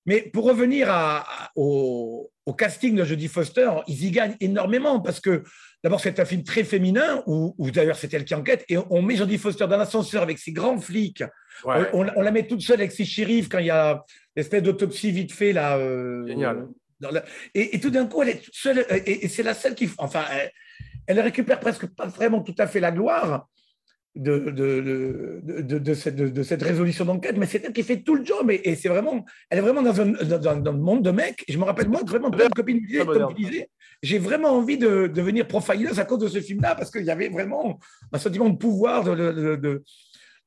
[0.06, 5.00] Mais pour revenir à- à- au, au casting de Jodie Foster, ils y gagnent énormément
[5.00, 5.42] parce que
[5.82, 9.02] d'abord c'est un film très féminin où, où d'ailleurs c'est elle qui enquête et on
[9.02, 11.24] met Jodie Foster dans l'ascenseur avec ses grands flics.
[11.64, 11.88] Ouais.
[11.92, 14.04] On, on- on la met toute seule avec ses shérifs quand il y a
[14.36, 15.76] l'espèce d'autopsie vite fait là.
[15.78, 16.68] euh, Génial.
[17.00, 19.54] dans la- et, et tout d'un coup elle est toute seule et, et c'est la
[19.54, 20.50] seule qui, enfin, elle,
[21.08, 23.48] elle récupère presque pas vraiment tout à fait la gloire.
[24.18, 28.14] De, de, de, de, cette, de, cette résolution d'enquête, mais c'est elle qui fait tout
[28.14, 31.02] le job et, et c'est vraiment, elle est vraiment dans un, dans, dans le monde
[31.04, 31.44] de mecs.
[31.46, 33.68] Et je me rappelle, moi, vraiment, plein de copines disaient,
[34.02, 37.28] j'ai vraiment envie de devenir profileuse à cause de ce film-là, parce qu'il y avait
[37.28, 37.78] vraiment
[38.10, 39.82] un sentiment de pouvoir de, de,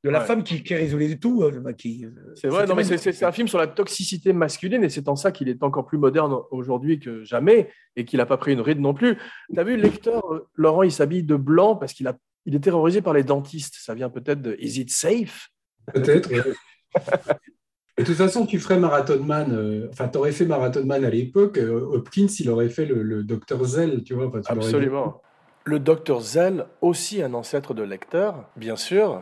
[0.03, 0.26] la Ouais.
[0.26, 1.43] femme qui, qui résolvait tout.
[1.43, 4.89] euh, Qui, euh, C'est vrai, non, mais c'est- un film sur la toxicité masculine et
[4.89, 8.38] c'est en ça qu'il est encore plus moderne aujourd'hui que jamais et qu'il n'a pas
[8.38, 9.15] pris une ride non plus.
[9.53, 12.17] Tu as vu, lecteur, euh, Laurent, il s'habille de blanc parce qu'il a,
[12.50, 13.76] il est terrorisé par les dentistes.
[13.80, 15.50] Ça vient peut-être de Is it safe?
[15.93, 16.30] Peut-être.
[17.97, 21.10] de toute façon, tu ferais Marathon Man, euh, enfin, tu aurais fait Marathon Man à
[21.10, 24.28] l'époque, euh, Hopkins, il aurait fait le, le docteur Zell, tu vois.
[24.28, 25.22] enfin, tu l'aurais Absolument.
[25.66, 29.22] Le docteur Zell, aussi un ancêtre de lecteur, bien sûr.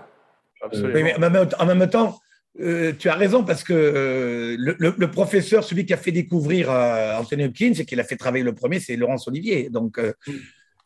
[0.61, 0.93] Absolument.
[0.95, 2.17] Oui, mais en même, en même temps,
[2.61, 6.11] euh, tu as raison parce que euh, le, le- le professeur, celui qui a fait
[6.13, 9.69] découvrir euh, Anthony Hopkins et qui l'a fait travailler le premier, c'est Laurence Olivier.
[9.69, 10.13] Donc, euh,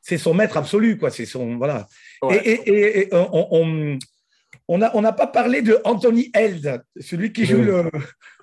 [0.02, 1.10] c'est son maître absolu, quoi.
[1.12, 1.88] C'est son voilà.
[2.22, 2.38] Ouais.
[2.45, 3.99] Et, et- et- et on on-
[4.68, 7.66] on n'a on n'a pas parlé de Anthony Held, celui qui joue Oui.
[7.66, 7.84] le.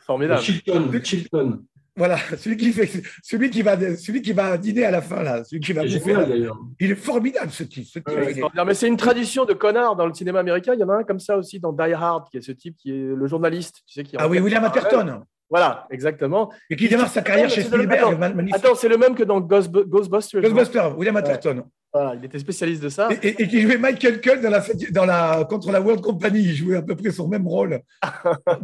[0.07, 0.41] Formidable.
[0.41, 1.65] Chilton, Chilton.
[1.95, 2.89] voilà, celui qui fait
[3.23, 6.51] celui qui va celui qui va dîner à la fin là, celui qui va génial.
[6.81, 7.85] Il est formidable ce type.
[7.87, 8.65] ce est-.
[8.67, 10.73] Mais c'est une tradition de connard dans le cinéma américain.
[10.75, 12.77] Il y en a un comme ça aussi dans Die Hard, qui est ce type
[12.79, 13.83] qui est le journaliste.
[13.87, 14.65] Tu sais, qui Ah oui, William.
[14.65, 16.53] Atherton, Voilà, exactement.
[16.69, 18.23] et qui démarre sa carrière chez C'est Spielberg.
[18.23, 18.39] attends.
[18.53, 20.43] Attends, c'est le même que dans Ghost- Ghostbusters.
[20.43, 21.65] non Ghostbuster, William Atherton.
[21.91, 23.09] Voilà, il était spécialiste de ça.
[23.23, 26.41] Et, et- et qui jouait Michael Cullen dans la, dans la, contre la World Company.
[26.41, 27.81] Il jouait à peu près son même rôle.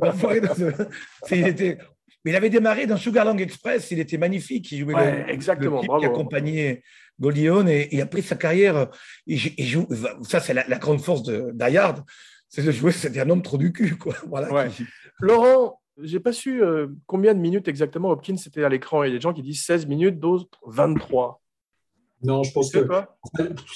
[1.26, 1.78] C'est- il, était-
[2.24, 3.90] mais il avait démarré dans Sugarland Express.
[3.90, 4.70] Il était magnifique.
[4.72, 6.82] Il jouait Ouais, le, exactement, le qui accompagnait
[7.18, 7.68] Goldie Hawn.
[7.68, 8.88] Et, et après sa carrière,
[9.26, 9.88] il, joue- il joue,
[10.22, 12.04] ça c'est la, la grande force de Die Hard,
[12.48, 13.96] c'est de jouer, c'était un homme trop du cul.
[13.96, 14.14] Quoi.
[14.28, 14.68] Voilà, Ouais.
[14.68, 14.84] qui-
[15.20, 19.04] Laurent, j'ai pas su euh, combien de minutes exactement Hopkins était à l'écran.
[19.04, 21.40] Il y a des gens qui disent 16 minutes, d'autres 23.
[22.22, 22.86] Non, je pense que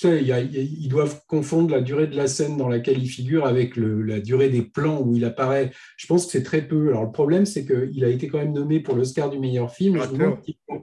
[0.01, 4.21] ça, ils doivent confondre la durée de la scène dans laquelle il figure avec la
[4.21, 5.71] durée des plans où il apparaît.
[5.99, 6.89] Je pense que c'est très peu.
[6.89, 10.01] Alors le problème, c'est qu'il a été quand même nommé pour l'Oscar du meilleur film,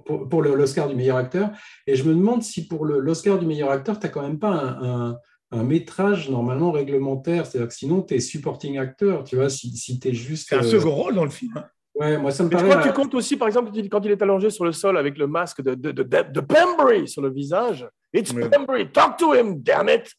[0.05, 1.49] pour, pour l'Oscar du meilleur acteur.
[1.87, 4.51] Et je me demande si pour l'Oscar du meilleur acteur, tu n'as quand même pas
[4.51, 5.17] un, un,
[5.63, 7.45] métrage normalement réglementaire.
[7.45, 10.47] C'est-à-dire que sinon, tu es supporting acteur, tu vois, si, si tu es juste.
[10.49, 11.53] C'est un second rôle dans le film.
[11.55, 11.65] Hein.
[11.95, 12.63] Ouais, moi, ça me paraît.
[12.63, 14.97] Tu crois que tu comptes aussi, par exemple, quand il est allongé sur le sol
[14.97, 17.87] avec le masque de, de, de, de Pembury sur le visage.
[18.13, 20.13] It's Pembury, talk to him, damn it!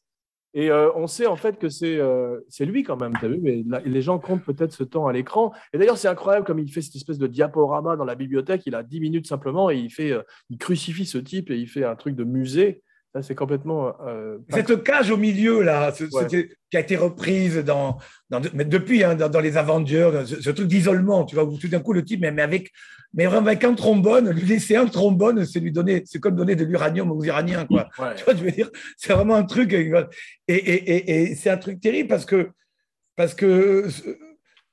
[0.57, 3.39] Et euh, on sait en fait que c'est euh, lui quand même, tu as vu,
[3.43, 5.53] mais les gens comptent peut-être ce temps à l'écran.
[5.75, 8.63] Et d'ailleurs, c'est incroyable comme il fait cette espèce de diaporama dans la bibliothèque.
[8.65, 11.69] Il a 10 minutes simplement et il, fait, euh, il crucifie ce type et il
[11.69, 12.83] fait un truc de musée
[13.23, 13.95] c'est complètement.
[14.07, 17.99] Euh, Cette cage au milieu, là, qui a été reprise dans,
[18.55, 21.93] mais depuis, hein, dans, les Avengers, ce, truc d'isolement, tu vois, où tout d'un coup,
[21.93, 22.71] le type, mais, avec,
[23.15, 26.57] mais vraiment avec un trombone, lui laisser un trombone, c'est lui donner, c'est comme donner
[26.57, 27.89] de l'uranium aux Iraniens, quoi.
[28.17, 29.73] Tu vois, je veux dire, c'est vraiment un truc.
[29.73, 29.91] Et,
[30.49, 32.51] et, et, c'est un truc terrible parce que,
[33.15, 33.89] parce que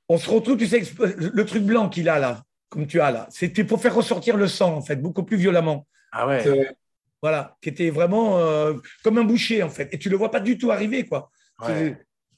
[0.08, 0.82] on se retrouve, tu sais,
[1.18, 4.48] le truc blanc qu'il a là, comme tu as là, c'était pour faire ressortir le
[4.48, 5.86] sang, en fait, beaucoup plus violemment.
[6.12, 6.74] Ah ouais.
[7.24, 9.88] Voilà, qui était vraiment euh, comme un boucher, en fait.
[9.94, 11.30] Et tu le vois pas du tout arriver, quoi.
[11.66, 11.94] Euh,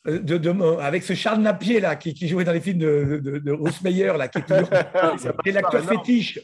[0.07, 4.29] de, avec ce Charles Napier, là, qui, jouait dans les films de, de, de là,
[4.29, 6.35] qui est, l'acteur fétiche.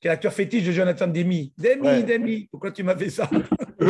[0.00, 1.52] Qui est l'acteur fétiche de Jonathan Demi.
[1.56, 3.30] Demi, Demi, pourquoi tu m'as fait ça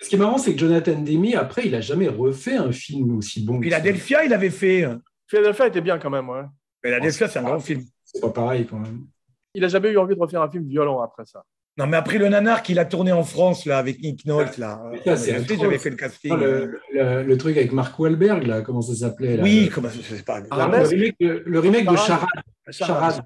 [0.00, 3.16] Ce qui est marrant, c'est que Jonathan Demi, après, il n'a jamais refait un film
[3.16, 3.62] aussi bon.
[3.62, 4.88] Philadelphia, il avait fait.
[5.28, 6.42] Philadelphia était bien quand même, ouais.
[6.84, 7.84] Philadelphia, c'est un grand film.
[8.04, 9.06] C'est pas pareil quand même.
[9.54, 11.44] Il n'a jamais eu envie de refaire un film violent après ça.
[11.80, 14.82] Non, mais après le nanar qu'il a tourné en France là, avec Nick Nolte, là.
[15.06, 16.36] j'avais fait le casting.
[16.36, 20.42] Le, truc avec Mark Wahlberg, là, comment ça s'appelait Oui, comment ça pas.
[20.50, 22.28] Ah, le, remake, le, remake, de Charade.
[22.70, 23.22] Charade.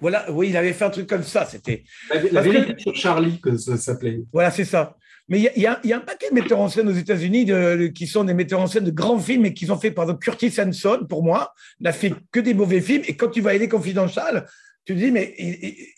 [0.00, 1.44] Voilà, oui, il avait fait un truc comme ça.
[1.44, 1.84] C'était.
[2.32, 4.22] La, vérité sur Charlie, que ça s'appelait.
[4.32, 4.96] Voilà, c'est ça.
[5.28, 7.52] Mais il y, y, a un paquet de metteurs en scène aux États-Unis
[7.94, 10.24] qui sont des metteurs en scène de grands films et qui ont fait, par exemple,
[10.24, 13.02] Curtis Hanson, pour moi, n'a fait que des mauvais films.
[13.08, 14.46] Et quand tu vas aller Confidential,
[14.86, 15.34] tu te dis, mais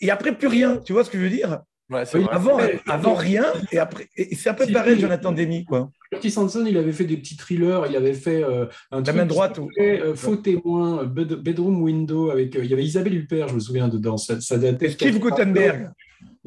[0.01, 0.81] et, après, plus rien.
[0.85, 1.61] Tu vois ce que je veux dire?
[1.91, 2.57] Avant,
[2.87, 5.65] avant rien, et après, et c'est un peu pareil, Jonathan Demi.
[5.65, 5.91] Quoi.
[6.11, 9.25] Curtis Sanson, il avait fait des petits thrillers, il avait fait euh, un La main
[9.25, 9.59] droite.
[9.79, 13.87] Euh, faux témoin, Bedroom Window, avec, euh, il y avait Isabelle Huppert, je me souviens,
[13.87, 14.17] dedans.
[14.17, 15.89] Ça, ça datait Steve Gutenberg.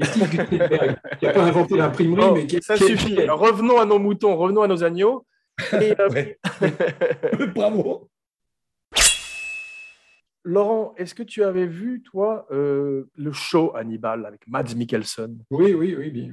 [0.02, 3.16] Steve Gutenberg, qui n'a pas inventé l'imprimerie, oh, mais qui, Ça suffit.
[3.28, 5.24] Revenons à nos moutons, revenons à nos agneaux.
[7.54, 8.08] Bravo.
[10.46, 15.38] Laurent, est-ce que tu avais vu, toi, euh, le show Hannibal avec Mads Mikkelsen?
[15.50, 16.30] Oui, oui, oui.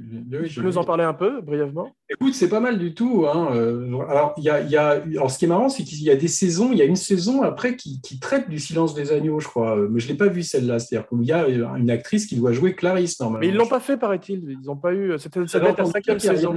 [0.47, 1.91] tu peux nous en parler un peu, brièvement?
[2.13, 3.25] Écoute, c'est pas mal du tout.
[3.27, 3.49] Hein.
[3.53, 6.15] Euh, alors, y a, y a, alors, ce qui est marrant, c'est qu'il y a
[6.15, 9.47] des saisons, il y a une saison après qui, traite du silence des agneaux, je
[9.47, 9.75] crois.
[9.89, 10.79] Mais je ne l'ai pas vu celle-là.
[10.79, 13.39] C'est-à-dire qu'il y a une actrice qui doit jouer Clarisse, normalement.
[13.41, 14.57] Mais ils ne l'ont pas fait, paraît-il.
[14.61, 15.17] Ils n'ont pas eu.
[15.17, 16.53] C'était ça la cinquième saison.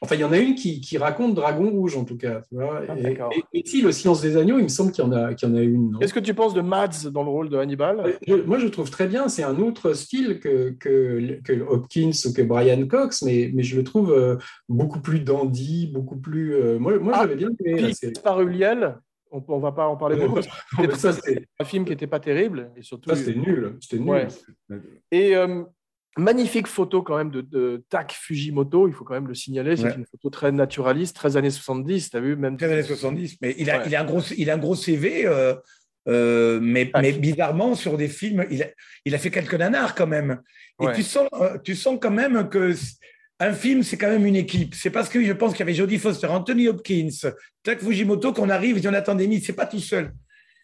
[0.00, 2.42] Enfin, il y en a une qui, raconte Dragon Rouge, en tout cas.
[2.58, 2.94] Ah,
[3.52, 5.52] et, si, le silence des agneaux, il me semble qu'il y, en a, qu'il y
[5.52, 5.96] en a une.
[6.00, 8.14] Qu'est-ce que tu penses de Mads dans le rôle de Hannibal?
[8.46, 9.28] Moi, je trouve très bien.
[9.28, 13.76] C'est un autre style que, que, que, Hopkins ou que Brian Cox, mais, mais je
[13.76, 14.36] le trouve euh,
[14.78, 16.54] beaucoup plus dandy beaucoup plus.
[16.54, 17.92] Euh, moi, moi ah, j'avais bien aimé.
[18.22, 18.96] Par Uliel,
[19.30, 20.40] on ne va pas en parler beaucoup.
[20.96, 22.70] C'était un film qui n'était pas terrible.
[22.76, 23.76] Et surtout, c'était nul.
[23.80, 24.28] C'était nul.
[25.10, 25.64] Et euh,
[26.16, 29.76] magnifique photo quand même de, de Tak Fujimoto, il faut quand même le signaler.
[29.76, 32.10] C'est une photo très naturaliste, 13 années 70.
[32.10, 33.36] Tu as vu même 13 années 70.
[33.42, 35.26] Mais il a, il a, un, gros, il a un gros CV.
[36.06, 38.66] Euh, mais, mais, bizarrement, sur des films, il a,
[39.04, 40.40] il a fait quelques nanars quand même.
[40.80, 41.28] Et tu, sens,
[41.64, 42.72] tu sens quand même que
[43.40, 44.74] un film, c'est quand même une équipe.
[44.74, 47.30] C'est parce que je pense qu'il y avait Jodie Foster, Anthony Hopkins,
[47.62, 50.12] Tak Fujimoto qu'on arrive, Jonathan Demi, c'est pas tout seul.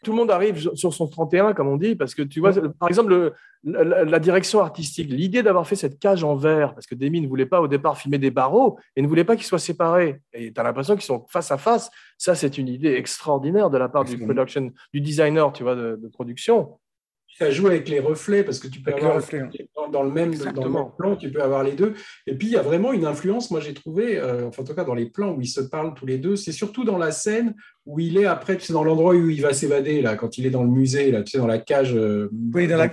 [0.03, 2.89] Tout le monde arrive sur son 31, comme on dit, parce que tu vois, par
[2.89, 7.29] exemple, la, direction artistique, l'idée d'avoir fait cette cage en verre, parce que Demi ne
[7.29, 10.21] voulait pas au départ filmer des barreaux et ne voulait pas qu'ils soient séparés.
[10.35, 11.91] Et tu as l'impression qu'ils sont face à face.
[12.19, 16.11] Ça, c'est une idée extraordinaire de la part du production, du designer, tu vois, de
[16.13, 16.79] production
[17.39, 19.21] ça joue avec les reflets parce que tu peux avoir
[19.91, 20.35] dans, le même,
[20.97, 21.95] plan, tu peux avoir les deux.
[22.27, 24.75] Et puis il y a vraiment une influence, moi j'ai trouvé, euh, enfin en tout
[24.75, 27.11] cas dans les plans où ils se parlent tous les deux, c'est surtout dans la
[27.11, 27.55] scène
[27.87, 30.47] où il est après, tu sais, dans l'endroit où il va s'évader, là, quand il
[30.47, 31.95] est dans le musée, là, tu sais, dans la cage.
[31.95, 32.89] Euh, oui, dans la,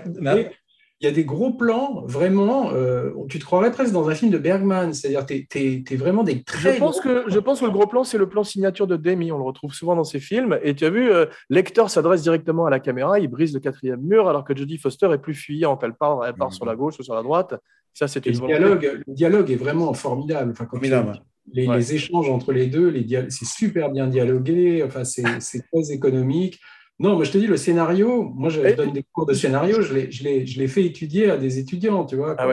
[1.01, 4.29] il y a des gros plans, vraiment, euh, tu te croirais presque dans un film
[4.29, 6.75] de Bergman, c'est-à-dire tu es, vraiment des très...
[6.75, 9.31] Je pense, que, je pense que le gros plan, c'est le plan signature de Demi,
[9.31, 12.67] on le retrouve souvent dans ses films, et tu as vu, euh, Lecter s'adresse directement
[12.67, 15.81] à la caméra, il brise le quatrième mur, alors que Jodie Foster est plus fuyante,
[15.83, 16.53] elle part, elle part mmh.
[16.53, 17.55] sur la gauche ou sur la droite.
[17.95, 20.53] Ça, c'est le, dialogue, le dialogue est vraiment formidable.
[20.53, 20.67] Enfin,
[21.51, 26.59] les, échanges entre les deux, les c'est super bien dialogué, enfin, c'est très économique.
[27.01, 29.93] Non, moi je te dis, le scénario, moi je donne des cours de scénario, je
[29.93, 32.35] l'ai fait étudier à des étudiants, tu vois.
[32.37, 32.47] Ah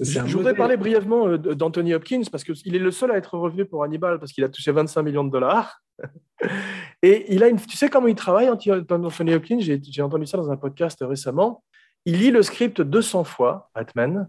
[0.00, 3.64] Je, voudrais parler brièvement euh, d'Anthony Hopkins parce qu'il est le seul à être revenu
[3.64, 5.82] pour Hannibal parce qu'il a touché 25 millions de dollars.
[7.02, 9.58] Et il a une, tu sais comment il travaille, Anthony Hopkins?
[9.58, 11.64] J'ai entendu ça dans un podcast récemment.
[12.04, 14.28] Il lit le script 200 fois, Batman.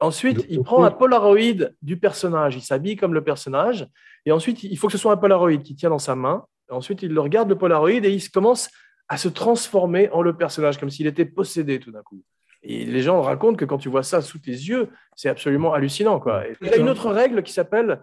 [0.00, 2.56] Ensuite, il prend un Polaroid du personnage.
[2.56, 3.86] Il s'habille comme le personnage.
[4.26, 6.44] Et ensuite, il faut que ce soit un Polaroid qu'il tient dans sa main.
[6.72, 8.70] Ensuite, il le regarde, le Polaroid, et il commence
[9.08, 12.22] à se transformer en le personnage, comme s'il était possédé tout d'un coup.
[12.62, 16.20] Et les gens racontent que quand tu vois ça sous tes yeux, c'est absolument hallucinant.
[16.20, 16.44] Quoi.
[16.60, 18.00] il y a une autre règle qui s'appelle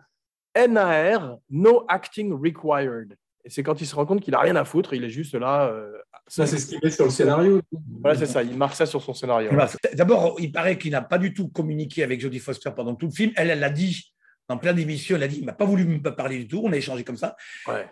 [0.56, 3.16] NAR, No Acting Required.
[3.46, 5.34] Et c'est quand il se rend compte qu'il n'a rien à foutre, il est juste
[5.34, 5.68] là.
[5.68, 5.98] Euh,
[6.28, 7.62] ça, c'est ce qu'il met sur le scénario.
[8.02, 9.50] Voilà, c'est ça, il marque ça sur son scénario.
[9.94, 13.14] D'abord, il paraît qu'il n'a pas du tout communiqué avec Jodie Foster pendant tout le
[13.14, 13.32] film.
[13.38, 14.14] Elle, elle l'a dit
[14.50, 16.74] dans plein d'émissions, elle a dit il m'a pas voulu me parler du tout, on
[16.74, 17.38] a échangé comme ça.
[17.68, 17.88] Ouais.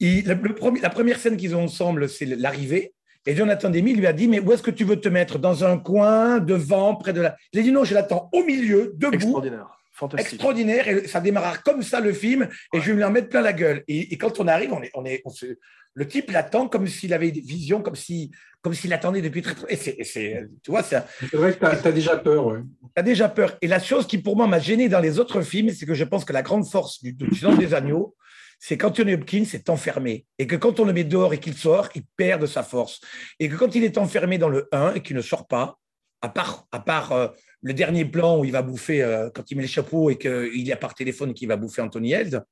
[0.00, 2.94] Le, premier, la première scène qu'ils ont ensemble, c'est l'arrivée.
[3.26, 5.38] Et Jonathan Demi lui a dit Mais où est-ce que tu veux te mettre?
[5.38, 7.36] Dans un coin, devant, près de la.
[7.52, 9.14] Il a dit Non, je l'attends au milieu, debout.
[9.14, 9.68] Extraordinaire.
[9.92, 10.32] Fantastique.
[10.32, 10.88] Extraordinaire.
[10.88, 12.48] Et ça démarra comme ça le film.
[12.72, 13.82] Et je vais me en mettre plein la gueule.
[13.88, 15.46] Et, quand on arrive, on est, on est, on se...
[15.94, 18.30] le type l'attend comme s'il avait des visions, comme s'il
[18.62, 19.72] comme s'il attendait depuis très, très.
[19.72, 21.02] Et c'est, tu vois, c'est.
[21.32, 22.46] vrai que tu as, déjà peur.
[22.46, 22.58] Ouais.
[22.60, 23.56] Tu as déjà peur.
[23.60, 26.04] Et la chose qui, pour moi, m'a gêné dans les autres films, c'est que je
[26.04, 28.16] pense que la grande force du, du Silence des Agneaux,
[28.58, 31.54] c'est quand Tony Hopkins est enfermé et que quand on le met dehors et qu'il
[31.54, 33.00] sort, il perd de sa force.
[33.38, 35.78] Et que quand il est enfermé dans le 1 et qu'il ne sort pas,
[36.20, 37.28] à part, à part euh,
[37.62, 40.66] le dernier plan où il va bouffer, euh, quand il met le chapeau et qu'il
[40.66, 42.44] y a par téléphone qu'il va bouffer Anthony Held,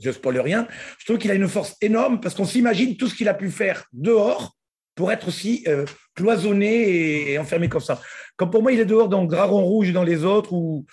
[0.00, 0.66] je ne spoil rien,
[0.98, 3.50] je trouve qu'il a une force énorme parce qu'on s'imagine tout ce qu'il a pu
[3.50, 4.56] faire dehors
[4.94, 5.84] pour être aussi euh,
[6.14, 8.00] cloisonné et, enfermé comme ça.
[8.36, 10.86] Comme pour moi, il est dehors dans Dragon Rouge et dans les autres, ou,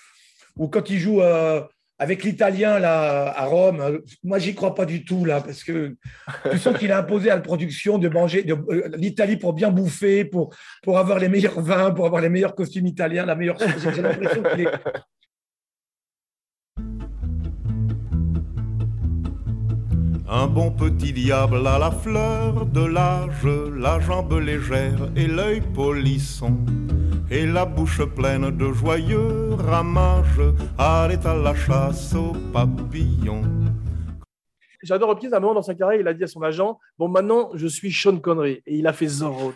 [0.58, 1.22] ou quand il joue
[2.04, 5.96] avec l'italien là à Rome, moi j'y crois pas du tout là parce que
[6.52, 10.26] tu sens qu'il a imposé à la production de manger euh, l'Italie pour bien bouffer,
[10.26, 13.58] pour pour avoir les meilleurs vins, pour avoir les meilleurs costumes italiens, la meilleure.
[13.96, 14.72] J'ai l'impression qu'il est
[20.36, 26.58] Un bon petit diable à la fleur de l'âge, la jambe légère et l'œil polisson,
[27.30, 30.42] et la bouche pleine de joyeux ramages,
[30.80, 33.44] allait à la chasse aux papillons.
[34.82, 37.08] J'adore Hopkins, à un moment dans sa carrière, il a dit à son agent Bon,
[37.10, 38.64] maintenant, je suis Sean Connery.
[38.66, 39.54] Et il a fait Zorro.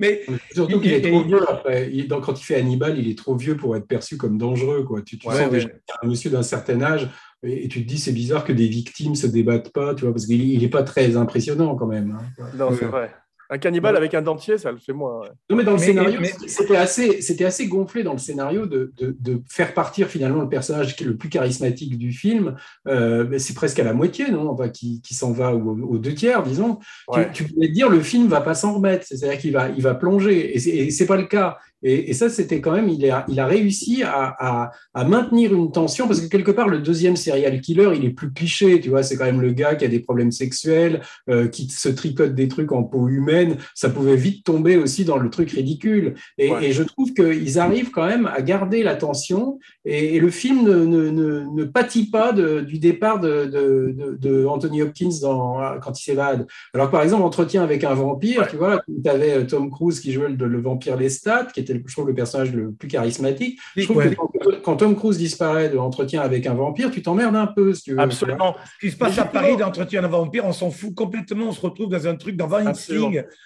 [0.00, 0.22] Mais
[0.52, 1.88] surtout qu'il est trop vieux après.
[2.08, 4.82] donc, quand il fait Hannibal, il est trop vieux pour être perçu comme dangereux.
[4.82, 5.02] Quoi.
[5.02, 5.68] Tu, tu sens déjà
[6.02, 7.08] un monsieur d'un certain âge
[7.42, 10.26] et, tu te dis c'est bizarre que des victimes se débattent pas, tu vois, parce
[10.26, 12.18] qu'il n'est pas très impressionnant quand même.
[12.18, 12.44] Hein.
[12.56, 13.10] Non, c'est vrai.
[13.52, 15.22] Un cannibale avec un dentier, ça le fait moins.
[15.50, 19.42] Non, mais dans le scénario, c'était assez, c'était assez gonflé dans le scénario de, de,
[19.48, 22.54] faire partir finalement le personnage qui est le plus charismatique du film.
[22.86, 26.44] Euh, c'est presque à la moitié, non enfin, qui, qui s'en va aux, deux tiers,
[26.44, 26.78] disons.
[27.12, 29.82] Tu, tu, pouvais te dire le film va pas s'en remettre, c'est-à-dire qu'il va, il
[29.82, 31.58] va plonger, et c'est pas le cas.
[31.82, 36.06] Et, ça, c'était quand même, il a, il a réussi à, à, maintenir une tension
[36.06, 39.16] parce que quelque part, le deuxième serial killer, il est plus cliché, tu vois, c'est
[39.16, 42.72] quand même le gars qui a des problèmes sexuels, euh, qui se tricote des trucs
[42.72, 43.56] en peau humaine.
[43.74, 46.14] Ça pouvait vite tomber aussi dans le truc ridicule.
[46.38, 50.62] Et, et je trouve qu'ils arrivent quand même à garder la tension et, le film
[50.62, 55.58] ne, ne, ne, ne pâtit pas de, du départ de, de, de, Anthony Hopkins dans,
[55.80, 56.46] quand il s'évade.
[56.74, 60.12] Alors, par exemple, Entretien avec un vampire, tu vois, tu avais euh, Tom Cruise qui
[60.12, 63.58] jouait le, le vampire Lestat, qui était je trouve, le personnage le plus charismatique.
[63.76, 67.46] Je trouve que quand, Tom Cruise disparaît de l'entretien avec un vampire, tu t'emmerdes un
[67.46, 68.00] peu, si tu veux.
[68.00, 68.56] Absolument.
[68.74, 71.46] Ce qui se passe à Paris d'entretien avec un vampire, on s'en fout complètement.
[71.46, 72.72] On se retrouve dans un truc, dans Van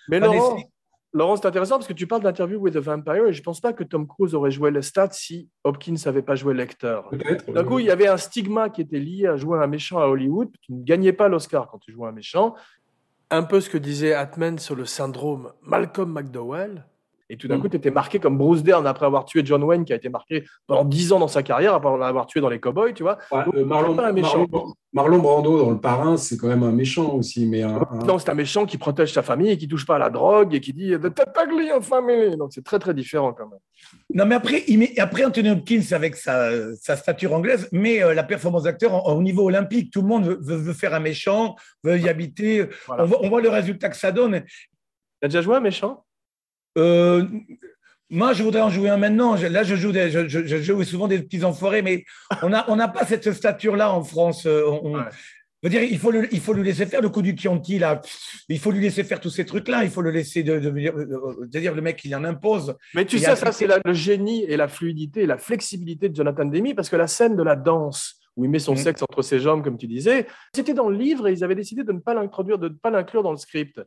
[0.08, 0.56] Mais Laurent,
[1.14, 3.60] Laurent c'est intéressant parce que tu parles d'interview with the Vampire et je ne pense
[3.60, 7.08] pas que Tom Cruise aurait joué Lestat si Hopkins n'avait pas joué lecteur.
[7.46, 10.06] D'un coup, il y avait un stigma qui était lié à jouer un méchant à
[10.06, 10.50] Hollywood.
[10.60, 12.56] Tu ne gagnais pas l'Oscar quand tu jouais un méchant.
[13.30, 16.84] Un peu ce que disait Atman sur le syndrome Malcolm McDowell.
[17.30, 17.60] Et tout d'un mm.
[17.62, 20.08] coup, tu étais marqué comme Bruce Dern après avoir tué John Wayne, qui a été
[20.08, 23.18] marqué pendant 10 ans dans sa carrière, après l'avoir tué dans les Cowboys, tu vois.
[23.32, 23.94] Euh, Marlon,
[24.92, 27.46] Marlon, Brando dans Le Parrain, c'est quand même un méchant aussi.
[27.46, 30.10] Mais Non, c'est un méchant qui protège sa famille et qui touche pas à la
[30.10, 32.36] drogue et qui dit de t'attaquer en famille.
[32.36, 33.58] Donc c'est très très différent quand même.
[34.12, 38.14] Non, mais après, il met, après Anthony Hopkins avec sa, sa stature anglaise, mais euh,
[38.14, 41.98] la performance d'acteur au niveau olympique, tout le monde veut, veut, faire un méchant, veut
[41.98, 42.66] y habiter.
[42.88, 44.42] On, voit, on, voit, le résultat que ça donne.
[44.44, 44.68] Tu
[45.22, 46.03] as déjà joué un méchant?
[46.76, 47.24] Euh,
[48.10, 49.34] moi, je voudrais en jouer un maintenant.
[49.34, 52.04] Là, je joue, je, je, joue souvent des petits enfoirés, mais
[52.42, 54.46] on n'a on pas cette stature-là en France.
[54.46, 54.96] Euh, on,
[55.62, 58.02] veut dire, il faut, le, il faut lui laisser faire le coup du Chianti, là.
[58.48, 59.84] Il faut lui laisser faire tous ces trucs-là.
[59.84, 62.76] Il faut le laisser de, de, dire le mec, il en impose.
[62.94, 66.44] Mais tu sais, ça, c'est le génie et la fluidité et la flexibilité de Jonathan
[66.44, 68.78] Demi, parce que la scène de la danse où il met son Mm.
[68.78, 70.26] sexe entre ses jambes, comme tu disais.
[70.54, 72.90] C'était dans le livre et ils avaient décidé de ne pas l'introduire, de ne pas
[72.90, 73.80] l'inclure dans le script.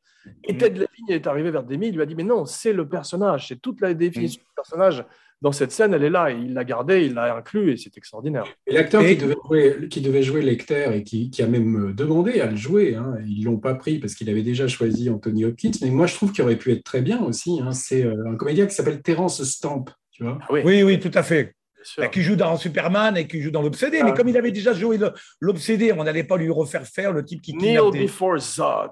[0.44, 0.58] Et Mm.
[0.58, 3.48] Ted Levine est arrivé vers Demi, il lui a dit Mais non, c'est le personnage,
[3.50, 5.04] c'est toute la définition du personnage.
[5.40, 7.96] Dans cette scène, elle est là, et il l'a gardée, il l'a inclus, et c'est
[7.96, 8.46] extraordinaire.
[8.66, 11.90] Et l'acteur Et- qui, devait jouer, qui devait jouer Lecter et qui, qui a même
[11.90, 15.12] euh, demandé à le jouer, hein, ils l'ont pas pris parce qu'il avait déjà choisi
[15.12, 17.60] Anthony Hopkins, mais moi je trouve qu'il aurait pu être très bien aussi.
[17.62, 17.72] hein.
[17.72, 20.40] C'est euh, un comédien qui s'appelle Terence Stamp, tu vois.
[20.42, 21.54] Ah oui, Oui, oui, tout à fait.
[21.98, 24.00] Bah, qui joue dans Superman et qui joue dans l'Obsédé.
[24.02, 24.06] Ah.
[24.06, 25.00] Mais comme il avait déjà joué
[25.40, 28.92] l'Obsédé, on n'allait pas lui refaire faire le type qui des- before Zod.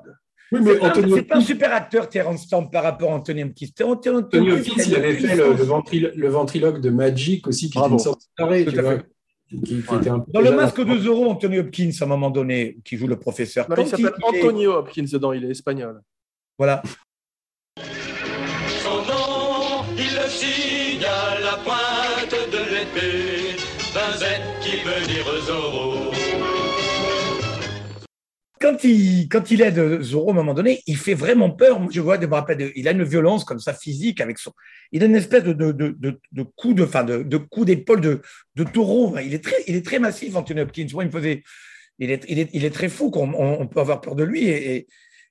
[0.52, 3.16] Oui, mais C'est pas- Anthony c'est pas un super acteur, Terence Stamp, par rapport à
[3.16, 3.66] Anthony Hopkins.
[3.84, 7.78] Anthony Anthony Hopkins, il avait fait le, le, ventrilo- le ventriloque de Magic aussi, qui
[7.80, 7.96] Bravo.
[7.96, 8.92] était une sorte de taré, Tout tu à vois.
[8.98, 9.06] fait.
[9.50, 9.98] Qui, qui Ouais.
[9.98, 12.96] était un peu Dans le masque de Zorro, Anthony Hopkins, à un moment donné, qui
[12.98, 13.68] joue le professeur.
[13.70, 16.02] Non, il s'appelle est- Antonio Hopkins dedans, il est espagnol.
[16.58, 16.82] Voilà.
[18.84, 21.85] Son nom, il le signe à la pointe
[28.62, 31.80] Quand il, quand il aide Zorro, à un moment donné, il fait vraiment peur.
[31.80, 34.52] Moi, Je vois, je me rappelle, il a une violence comme ça physique avec son.
[34.92, 38.22] Il a une espèce de, de, de, coup de, enfin, de, de coup d'épaule de,
[38.56, 39.16] de taureau.
[39.20, 40.88] Il est très, il est très massif, Anthony Hopkins.
[40.94, 41.44] Moi, il faisait.
[42.00, 43.12] Il est, il est, il est très fou.
[43.12, 44.48] qu'on- On, peut avoir peur de lui.
[44.48, 44.88] Et,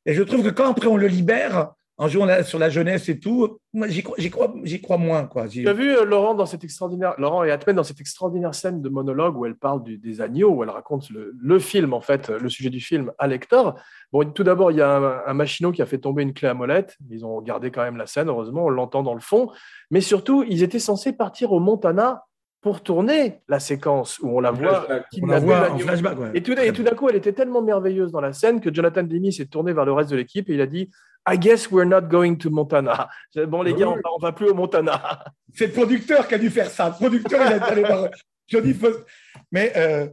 [0.06, 3.09] et je trouve que quand après on le libère, en jouant la- sur la jeunesse
[3.09, 4.16] et tout, moi, j'y crois,
[4.82, 5.26] crois, moins.
[5.26, 5.49] Quoi.
[5.49, 8.82] Tu as vu euh, Laurent dans cette extraordinaire, Laurent et Atmen dans cette extraordinaire scène
[8.82, 12.30] de monologue où elle parle des agneaux, où elle raconte le, le film en fait,
[12.30, 13.78] le sujet du film à Lector.
[14.12, 16.49] Bon, tout d'abord, il y a un, un machinot qui a fait tomber une clé
[16.49, 16.97] à molette.
[17.11, 19.51] Ils ont gardé quand même la scène, heureusement, on l'entend dans le fond.
[19.90, 22.24] Mais surtout, ils étaient censés partir au Montana
[22.64, 24.88] pour tourner la séquence où on la voit Flashback.
[24.90, 25.78] on la kidnapper voit en l'agneau.
[25.80, 26.18] flashback.
[26.18, 26.30] ouais.
[26.32, 29.02] Et tout, et tout d'un coup, elle était tellement merveilleuse dans la scène que Jonathan
[29.02, 30.90] Demi s'est tourné vers le reste de l'équipe et il a dit
[31.30, 33.10] I guess we're not going to Montana.
[33.48, 35.24] Bon, les gars, on va, on va plus au Montana.
[35.52, 36.88] C'est le producteur qui a dû faire ça.
[36.88, 38.08] Le producteur, il a dû aller voir
[38.48, 38.74] Johnny.
[39.52, 40.08] Mais euh,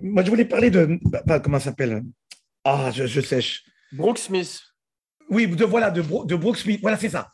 [0.00, 0.98] moi, je voulais parler de.
[1.24, 2.02] bah, comment ça s'appelle?
[2.64, 3.64] Ah, je, je sèche.
[3.92, 4.60] Brooke Smith.
[5.30, 6.80] Oui, de, voilà, de, Bro- de Brooke Smith.
[6.82, 7.30] Voilà, c'est ça.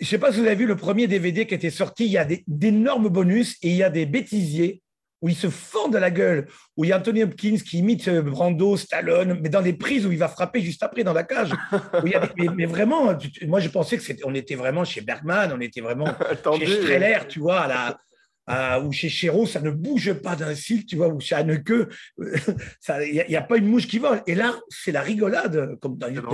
[0.00, 2.04] Je ne sais pas si vous avez vu le premier DVD qui était sorti.
[2.06, 4.80] Il y a d'énormes bonus et il y a des bêtisiers
[5.22, 8.20] où ils se fendent la gueule, où il y a Anthony Hopkins qui imite euh,
[8.20, 11.50] Brando, Stallone, mais dans des prises où il va frapper juste après dans la cage.
[12.02, 13.16] Où il y a des- mais, mais vraiment,
[13.46, 16.66] moi, je pensais que c'était, on était vraiment chez Bergman, on était vraiment Attendu.
[16.66, 17.98] chez Streller, tu vois, à la,
[18.46, 21.70] à- ou chez Chéreau, ça ne bouge pas d'un cil, tu vois, ou chez Anneke,
[22.18, 24.22] il n'y a, y a pas une mouche qui vole.
[24.26, 26.26] Et là, c'est la rigolade, comme d'ailleurs,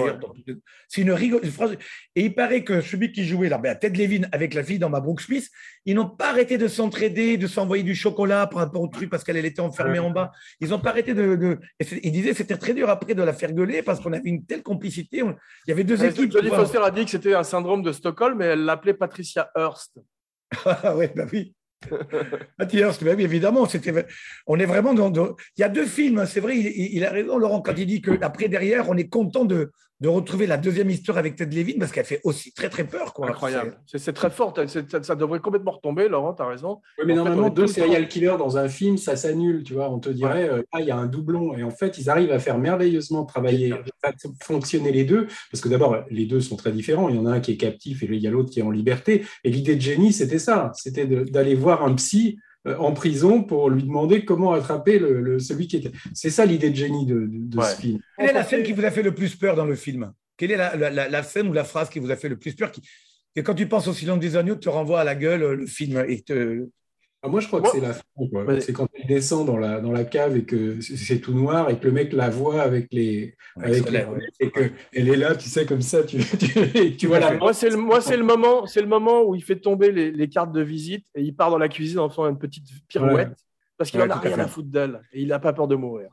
[0.89, 1.49] c'est une rigolade.
[2.17, 4.91] Et il paraît que celui qui jouait là, ben, Ted Levin avec la fille dans
[4.91, 5.49] ma Brooke Smith,
[5.87, 9.25] ils n'ont pas arrêté de s'entraider, de s'envoyer du chocolat par rapport au truc parce
[9.25, 10.31] qu'elle elle était enfermée en bas.
[10.61, 11.37] Ils n'ont pas arrêté de.
[11.37, 11.59] de...
[11.79, 14.29] et Ils disaient que c'était très dur après de la faire gueuler parce qu'on avait
[14.29, 15.23] une telle complicité.
[15.23, 15.37] On-
[15.67, 16.33] Il y avait deux Ouais, équipes.
[16.33, 16.49] Jodie.
[16.49, 19.99] Foster a dit que c'était un syndrome de Stockholm, mais elle l'appelait Patricia Hearst.
[20.65, 21.55] Ah ouais, bah oui.
[22.59, 23.67] Patty Hearst, bah oui, évidemment.
[24.47, 25.11] On est vraiment dans.
[25.57, 26.67] Il y a deux films, hein, c'est vrai, il,
[26.97, 29.71] il- a raison, Laurent, quand il dit que après derrière, on est content de,
[30.01, 33.13] de retrouver la deuxième histoire avec Ted Levin parce qu'elle fait aussi très très peur.
[33.13, 33.29] Quoi.
[33.29, 33.77] Incroyable.
[33.87, 34.55] C'est c'est très fort.
[34.67, 36.81] C'est- Ça, ça devrait complètement retomber, Laurent, tu as raison.
[36.99, 39.91] Oui, mais En normalement, deux serial killers dans un film, ça s'annule, tu vois.
[39.91, 41.55] On te dirait, euh, ah, il y a un doublon.
[41.57, 43.73] Et en fait, ils arrivent à faire merveilleusement travailler,
[44.03, 45.27] à fonctionner les deux.
[45.51, 47.09] Parce que d'abord, les deux sont très différents.
[47.09, 48.63] Il y en a un qui est captif et il y a l'autre qui est
[48.65, 49.25] en liberté.
[49.45, 50.73] Et l'idée de Jenny, c'était ça.
[50.75, 55.39] C'était de- d'aller voir un psy en prison pour lui demander comment attraper le, le-
[55.39, 55.93] celui qui était.
[56.15, 57.65] C'est ça l'idée de Jenny de, de- de Ouais.
[57.65, 57.99] ce film.
[58.19, 60.13] Quelle est la scène qui vous a fait le plus peur dans le film?
[60.37, 60.77] Quelle est la,
[61.09, 62.83] la- scène ou la phrase qui vous a fait le plus peur qui,
[63.35, 65.67] que quand tu penses au silence des agneaux, te renvoie à la gueule euh, le
[65.67, 66.67] film et te...
[67.23, 68.03] Ah, moi, je crois Moi- que c'est la fin.
[68.17, 68.61] Ouais.
[68.63, 71.79] C'est quand il descend dans la, dans la cave et que c'est- tout noir et
[71.79, 73.35] que le mec la voit avec les.
[73.57, 74.21] Avec les ouais.
[74.41, 77.69] et qu'elle est là, tu sais, comme ça, tu, tu, tu vois la Moi, c'est
[77.69, 80.53] le, moi, c'est le moment, c'est le moment où il fait tomber les, les cartes
[80.53, 83.35] de visite et il part dans la cuisine en faisant une petite pirouette Ouais.
[83.81, 85.75] Parce qu'il Ouais, a à rien à foutre d'elle et il n'a pas peur de
[85.75, 86.11] mourir.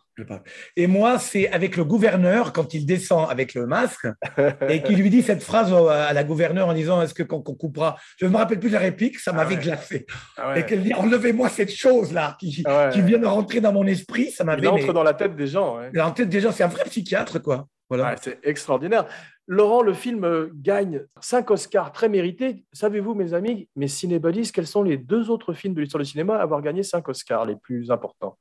[0.78, 4.08] Et moi, c'est avec le gouverneur, quand il descend avec le masque,
[4.70, 7.56] et qui lui dit cette phrase à la gouverneure en disant Est-ce que quand on
[7.56, 7.98] coupera?
[8.16, 9.62] Je ne me rappelle plus de la réplique, ça m'avait ouais.
[9.62, 10.06] glacé.
[10.38, 13.86] Ah Et qu'elle dit Enlevez-moi cette chose-là qui, Ah qui vient de rentrer dans mon
[13.86, 14.62] esprit, ça m'avait.
[14.62, 15.78] Il entre mais- dans la tête des gens.
[15.78, 16.00] ouais.
[16.00, 17.68] En tête, déjà, c'est un vrai psychiatre, quoi.
[17.90, 18.16] Voilà.
[18.22, 19.06] C'est extraordinaire.
[19.50, 22.66] Laurent, le film euh, gagne cinq Oscars très mérités.
[22.74, 26.36] Savez-vous, mes amis, mes cinébuddies, quels sont les deux autres films de l'histoire du cinéma
[26.38, 28.38] à avoir gagné cinq Oscars les plus importants?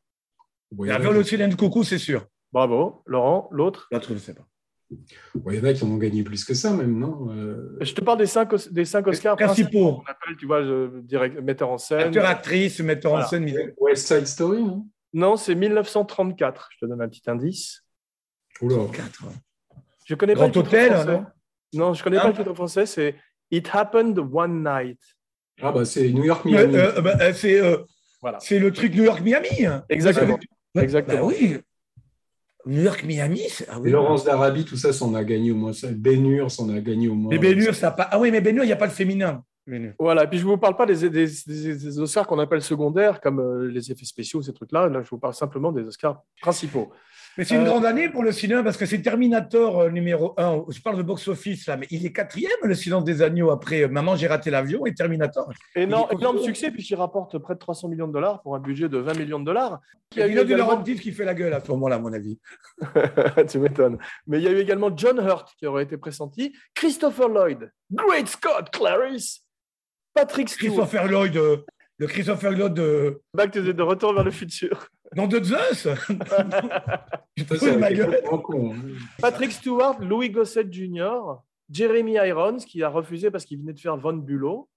[0.72, 2.26] Bon, Et il, y en avec a, le silence de coucou, c'est sûr.
[2.52, 3.02] Bravo.
[3.06, 3.86] Laurent, l'autre?
[3.92, 4.46] L'autre, je ne sais pas.
[5.36, 7.76] bon, il y en a qui en ont gagné plus que ça, même, non Euh,
[7.80, 10.02] Je te parle des cinq, des cinq Oscars Principaux.
[10.04, 12.00] On appelle, tu vois, je, direct, metteur en scène.
[12.08, 13.48] Acteur, actrice, metteur en scène.
[13.78, 14.86] West Side Story, non?
[15.12, 16.68] Non, c'est 1934.
[16.72, 17.84] Je te donne un petit indice.
[18.60, 18.76] Oula.
[18.92, 19.24] Quatre.
[20.06, 21.12] Je connais Grand pas le titre Hôtel, français.
[21.12, 21.26] non?
[21.74, 22.22] Non, je connais Ah.
[22.22, 22.86] pas le titre français.
[22.86, 23.16] C'est
[23.50, 25.00] It Happened One Night.
[25.60, 26.76] Ah, bah, c'est New York, Miami.
[26.76, 27.78] euh, bah, euh, c'est euh,
[28.22, 28.38] Voilà.
[28.40, 29.66] C'est le truc New York-Miami.
[29.88, 30.38] Exactement.
[30.74, 31.26] Ouais, Exactement.
[31.28, 31.58] bah oui.
[32.66, 33.88] New ah oui.
[33.88, 35.72] Et Laurence d'Arabie, tout ça, s'en a gagné au moins.
[35.72, 35.88] ça.
[35.92, 37.30] Ben-Hur s'en a gagné au moins.
[37.30, 38.08] Mais Bénur, ça pas.
[38.10, 39.44] Ah oui, mais Bénur, il n'y a pas le féminin.
[39.68, 39.92] Ben-Hur.
[40.00, 42.62] Voilà, et puis je ne vous parle pas des, des, des- des Oscars qu'on appelle
[42.62, 44.88] secondaires, comme euh, les effets spéciaux, ces trucs-là.
[44.88, 46.90] Là, je vous parle simplement des Oscars principaux.
[47.38, 50.34] Mais c'est une Euh, grande année pour le cinéma parce que c'est Terminator euh, numéro
[50.38, 50.64] 1.
[50.68, 53.88] Je parle de box-office là, mais il est quatrième, Le Silence des Agneaux, après euh,
[53.88, 55.52] Maman, j'ai raté l'avion et Terminator.
[55.74, 58.98] Énorme, énorme succès, puisqu'il rapporte près de 300 millions de dollars pour un budget de
[58.98, 59.80] 20 millions de dollars.
[60.12, 62.12] Il y a eu également- Laurent qui fait la gueule à ce moment-là, à mon
[62.12, 62.38] avis.
[63.50, 63.98] tu m'étonnes.
[64.26, 68.28] Mais il y a eu également John Hurt qui aurait été pressenti, Christopher Lloyd, Great
[68.28, 69.42] Scott Clarice,
[70.14, 71.36] Patrick Stewart, Christopher Lloyd,
[71.98, 75.86] le Christopher Lloyd de, Back to the- de Retour vers le futur, non, de Zeus.
[77.36, 78.20] Te fous de ma gueule.
[78.42, 78.78] con, hein.
[79.20, 81.20] Patrick Stewart, Louis Gossett Jr.,
[81.70, 84.68] Jeremy Irons qui a refusé parce qu'il venait de faire Von Bulow.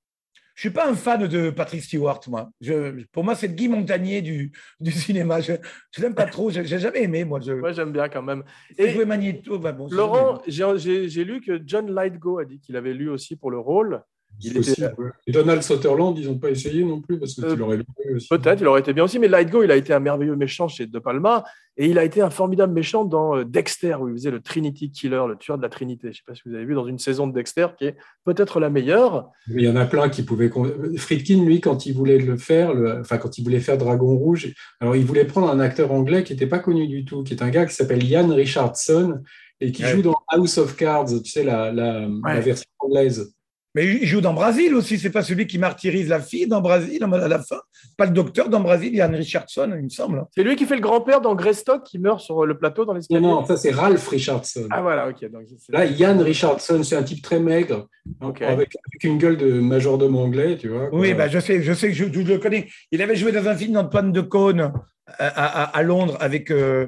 [0.56, 2.50] Je suis pas un fan de Patrick Stewart, moi.
[2.60, 4.52] Je, pour moi, c'est le Guy Montagnier du,
[4.82, 5.40] du cinéma.
[5.40, 5.54] Je,
[5.92, 6.50] je l'aime pas trop.
[6.50, 7.40] Je J'ai jamais aimé, moi.
[7.40, 8.44] Je, Moi, j'aime bien quand même.
[8.78, 12.60] et jouer Magneto, bah bon, Laurent, j'ai j'ai- j'ai lu que John Lithgow a dit
[12.60, 14.02] qu'il avait lu aussi pour le rôle.
[14.42, 15.10] Il Aussi, était- ouais.
[15.28, 17.84] Et Donald Sutherland, ils n'ont pas essayé non plus parce que Euh, tu l'aurais vu
[18.16, 18.28] aussi.
[18.30, 20.88] Peut-être, il aurait été bien aussi, mais Lightgo, il a été un merveilleux méchant chez
[20.88, 21.44] De Palma,
[21.78, 24.92] et il a été un formidable méchant dans euh, Dexter, où il faisait le Trinity
[24.92, 26.04] Killer, le tueur de la Trinité.
[26.04, 27.96] Je ne sais pas si vous avez vu dans une saison de Dexter qui est
[28.26, 29.30] peut-être la meilleure.
[29.48, 30.50] Mais il y en a plein qui pouvaient.
[30.98, 34.54] Friedkin, lui, quand il voulait le faire, le- enfin quand il voulait faire Dragon Rouge,
[34.80, 37.44] alors il voulait prendre un acteur anglais qui n'était pas connu du tout, qui est
[37.44, 39.22] un gars qui s'appelle Ian Richardson
[39.62, 39.92] et qui Ouais.
[39.92, 43.34] joue dans House of Cards, tu sais la, la, la version anglaise.
[43.76, 44.98] Mais il joue dans Brasil aussi.
[44.98, 47.60] C'est pas celui qui martyrise la fille dans Brasil à la fin.
[47.98, 50.26] Pas le docteur dans Brasil, Ian Richardson, il me semble.
[50.36, 52.98] C'est lui qui fait le grand-père dans Greystock qui meurt sur le plateau dans Non,
[52.98, 53.22] l'escalier.
[53.22, 54.68] non, ça c'est Ralph Richardson.
[54.72, 55.30] Ah voilà, ok.
[55.32, 57.88] Donc, Là, Ian Richardson, c'est un type très maigre,
[58.22, 58.42] Ok.
[58.42, 60.88] avec, avec une gueule de majordome anglais, tu vois.
[60.88, 61.00] quoi.
[61.00, 62.68] Oui, bah, je sais, je sais que je, je le connais.
[62.92, 64.72] Il avait joué dans un film d'Antoine de Caunes
[65.06, 66.88] à, à- à Londres avec, euh,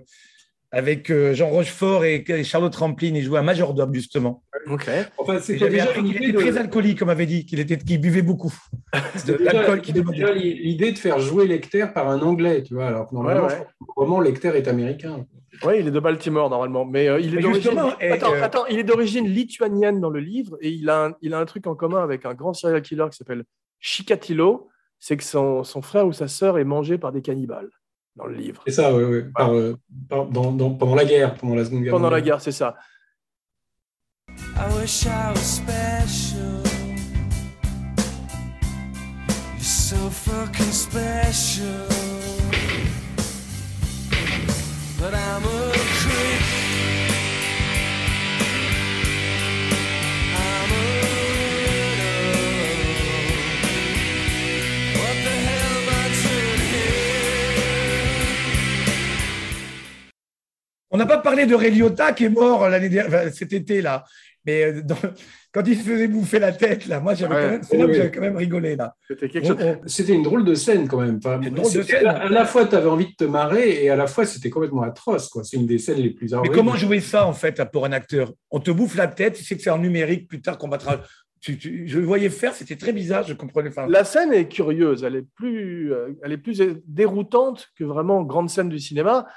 [0.71, 3.15] avec euh, Jean Rochefort et Charlotte Rampling.
[3.15, 4.43] Il jouait un majordome, justement.
[4.67, 4.89] Ok.
[5.17, 7.99] Enfin, j'avais déjà appris qu'il était de- très alcoolique, on m'avait dit, qu'il était, qu'il
[7.99, 8.53] buvait beaucoup.
[9.15, 10.17] C'était De déjà- l'alcool qui c'était demandait.
[10.19, 12.87] déjà l'idée de faire jouer Lecter par un anglais, tu vois.
[12.87, 13.67] Alors que normalement, Ouais, ouais.
[13.97, 15.25] vraiment, Lecter est américain.
[15.65, 17.77] Oui, il est de Baltimore normalement, mais euh, il est Mais d'origine.
[17.77, 21.33] Attends, euh, attends, il est d'origine lituanienne dans le livre et il a un, il
[21.33, 23.43] a un truc en commun avec un grand serial killer qui s'appelle
[23.79, 24.69] Chikatilo,
[24.99, 27.69] c'est que son, son frère ou sa sœur est mangé par des cannibales
[28.15, 28.61] dans le livre.
[28.67, 29.77] C'est ça, ouais, ouais, par, euh,
[30.09, 32.75] par- dans- dans- pendant la guerre, pendant la Seconde Guerre Pendant la guerre, c'est ça.
[34.29, 36.61] I wish I was special.
[39.55, 41.87] You're so fucking special.
[44.99, 46.40] But I'm a creep.
[60.91, 63.81] On n'a pas parlé de Ray Liotta qui est mort l'année dernière, enfin, cet été
[63.81, 64.03] là.
[64.45, 64.95] Mais euh, dans-
[65.53, 67.41] quand il se faisait bouffer la tête là, moi j'avais Ouais.
[67.41, 68.11] quand même, c'est là où Oui, j'avais oui.
[68.15, 68.95] quand même rigolé là.
[69.07, 69.57] C'était quelque On- chose.
[69.61, 71.19] on- C'était une drôle de scène quand même.
[71.23, 72.07] Enfin, C'est une drôle de c'était- scène.
[72.07, 74.81] À la fois, tu avais envie de te marrer et à la fois, c'était complètement
[74.81, 75.29] atroce.
[75.29, 75.43] quoi.
[75.43, 76.55] C'est une des scènes les plus Mais horribles.
[76.55, 78.33] comment jouer ça en fait pour un acteur?
[78.49, 80.77] On te bouffe la tête, tu sais que c'est en numérique plus tard qu'on va
[80.77, 80.99] tra-
[81.39, 83.87] tu- tu- je le voyais faire, c'était très bizarre, je comprenais pas.
[83.87, 88.49] La scène est curieuse, elle est plus, euh, elle est plus déroutante que vraiment grande
[88.49, 89.27] scène du cinéma.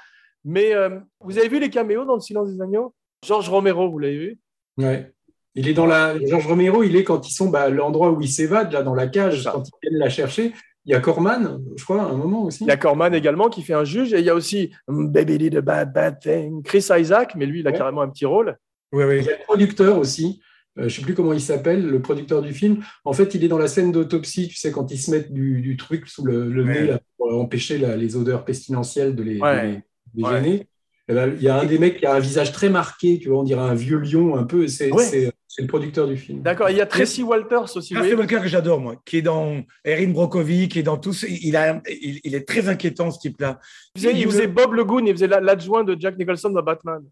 [0.45, 2.93] Mais euh, vous avez vu les caméos dans Le Silence des Agneaux?
[3.25, 4.39] Georges Romero, vous l'avez vu?
[4.77, 5.11] Ouais.
[5.55, 6.15] Il est dans la.
[6.25, 8.93] Georges Romero, il est quand ils sont bah, à l'endroit où il s'évade, là, dans
[8.93, 10.53] la cage, quand ils viennent la chercher.
[10.87, 12.63] Il y a Corman, je crois, à un moment aussi.
[12.63, 15.39] Il y a Corman également qui fait un juge et il y a aussi Baby
[15.39, 17.77] did a bad bad thing, Chris Isaac, mais lui il a Ouais.
[17.77, 18.55] carrément un petit rôle.
[18.91, 19.17] Oui, oui.
[19.21, 20.41] Il y a le producteur aussi.
[20.77, 22.83] euh, je ne sais plus comment il s'appelle, le producteur du film.
[23.03, 25.61] En fait, il est dans la scène d'autopsie, tu sais, quand ils se mettent du,
[25.61, 29.39] du truc sous le, le nez là, pour empêcher la- les odeurs pestilentielles de les,
[29.41, 29.61] Ouais.
[29.61, 29.81] de les-
[30.23, 30.67] Ouais.
[31.07, 33.29] Eh ben, il y a un des mecs qui a un visage très marqué, tu
[33.29, 34.67] vois, on dirait un vieux lion un peu.
[34.67, 35.31] C'est Ouais.
[35.59, 36.41] le producteur du film.
[36.41, 37.93] D'accord, il y a Tracy Walters aussi.
[37.93, 41.23] voyez quelqu'un que j'adore, moi, qui est dans Erin Brockovich, qui est dans tous.
[41.29, 43.59] Il, a, il, il est très inquiétant, ce type-là.
[43.95, 46.63] il faisait, il faisait Bob Le Goon, il faisait la- l'adjoint de Jack Nicholson dans
[46.63, 47.03] Batman.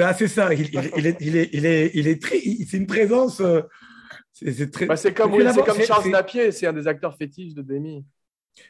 [0.00, 2.38] Ah, c'est ça, il, il- il est, il, est, il, est, il est très.
[2.68, 3.40] C'est une présence.
[3.40, 3.60] euh,
[4.32, 4.86] c'est très.
[4.86, 8.02] Bah, c'est comme, oui, comme Charles Napier, c'est un des acteurs fétiches de Demi.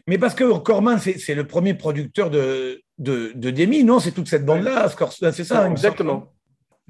[0.07, 3.99] Mais parce que Corman, c'est le premier producteur de, de, de Demi, non?
[3.99, 5.73] C'est toute cette bande-là, c'est ça semble.
[5.73, 6.33] Exactement.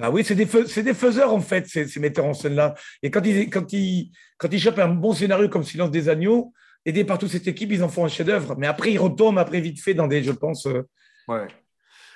[0.00, 2.74] Ah oui, c'est des, des faiseurs, en fait, ces, ces metteurs en scène-là.
[3.02, 6.52] Et quand ils, quand, ils, quand ils chopent un bon scénario comme Silence des Agneaux,
[6.84, 8.56] aidés par toute cette équipe, ils en font un chef-d'œuvre.
[8.58, 10.66] Mais après, ils retombent après vite fait dans des, je pense.
[10.66, 10.82] euh,
[11.28, 11.46] Ouais.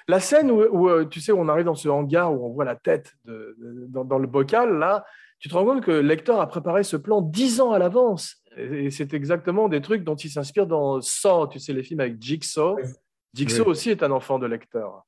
[0.08, 2.64] La scène où, où, euh, tu sais, on arrive dans ce hangar où on voit
[2.64, 5.04] la tête de- de- dans, dans le bocal, là,
[5.38, 8.36] tu te rends compte que Lecter a préparé ce plan dix ans à l'avance.
[8.56, 12.20] Et c'est exactement des trucs dont il s'inspire dans Saw, tu sais, les films avec
[12.20, 12.78] Jigsaw.
[13.34, 13.70] Jigsaw Oui.
[13.70, 15.04] aussi est un enfant de lecteur.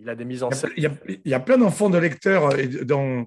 [0.00, 0.70] Il a des mises en scène.
[0.76, 3.26] Il y a, il y a plein d'enfants de lecteurs euh, dans.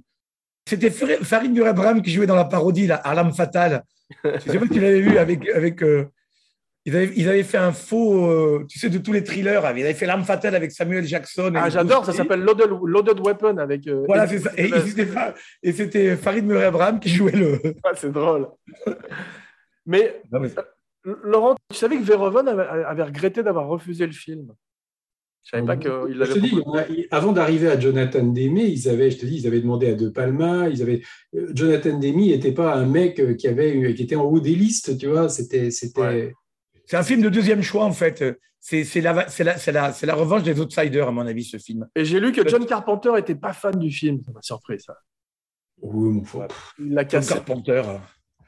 [0.67, 3.83] C'était Farid Murabram qui jouait dans la parodie, là, Alarme Fatale.
[4.23, 5.47] Je sais pas si tu l'avais vu avec.
[5.49, 6.05] avec euh,
[6.85, 9.61] ils, avaient, ils avaient fait un faux, euh, tu sais, de tous les thrillers.
[9.75, 11.53] Ils avaient fait L'Arme Fatale avec Samuel Jackson.
[11.55, 13.87] et Ah, j'adore, ça s'appelle Loaded, Loaded Weapon avec.
[13.87, 14.51] euh, Voilà, c'est ça.
[14.57, 17.59] Et, c'était Farid Murabram qui jouait le.
[17.85, 18.47] Ah, c'est drôle.
[19.85, 20.51] Mais Non, mais-
[21.07, 24.53] euh, Laurent, tu savais que Verhoeven avait, avait regretté d'avoir refusé le film?
[25.43, 29.11] Je savais pas qu'il Je avait te dis, avant d'arriver à Jonathan Demme, ils avaient,
[29.11, 30.69] je te dis, ils avaient demandé à De Palma.
[30.69, 31.01] Ils avaient,
[31.35, 34.55] euh, Jonathan Demme n'était pas un mec euh, qui avait, qui était en haut des
[34.55, 35.27] listes, tu vois.
[35.27, 35.99] C'était, c'était.
[36.01, 36.33] Ouais.
[36.85, 38.23] C'est un film de deuxième choix, en fait.
[38.61, 41.43] C'est c'est la, c'est la, c'est la, c'est la revanche des outsiders, à mon avis,
[41.43, 41.89] ce film.
[41.97, 44.21] Et j'ai lu que John Carpenter était pas fan du film.
[44.23, 44.97] Ça m'a surpris, ça.
[45.81, 46.41] Oui, mon fou.
[46.79, 47.33] Il l'a John cassé.
[47.33, 47.81] Carpenter.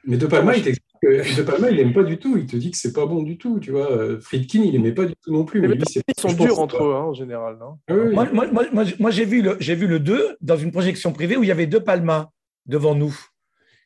[0.07, 2.37] Mais De Palma, il t'explique que De Palma, il aime pas du tout.
[2.37, 4.19] Il te dit que c'est pas bon du tout, tu vois.
[4.21, 5.61] Friedkin, il aimait pas du tout non plus.
[5.61, 7.57] Mais lui, Ils sont durs entre eux, hein, en général.
[7.59, 8.13] Non Ah oui.
[8.13, 11.11] Moi, moi, moi, moi, moi, j'ai vu, le, j'ai vu le 2 dans une projection
[11.11, 12.29] privée où il y avait deux Palmas
[12.65, 13.15] devant nous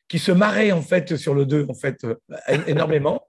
[0.08, 2.14] qui se marraient en fait sur le 2 en fait euh,
[2.66, 3.22] énormément.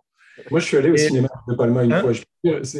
[0.49, 2.11] Moi, je suis allé au Et- cinéma de Palma une Hein fois.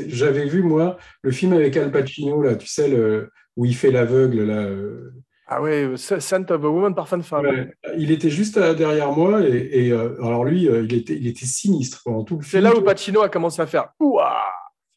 [0.07, 3.91] J'avais vu, moi, le film avec Al Pacino, là, tu sais, le, où il fait
[3.91, 4.63] l'aveugle, là.
[4.63, 5.13] euh,
[5.53, 7.45] Ah ouais, euh, Scent of a Woman, Parfum de femme.
[7.45, 7.73] ouais.
[7.97, 11.27] Il était juste à- derrière moi, et, et, euh, alors lui, euh, il était, il
[11.27, 12.63] était sinistre pendant tout le C'est film.
[12.63, 14.43] là où Pacino a commencé à faire Ouah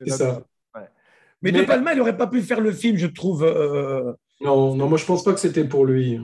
[0.01, 0.43] C'est ça.
[1.43, 3.43] Mais, Mais- De Palma, il n'aurait pas pu faire le film, je trouve.
[3.45, 6.21] euh, Non, non, moi, je pense pas que c'était pour lui.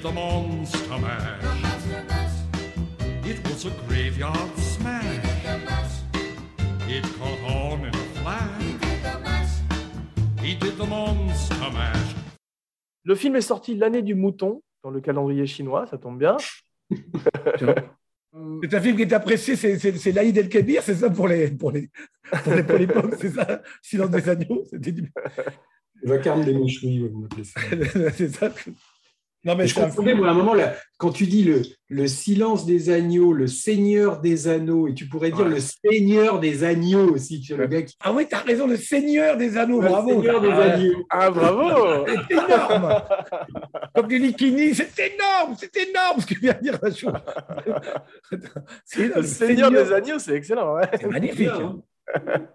[0.00, 1.42] He did the monster mash.
[3.24, 5.04] It was a graveyard smash.
[6.88, 9.60] It caught on in a flash.
[10.42, 12.14] He did the monster mash.
[13.04, 16.36] Le film est sorti l'année du mouton dans le calendrier chinois, ça tombe bien.
[18.62, 21.26] C'est un film qui est apprécié, c'est, c'est, c'est l'Aïd El Kébir, c'est ça pour
[21.26, 21.90] les pour les
[22.44, 23.60] pour les- pour l'époque, c'est ça?
[23.82, 25.12] Silence des agneaux, c'était du-
[25.94, 27.60] Le vacarme des moucheries, ouais, on appelait ça.
[28.16, 28.52] c'est ça.
[29.42, 29.80] Non mais Mais je
[30.12, 34.20] moi, à un moment, là, quand tu dis le, le silence des agneaux, le seigneur
[34.20, 35.54] des anneaux, et tu pourrais dire Ouais.
[35.54, 37.94] le seigneur des agneaux aussi, tu le gars qui.
[38.04, 40.08] Ah oui, t'as raison, le Seigneur des Anneaux, Le bravo.
[40.10, 41.04] seigneur des Ah, agneaux.
[41.08, 43.02] Ah bravo C'est énorme
[43.94, 47.12] Comme des Likini, c'est énorme, c'est énorme ce que vient de dire la chose.
[49.16, 50.74] Le Seigneur des agneaux, c'est excellent.
[50.74, 50.88] ouais.
[51.00, 51.48] C'est magnifique.
[51.48, 51.78] Bien,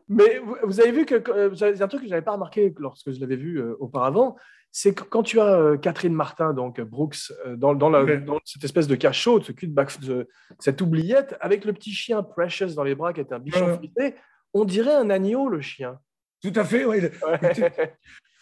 [0.10, 3.12] Mais vous, avez vu que euh, c'est un truc que je n'avais pas remarqué lorsque
[3.12, 4.36] je l'avais vu euh, auparavant,
[4.78, 8.04] c'est que quand tu as euh, Catherine Martin, donc euh, Brooks, euh, dans, dans la-
[8.04, 8.18] Ouais.
[8.18, 10.28] dans cette espèce de cachot, ce cul de bac- de-
[10.60, 13.76] cette oubliette, avec le petit chien Precious dans les bras qui est un bichon Ouais.
[13.78, 14.16] frité,
[14.54, 15.98] on dirait un agneau, le chien.
[16.44, 16.98] Tout à fait, oui.
[16.98, 17.10] Ouais.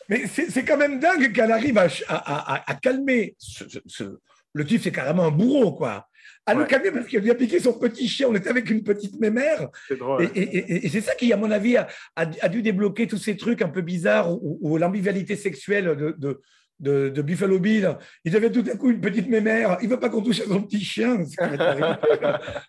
[0.09, 3.35] Mais c'est c'est quand même dingue qu'elle arrive à, à- à- à calmer.
[3.37, 4.19] ce- ce- ce-
[4.53, 6.07] Le type, c'est carrément un bourreau, quoi.
[6.45, 6.67] À le Ouais.
[6.67, 8.27] calmer parce qu'elle lui a piqué son petit chien.
[8.29, 9.69] On était avec une petite mémère.
[9.87, 10.23] C'est drôle.
[10.35, 13.37] Et, et- et- et c'est ça qui, à mon avis, a, dû débloquer tous ces
[13.37, 16.41] trucs un peu bizarres où l'ambivalité sexuelle de, de,
[16.83, 19.77] de- de Buffalo Bill, il avait tout à coup une petite mémère.
[19.81, 21.17] Il veut pas qu'on touche à son petit chien.
[21.41, 21.95] euh,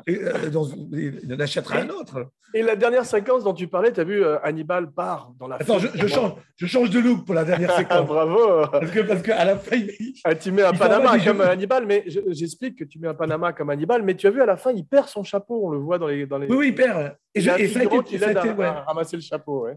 [0.09, 2.31] il en achètera un autre.
[2.55, 5.57] Et la dernière séquence dont tu parlais, tu as vu euh, Hannibal part dans la
[5.57, 8.07] Attends, je, change, je change de look pour la dernière Ah, séquence.
[8.07, 11.41] bravo Parce que, parce qu'à la fin, il- Ah, tu mets un Panama comme.
[11.41, 14.41] Hannibal, mais je- j'explique que tu mets un Panama comme Hannibal, mais tu as vu
[14.41, 16.27] à la fin, il perd son chapeau, on le voit dans les.
[16.27, 16.47] Dans les...
[16.47, 17.17] oui, oui, il perd.
[17.35, 18.67] Et, je- et ça a figurant été, qui l'aide été- à, ouais.
[18.67, 19.65] à ramasser le chapeau.
[19.67, 19.75] ouais.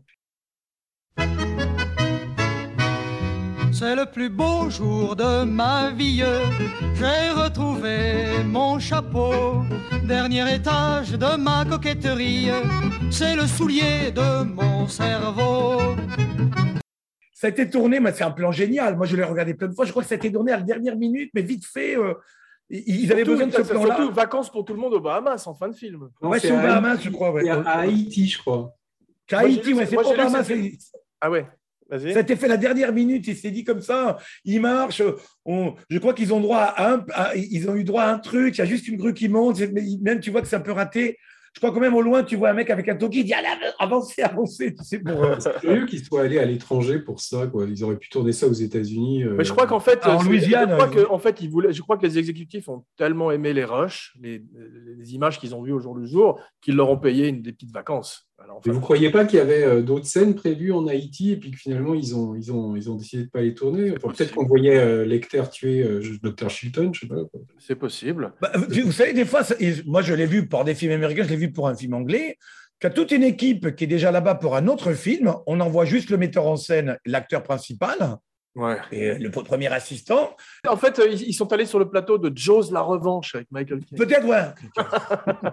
[3.77, 6.23] C'est le plus beau jour de ma vie.
[6.95, 9.63] J'ai retrouvé mon chapeau.
[10.03, 12.47] Dernier étage de ma coquetterie.
[13.11, 15.95] C'est le soulier de mon cerveau.
[17.33, 18.97] Ça a été tourné, mais c'est un plan génial.
[18.97, 19.85] Moi, je l'ai regardé plein de fois.
[19.85, 21.95] Je crois que ça a été tourné à la dernière minute, mais vite fait.
[21.95, 22.15] euh,
[22.69, 23.95] ils avaient Surtout- besoin de ce c'est plan-là.
[23.95, 26.09] Surtout vacances pour tout le monde aux Bahamas en fin de film.
[26.21, 27.31] Non, Ouais, c'est c'est au à Bahamas, je crois.
[27.31, 27.47] ouais.
[27.47, 28.73] À à Haïti, je crois.
[29.29, 30.51] J'ai Haïti, ouais, c'est moi, pas j'ai au lu Bahamas.
[31.21, 31.47] Ah ouais.
[31.89, 33.25] Ça a été fait la dernière minute.
[33.27, 34.17] Il s'est dit comme ça.
[34.43, 35.01] Il marche.
[35.45, 37.05] On, je crois qu'ils ont droit à un.
[37.13, 38.55] à- ils ont eu droit à un truc.
[38.55, 39.59] Il y a juste une grue qui monte.
[39.73, 41.17] mais Même tu vois que c'est un peu raté.
[41.53, 43.21] Je crois quand même au loin, tu vois un mec avec un toki.
[43.21, 43.47] Il dit allez,
[43.79, 44.75] avancez, avancez.
[44.75, 47.47] Tu sais, pour, euh, C'est curieux qu'ils soient allés à l'étranger pour ça.
[47.47, 47.65] Quoi.
[47.67, 49.23] Ils auraient pu tourner ça aux États-Unis.
[49.23, 51.41] euh, Mais je crois qu'en fait, Ah, en Louisiane, je crois, ils- que, en fait,
[51.41, 54.43] ils voulaient, je crois que les exécutifs ont tellement aimé les rushs, les,
[54.99, 57.53] les images qu'ils ont vues au jour le jour, qu'ils leur ont payé une, des
[57.53, 58.29] petites vacances.
[58.39, 61.31] Alors, Et enfin, vous croyez pas qu'il y avait euh, d'autres scènes prévues en Haïti
[61.31, 63.93] et puis que finalement ils ont, ils ont, ils ont décidé de pas les tourner?
[63.97, 66.49] Enfin, Peut-être qu'on voyait euh, Lecter tuer euh, Dr.
[66.49, 67.15] Shilton, je sais pas.
[67.15, 67.41] quoi.
[67.57, 68.33] c'est possible.
[68.41, 69.41] Bah, vous vous savez, des fois,
[69.85, 72.37] moi je l'ai vu pour des films américains, je l'ai vu pour un film anglais,
[72.83, 76.11] a toute une équipe qui est déjà là-bas pour un autre film, on envoie juste
[76.11, 78.17] le metteur en scène, l'acteur principal,
[78.55, 78.77] Ouais.
[78.91, 80.35] et le premier assistant.
[80.67, 83.81] En fait, euh, ils sont allés sur le plateau de Jaws la revanche avec Michael
[83.85, 83.97] Caine.
[83.97, 84.45] Peut-être, ouais.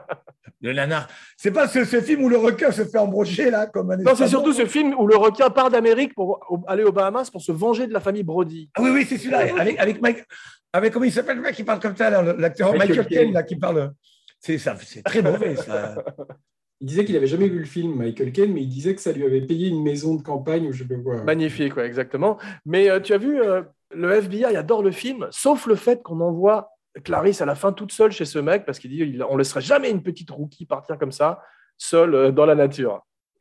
[0.63, 1.07] le nanar.
[1.37, 4.15] C'est pas ce, ce film où le requin se fait embrocher, là, comme un Non,
[4.15, 7.53] c'est surtout ce film où le requin part d'Amérique pour aller aux Bahamas pour se
[7.53, 8.71] venger de la famille Brody.
[8.75, 10.25] Ah oui, oui, c'est celui-là, avec, avec Mike.
[10.73, 12.73] Avec comment il s'appelle le mec qui parle comme ça, là, l'acteur?
[12.73, 13.93] Michael Michael Caine, là, qui parle.
[14.41, 15.95] C'est ça, c'est très mauvais, ça.
[16.85, 19.11] Il disait qu'il avait jamais vu le film Michael Caine, mais il disait que ça
[19.13, 21.25] lui avait payé une maison de campagne ou je sais pas quoi.
[21.25, 22.37] Magnifique, ouais, exactement.
[22.67, 23.63] Mais euh, tu as vu, euh,
[23.95, 26.69] le FBI adore le film, sauf le fait qu'on envoie
[27.03, 29.91] Clarisse à la fin toute seule chez ce mec parce qu'il dit on laisserait jamais
[29.91, 31.41] une petite rookie partir comme ça,
[31.79, 33.01] seule euh, dans la nature.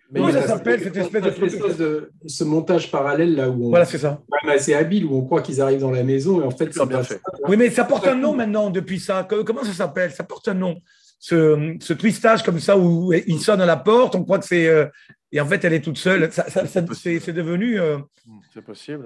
[0.09, 3.83] Mais Comment ça s'appelle, cette espèce espèce de- ce montage parallèle là où on Voilà,
[3.83, 4.21] c'est ça.
[4.29, 6.71] quand même assez habile où on croit qu'ils arrivent dans la maison et en fait
[6.73, 7.15] c'est bien pas fait.
[7.15, 7.31] ça.
[7.49, 9.27] Oui, mais ça porte un nom maintenant depuis ça.
[9.45, 10.11] Comment ça s'appelle?
[10.11, 10.75] Ça porte un nom.
[11.25, 14.67] Ce, ce twistage comme ça où il sonne à la porte, on croit que c'est.
[14.67, 14.87] euh,
[15.31, 16.29] et en fait, elle est toute seule.
[16.33, 17.79] Ça, ça- ça- c'est c'est devenu.
[17.79, 17.99] euh,
[18.53, 19.05] C'est possible.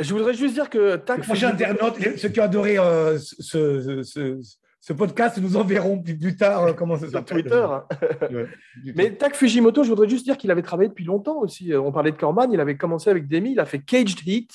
[0.00, 3.16] Je voudrais juste dire que Tac les prochains internautes, les- ceux qui ont adoré euh,
[3.18, 4.40] ce, ce- ce-
[4.80, 7.42] ce podcast, nous enverront plus, plus tard comment ça sur s'appelle.
[7.42, 7.64] Twitter.
[7.64, 7.84] hein.
[8.32, 8.46] Ouais.
[8.96, 11.72] Mais Tak Fujimoto, je voudrais juste dire qu'il avait travaillé depuis longtemps aussi.
[11.76, 14.50] On parlait de Corman, il avait commencé avec Demi, il a fait Caged Heat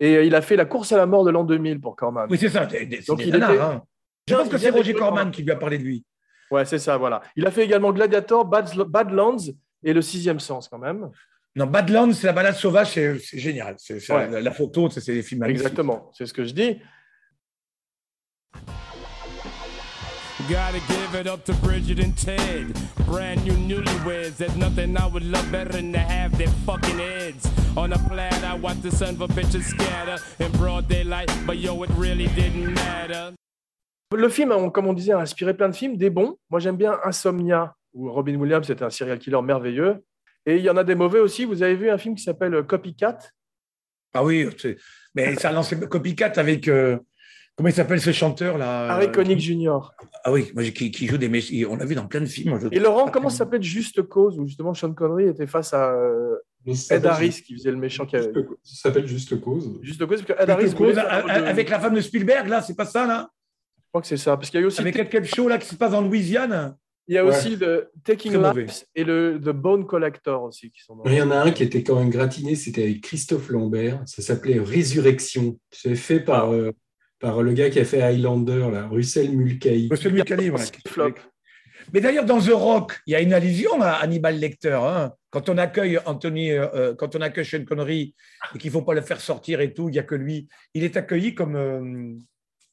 [0.00, 2.26] et il a fait la course à la mort de l'an 2000 pour Corman.
[2.30, 2.66] Oui, c'est ça.
[2.70, 3.82] C'est des- c'est Donc, des il nanars, était- hein.
[4.26, 6.02] Je pense que c'est Roger Corman qui lui a parlé de lui.
[6.50, 7.22] Ouais, c'est ça, voilà.
[7.36, 9.36] Il a fait également Gladiator, Bad- Badlands
[9.84, 11.10] et Le Sixième Sens quand même.
[11.56, 13.74] Non, Badlands, c'est la balade sauvage, c'est c'est génial.
[13.78, 14.28] C'est c'est Ouais.
[14.28, 15.62] la, la photo, c'est c'est des films magnifiques.
[15.62, 16.80] Exactement, c'est ce que je dis.
[20.48, 22.72] Gotta give it up to Bridget and Ted.
[23.06, 24.36] Brand new newlyweds.
[24.38, 27.46] There's nothing I would love better than to have their fucking heads
[27.76, 28.46] on a platter.
[28.46, 32.74] I watch the sun for bitches scatter in broad daylight, but yo, it really didn't
[32.74, 33.32] matter.
[34.16, 36.36] Le film, on- comme on disait, a inspiré plein de films, des bons.
[36.50, 39.98] Moi, j'aime bien Insomnia, où Robin Williams était un serial killer merveilleux.
[40.46, 41.44] Et il y en a des mauvais aussi.
[41.44, 43.18] Vous avez vu un film qui s'appelle Copycat?
[44.14, 44.48] Ah oui,
[45.14, 46.66] mais ça a lancé Copycat avec.
[46.66, 46.98] euh,
[47.56, 49.78] comment il s'appelle ce chanteur là Harry Connick Jr.
[50.24, 51.54] Ah oui, moi, qui, qui joue des méchants.
[51.70, 52.58] On l'a vu dans plein de films.
[52.60, 55.92] je- Et Laurent, comment ça s'appelait Juste Cause, où justement Sean Connery était face à
[55.92, 56.36] euh,
[56.66, 58.06] Ed Harris, qui faisait le méchant.
[58.06, 58.32] Qui avait...
[58.64, 59.78] Ça s'appelle Juste Cause.
[59.82, 60.98] Juste Cause, parce que Ed Harris de-
[61.46, 63.30] avec la femme de Spielberg, là, c'est pas ça, là?
[63.90, 65.68] Crois que c'est ça, parce qu'il y a eu aussi, Avec quelque chose là qui
[65.68, 66.76] se passe en Louisiane
[67.08, 67.30] il y a Ouais.
[67.36, 68.32] aussi le Taking.
[68.40, 71.50] Lives et le The Bone Collector aussi qui sont dans Il y en a un
[71.50, 74.00] qui était quand même gratiné, c'était avec Christophe Lambert.
[74.06, 75.58] Ça s'appelait Résurrection.
[75.72, 76.70] C'est fait par, euh,
[77.18, 79.88] par le gars qui a fait Highlander, là, Russell Mulcahy.
[79.90, 80.64] Monsieur Mulcahy, voilà.
[80.86, 81.14] Flop.
[81.92, 84.78] Mais d'ailleurs, dans The Rock, il y a une allusion à Hannibal Lecter.
[84.80, 85.12] hein.
[85.30, 88.14] Quand on accueille Anthony, euh, euh, quand on accueille Sean Connery
[88.54, 90.46] et qu'il ne faut pas le faire sortir et tout, il n'y a que lui.
[90.74, 92.14] Il est accueilli comme, euh,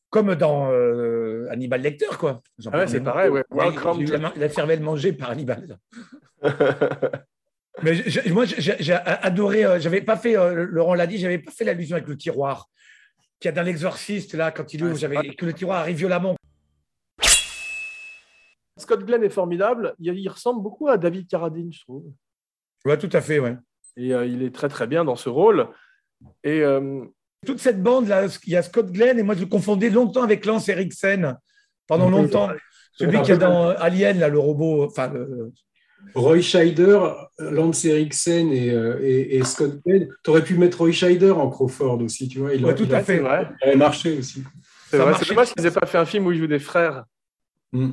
[0.10, 2.42] comme dans euh, Hannibal Lecter, quoi.
[2.72, 3.44] Ah ouais, c'est pareil, ouais.
[3.52, 5.78] Il- Welcome to- la, la cervelle mangée par Hannibal.
[7.84, 9.64] Mais je- moi, j'ai adoré.
[9.66, 10.36] euh, j'avais pas fait.
[10.38, 11.18] euh, Laurent l'a dit.
[11.20, 12.68] J'avais pas fait l'allusion avec le tiroir
[13.40, 14.96] qu'il y a dans l'Exorciste là quand il ouvre.
[14.96, 16.36] j'avais que le tiroir arrive violemment.
[18.78, 19.94] Scott Glenn est formidable.
[20.00, 22.04] Il, il ressemble beaucoup à David Carradine, je trouve.
[22.86, 23.40] Ouais, tout à fait.
[23.40, 23.58] Ouais.
[23.96, 25.68] Et euh, il est très très bien dans ce rôle.
[26.44, 27.06] Et euh,
[27.46, 30.24] toute cette bande là, il y a Scott Glenn et moi je le confondais longtemps
[30.24, 31.38] avec Lance Eriksen
[31.88, 32.50] pendant longtemps.
[32.94, 34.86] Celui qui est dans euh, Alien là, le robot.
[34.86, 35.52] Enfin, le-
[36.16, 37.00] Roy Scheider,
[37.38, 40.08] Lance Eriksen et, euh, et, et Scott Glenn.
[40.24, 42.54] Tu aurais pu mettre Roy Scheider en Crawford aussi, tu vois.
[42.56, 43.18] Il, Ouais, a- tout il à fait.
[43.18, 43.48] c'est vrai.
[43.64, 44.44] il aurait marché aussi.
[44.90, 47.04] C'est dommage qu'ils n'aient pas fait un film où ils jouent des frères.
[47.74, 47.90] Mm.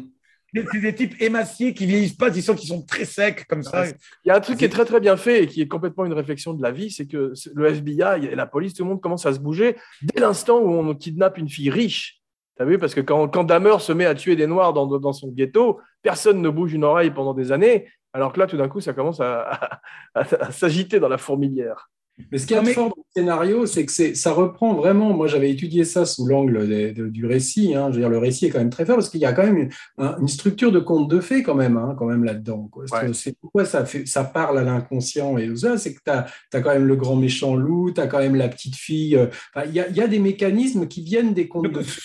[0.72, 3.82] C'est des types émaciés qui vieillissent pas, ils sont qui sont très secs comme ça.
[4.24, 6.04] Il y a un truc qui est très très bien fait et qui est complètement
[6.04, 9.00] une réflexion de la vie, c'est que le FBI et la police, tout le monde
[9.00, 12.20] commence à se bouger dès l'instant où on kidnappe une fille riche.
[12.56, 12.78] T'as vu?
[12.78, 15.80] Parce que quand, quand Dahmer se met à tuer des Noirs dans, dans son ghetto,
[16.02, 18.92] personne ne bouge une oreille pendant des années, alors que là, tout d'un coup, ça
[18.92, 19.80] commence à, à-
[20.14, 21.90] à- à s'agiter dans la fourmilière.
[22.30, 25.12] Mais ce qui est mais- fort dans le scénario, c'est que ça reprend vraiment.
[25.12, 27.74] Moi, j'avais étudié ça sous l'angle du récit.
[27.74, 27.88] hein.
[27.90, 29.42] Je veux dire, le récit est quand même très fort parce qu'il y a quand
[29.42, 29.68] même une,
[29.98, 32.70] un- une structure de conte de fées quand même, hein, quand même là-dedans.
[32.76, 33.12] Ouais.
[33.12, 35.76] C'est pourquoi ça, fait, ça parle à l'inconscient et tout ça.
[35.76, 36.26] C'est que tu as,
[36.60, 39.16] quand même le grand méchant loup, tu as quand même la petite fille.
[39.16, 42.00] euh, enfin, Il y, a, y a des mécanismes qui viennent des contes de fées.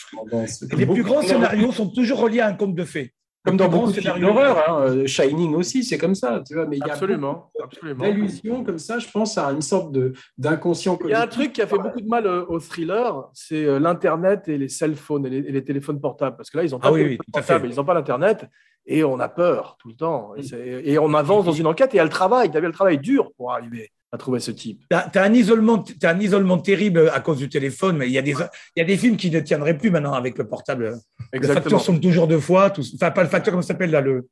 [0.76, 3.14] Les plus grands scénarios sont toujours reliés à un conte de fées.
[3.50, 6.66] Comme dans beaucoup de films d'horreur, hein, euh, Shining aussi, c'est comme ça, tu vois.
[6.66, 8.04] Mais il y a Absolument, absolument.
[8.04, 11.54] d'allusions comme ça, je pense, à une sorte de d'inconscient Il y a un truc
[11.54, 14.96] qui a fait beaucoup de mal euh, au thriller, c'est euh, l'Internet et les cell
[14.96, 16.38] phones et les, et les téléphones portables.
[16.38, 17.54] Parce que là, ils n'ont pas Ah oui, oui, téléphone tout à fait.
[17.54, 18.46] portable, ils n'ont pas l'Internet
[18.86, 20.34] et on a peur tout le temps.
[20.38, 20.42] Mm.
[20.56, 22.50] Et, et on avance dans une enquête et elle travaille.
[22.52, 24.84] Tu as vu, elle travaille dur pour arriver à trouver ce type.
[24.90, 28.18] Tu as, un isolement, t'as un isolement terrible à cause du téléphone, mais il y,
[28.18, 30.84] a des, il y a des films qui ne tiendraient plus maintenant avec le portable.
[30.86, 30.98] Le
[31.32, 31.64] Exactement.
[31.64, 32.72] facteur sonne toujours deux fois.
[32.72, 34.28] Tout, enfin, pas le facteur, comment ça s'appelle là le,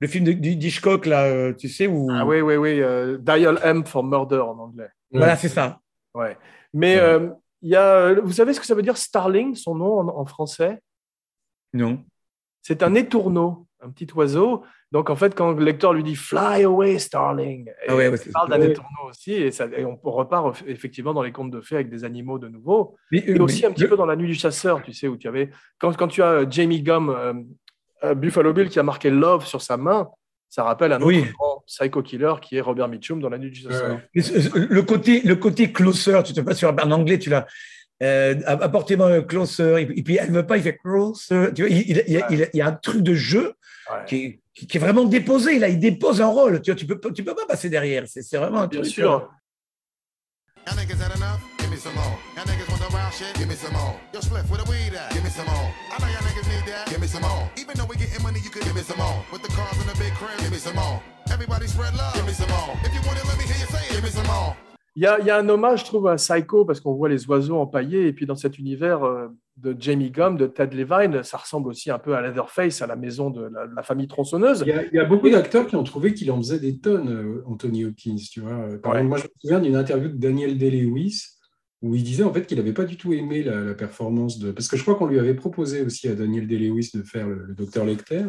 [0.00, 2.08] le film d'Hitchcock, là, euh, tu sais, où.
[2.10, 2.80] Ah oui, oui, oui.
[2.80, 4.88] euh, Dial M for Murder en anglais.
[5.12, 5.80] Voilà, c'est ça.
[6.14, 6.36] Ouais.
[6.72, 7.28] Mais euh,
[7.60, 10.24] il y a, vous savez ce que ça veut dire Starling, son nom en, en
[10.24, 10.80] français?
[11.74, 12.02] Non.
[12.62, 14.62] C'est un étourneau, un petit oiseau.
[14.90, 18.18] Donc en fait, quand le lecteur lui dit Fly away, Starling, et Ah ouais, ouais,
[18.32, 21.74] parle d'un étourneau aussi, et, ça- et on repart effectivement dans les contes de fées
[21.74, 22.96] avec des animaux de nouveau.
[23.12, 25.16] Mais, Et euh, aussi un petit peu dans La Nuit du Chasseur, tu sais, où
[25.18, 25.50] tu avais.
[25.78, 27.10] Quand, quand tu as euh, Jamie Gum,
[28.04, 30.08] euh, Buffalo Bill, qui a marqué Love sur sa main,
[30.48, 31.24] ça rappelle un autre Oui.
[31.38, 34.00] grand psycho killer qui est Robert Mitchum dans La Nuit du Chasseur.
[34.14, 37.46] Le côté, le côté closer, tu te passes sur en anglais, tu l'as.
[38.02, 41.52] Euh, apportez-moi un closer, et puis- elle veut pas, il fait closer.
[41.52, 43.02] Tu vois, il, il- il y a- il y a- il y a un truc
[43.02, 43.52] de jeu
[43.90, 44.04] Ouais.
[44.06, 45.58] qui est, qui- qui est vraiment déposé.
[45.58, 46.60] Là, il dépose un rôle.
[46.62, 48.04] Tu vois, tu peux, pas- tu peux pas passer derrière.
[48.06, 48.92] C'est vraiment un Bien truc.
[48.92, 49.30] sûr.
[64.96, 67.24] Y, a, il y a un hommage, je trouve, à Psycho, parce qu'on voit les
[67.28, 69.28] oiseaux empaillés, et puis dans cet univers euh,
[69.60, 72.96] de Jamie Gum, de Ted Levine, ça ressemble aussi un peu à Leatherface, à la
[72.96, 74.62] maison de la, de la famille tronçonneuse.
[74.66, 76.78] Il y, a, il y a beaucoup d'acteurs qui ont trouvé qu'il en faisait des
[76.78, 78.16] tonnes, euh, Anthony Hopkins.
[78.30, 78.50] Tu vois.
[78.82, 78.98] Par Ouais.
[79.00, 81.34] exemple, moi, je me souviens d'une interview de Daniel Day-Lewis
[81.80, 84.50] où il disait en fait qu'il n'avait pas du tout aimé la, la performance de.
[84.52, 87.44] Parce que je crois qu'on lui avait proposé aussi à Daniel Day-Lewis de faire le,
[87.46, 88.24] le docteur Lecter.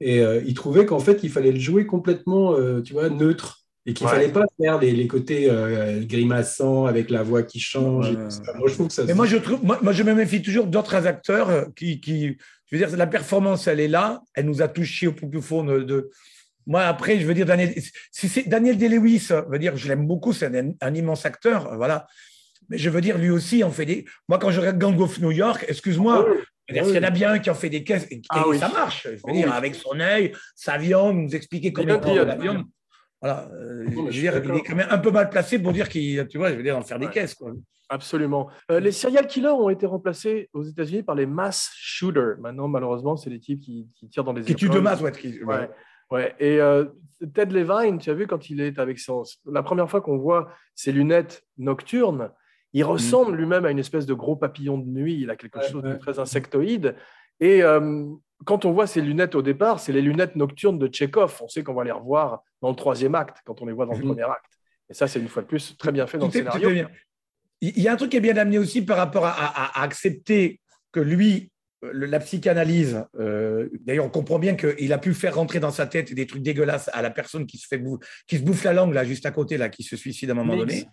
[0.00, 3.63] Et euh, il trouvait qu'en fait, il fallait le jouer complètement, euh, tu vois, neutre.
[3.86, 4.16] Et qu'il ne Ouais.
[4.18, 8.10] fallait pas faire les, les côtés euh, grimaçants avec la voix qui change.
[8.10, 8.16] Ouais.
[8.58, 9.04] Moi, je trouve que ça.
[9.04, 12.38] Mais moi, je trouve, moi, moi, je me méfie toujours d'autres acteurs euh, qui, qui,
[12.66, 15.64] je veux dire, la performance, elle est là, elle nous a touché au plus profond
[15.64, 15.80] de.
[15.80, 16.10] de-
[16.66, 17.74] Moi, après, je veux dire, Daniel,
[18.10, 21.70] si c'est Daniel Day-Lewis, je veux dire, je l'aime beaucoup, c'est un, un immense acteur,
[21.72, 22.06] euh, voilà.
[22.70, 24.06] Mais je veux dire, lui aussi, on fait des.
[24.30, 26.36] Moi, quand je regarde Gang of New York, excuse-moi, Oui.
[26.72, 28.48] dire, s'il y en a bien un qui en fait des caisses, et, Ah et
[28.48, 28.58] oui.
[28.58, 29.02] ça marche.
[29.04, 29.34] Je veux Oui.
[29.34, 32.64] dire, avec son œil, sa viande, nous expliquer comment il prend la viande.
[33.24, 33.48] Voilà.
[33.54, 35.88] euh, Non, je veux dire, il est quand même un peu mal placé pour dire
[35.88, 37.12] qu'il, tu vois, je veux dire, en faire des Ouais.
[37.12, 37.52] caisses, quoi.
[37.88, 38.48] Absolument.
[38.70, 42.36] Euh, les serial killers ont été remplacés aux États-Unis par les mass shooters.
[42.40, 45.12] Maintenant, malheureusement, c'est les types qui, qui tirent dans les Qui tue de masse, ouais.
[45.12, 45.70] qui- Ouais,
[46.10, 46.34] ouais.
[46.38, 46.84] Et euh,
[47.34, 49.22] Ted Levine, tu as vu quand il est avec son.
[49.50, 52.30] La première fois qu'on voit ses lunettes nocturnes,
[52.72, 55.18] il ressemble lui-même à une espèce de gros papillon de nuit.
[55.20, 56.96] Il a quelque chose de très insectoïde.
[57.40, 58.06] Et euh,
[58.44, 61.40] quand on voit ses lunettes au départ, c'est les lunettes nocturnes de Tchekhov.
[61.42, 63.92] On sait qu'on va les revoir dans le troisième acte, quand on les voit dans
[63.92, 64.08] le Mhm.
[64.08, 64.52] premier acte.
[64.90, 66.86] Et ça, c'est une fois de plus très bien fait dans Tout le est- scénario.
[67.60, 69.82] Il y a un truc qui est bien amené aussi par rapport à, à- à
[69.84, 70.60] accepter
[70.92, 71.50] que lui,
[71.84, 75.86] euh, la psychanalyse, euh, d'ailleurs, on comprend bien qu'il a pu faire rentrer dans sa
[75.86, 78.74] tête des trucs dégueulasses à la personne qui se, fait bou- qui se bouffe la
[78.74, 80.66] langue, là, juste à côté, là, qui se suicide à un moment Mix.
[80.66, 80.86] donné.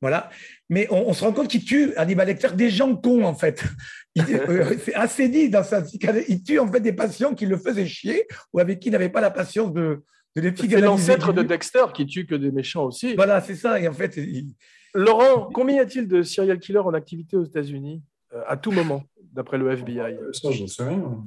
[0.00, 0.30] Voilà.
[0.68, 3.64] Mais on, on se rend compte qu'il tue, Hannibal Lecter, des gens cons, en fait.
[4.18, 6.26] Euh, C'est assez dit dans sa psychanalyse.
[6.28, 9.10] Il tue, en fait, des patients qui le faisaient chier ou avec qui il n'avait
[9.10, 10.02] pas la patience de,
[10.34, 13.14] de les C'est l'ancêtre de Dexter qui tue que des méchants aussi.
[13.14, 13.78] Voilà, c'est ça.
[13.78, 14.54] Et en fait, il-
[14.92, 18.02] Laurent, combien y a-t-il de serial killers en activité aux États-Unis
[18.34, 21.24] euh, à tout moment, d'après le FBI Euh, Ça, j'en sais rien.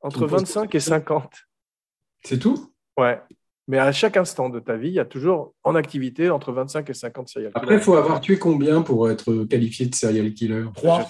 [0.00, 1.32] Entre tu me poses 25 et 50.
[2.24, 2.72] C'est tout?
[2.96, 3.20] Ouais.
[3.70, 6.90] Mais à chaque instant de ta vie, il y a toujours en activité entre 25
[6.90, 7.62] et 50 serial killers.
[7.62, 10.64] Après, il faut avoir tué combien pour être qualifié de serial killer?
[10.74, 11.08] Trois.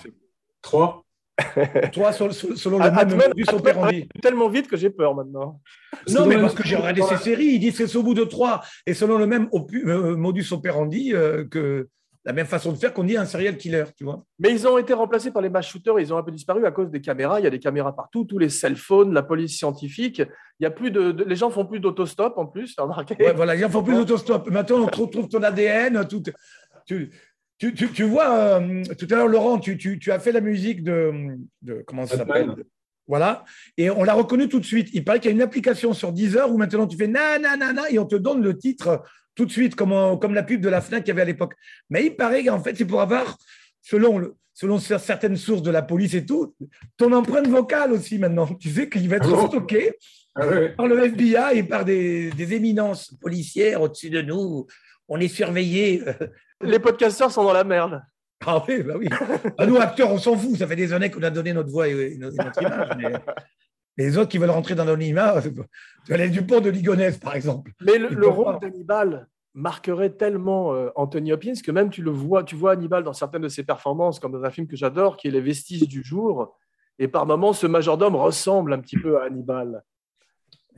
[0.61, 1.07] Trois?
[1.95, 3.83] Toi, selon, le même operandi.
[3.83, 5.59] arrive tellement vite que j'ai peur maintenant.
[6.11, 8.25] Non, mais Parce que j'ai regardé ces séries, ils disent que c'est au bout de
[8.25, 8.61] trois.
[8.85, 9.49] Et selon le même
[9.87, 11.89] euh, modus operandi, euh, que
[12.25, 14.23] la même façon de faire qu'on dit un serial killer, tu vois.
[14.39, 16.71] Mais ils ont été remplacés par les mass shooters, ils ont un peu disparu à
[16.71, 17.41] cause des caméras.
[17.41, 20.19] Il y a des caméras partout, tous les cell phones, la police scientifique.
[20.59, 23.33] Il y a plus de, de- les gens font plus d'autostop en plus, remarqué Ouais,
[23.33, 24.51] voilà, il en faut plus d'autostop.
[24.51, 26.07] Maintenant, on retrouve ton ADN.
[26.07, 26.23] Tout,
[26.87, 27.11] tu,
[27.59, 30.41] tu, tu, tu vois, euh, tout à l'heure, Laurent, tu, tu, tu as fait la
[30.43, 31.13] musique de.
[31.63, 32.55] de comment ça s'appelle?
[33.07, 33.45] Voilà.
[33.77, 34.89] Et on l'a reconnu tout de suite.
[34.93, 37.57] Il paraît qu'il y a une application sur Deezer où maintenant tu fais na na
[37.57, 39.03] na na et on te donne le titre
[39.35, 41.55] tout de suite, comme, comme la pub de la Fnac qu'il y avait à l'époque.
[41.89, 43.39] Mais il paraît qu'en fait, c'est pour avoir,
[43.81, 46.55] selon, le, selon certaines sources de la police et tout,
[46.97, 48.47] ton empreinte vocale aussi maintenant.
[48.61, 49.95] Tu sais qu'il va être Ah stocké
[50.35, 50.47] Ah
[50.77, 54.67] par le FBI et par des, des éminences policières au-dessus de nous.
[55.09, 56.03] On est surveillés.
[56.63, 58.03] Les podcasteurs sont dans la merde.
[58.47, 59.09] Ah oui, bah oui.
[59.59, 60.57] Ah, nous, acteurs, on s'en fout.
[60.57, 62.89] Ça fait des années qu'on a donné notre voix et, et notre image.
[62.97, 63.13] Mais,
[64.01, 65.43] Les autres qui veulent rentrer dans l'anonymat,
[66.07, 67.73] tu aller du pont de Ligonnès, par exemple.
[67.83, 72.57] Mais le, rôle d'Hannibal marquerait tellement euh, Anthony Hopkins que même tu le vois, tu
[72.57, 75.31] vois Hannibal dans certaines de ses performances, comme dans un film que j'adore, qui est
[75.31, 76.57] Les Vestiges du jour.
[76.99, 79.83] Et par moments, ce majordome ressemble un petit peu à Hannibal.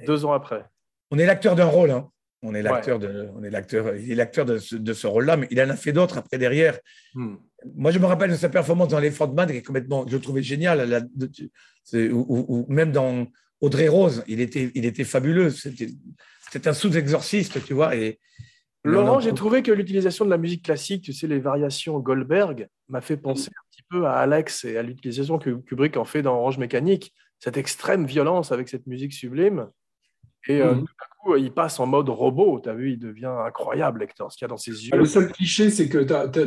[0.06, 0.64] Deux ans après.
[1.12, 1.90] On est l'acteur d'un rôle.
[1.90, 2.08] hein.
[2.44, 5.36] On est l'acteur de, on est l'acteur, il est l'acteur de ce, de ce rôle-là,
[5.36, 6.78] mais il en a fait d'autres après derrière.
[7.14, 7.36] Hmm.
[7.76, 10.22] Moi, je me rappelle de sa performance dans Les Man, qui est complètement, je le
[10.22, 11.08] trouvais génial.
[11.14, 11.30] de-
[12.12, 13.26] ou, même dans
[13.60, 15.50] Audrey Rose, il était, il était fabuleux.
[15.50, 15.88] C'était,
[16.66, 17.94] un sous-exorciste, tu vois.
[17.96, 18.18] Et
[18.84, 23.00] Laurent, j'ai trouvé que l'utilisation de la musique classique, tu sais, les variations Goldberg, m'a
[23.00, 26.34] fait penser un petit peu à Alex et à l'utilisation que Kubrick en fait dans
[26.34, 29.68] Orange Mécanique, cette extrême violence avec cette musique sublime.
[30.48, 30.80] Et euh, Mhm.
[30.84, 34.36] tout coup, il passe en mode robot, tu as vu, il devient incroyable, Hector, ce
[34.36, 34.90] qu'il y a dans ses yeux.
[34.92, 35.98] Ah, Le seul cliché, c'est que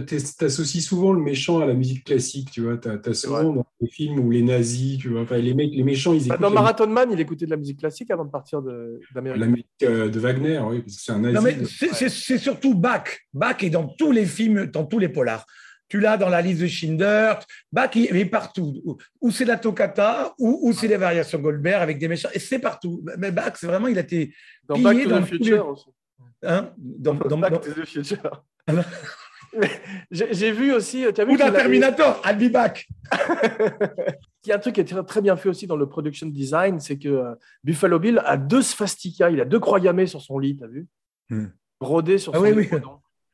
[0.04, 2.78] tu associes souvent le méchant à la musique classique, tu vois.
[2.78, 5.84] Tu as, souvent dans les films où les nazis, tu vois, enfin, les, mecs, les
[5.84, 8.26] méchants, ils Bah, écoutent Dans la, Marathon Man, il écoutait de la musique classique avant
[8.26, 9.40] de partir de- d'Amérique.
[9.40, 11.36] la musique euh, de Wagner, oui, parce que c'est un nazi.
[11.36, 13.04] Non, mais c'est surtout Bach.
[13.34, 15.46] Bach est dans tous les films, dans tous les polars.
[15.88, 17.34] Tu l'as dans la liste de Schindler.
[17.72, 18.98] Bach, il est partout.
[19.22, 22.30] Ou- c'est la toccata, ou, ou c'est les variations Goldberg avec des méchants.
[22.34, 23.04] Et c'est partout.
[23.18, 24.34] Mais Bach, c'est vraiment, il a été
[24.68, 25.90] Dans pillé Back to dans the Future les- aussi.
[26.44, 26.72] Hein?
[26.78, 28.44] Dans, dans- Back dans- to the Future.
[30.12, 32.88] J'ai vu aussi, tu as vu ou dans avait- Terminator, I'll be back.
[34.46, 36.28] Il y a un truc qui est très, très bien fait aussi dans le production
[36.28, 37.34] design, c'est que euh,
[37.64, 40.68] Buffalo Bill a deux sphastikas, il a deux croix gammées sur son lit, tu as
[40.68, 40.88] vu?
[41.30, 41.48] Hmm.
[41.80, 42.70] Brodés sur Ah son oui, lit.
[42.72, 42.80] oui.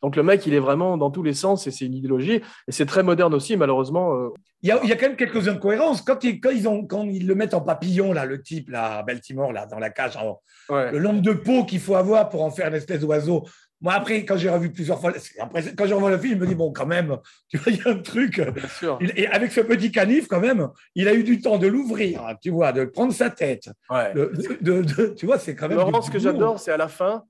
[0.01, 2.41] Donc le mec, il est vraiment dans tous les sens et c'est une idéologie.
[2.67, 4.15] Et c'est très moderne aussi, malheureusement.
[4.15, 4.29] euh,
[4.63, 6.01] Il y, a, il y a quand même quelques incohérences.
[6.01, 8.97] Quand ils, quand, ils ont, quand ils le mettent en papillon, là, le type, là,
[8.99, 10.39] à Baltimore, là, dans la cage, en-
[10.73, 10.91] ouais.
[10.91, 13.43] le nombre de peaux qu'il faut avoir pour en faire une espèce d'oiseau.
[13.83, 16.47] Moi, après, quand j'ai revu plusieurs fois, après, quand je revois le film, je me
[16.47, 17.17] dis, bon, quand même,
[17.49, 18.39] tu vois, il y a un truc.
[18.39, 18.97] Bien sûr.
[19.01, 22.23] Il- Et avec ce petit canif, quand même, il a eu du temps de l'ouvrir,
[22.25, 23.69] hein, tu vois, de prendre sa tête.
[23.89, 24.13] Ouais.
[24.13, 25.77] de- de- de- de- tu vois, c'est quand même.
[25.77, 27.23] Laurent, ce que j'adore, c'est à la fin,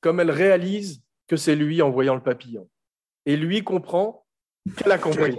[0.00, 1.00] comme elle réalise
[1.34, 2.68] que c'est lui en voyant le papillon.
[3.26, 4.24] Et lui comprend
[4.76, 5.34] qu'elle a compris.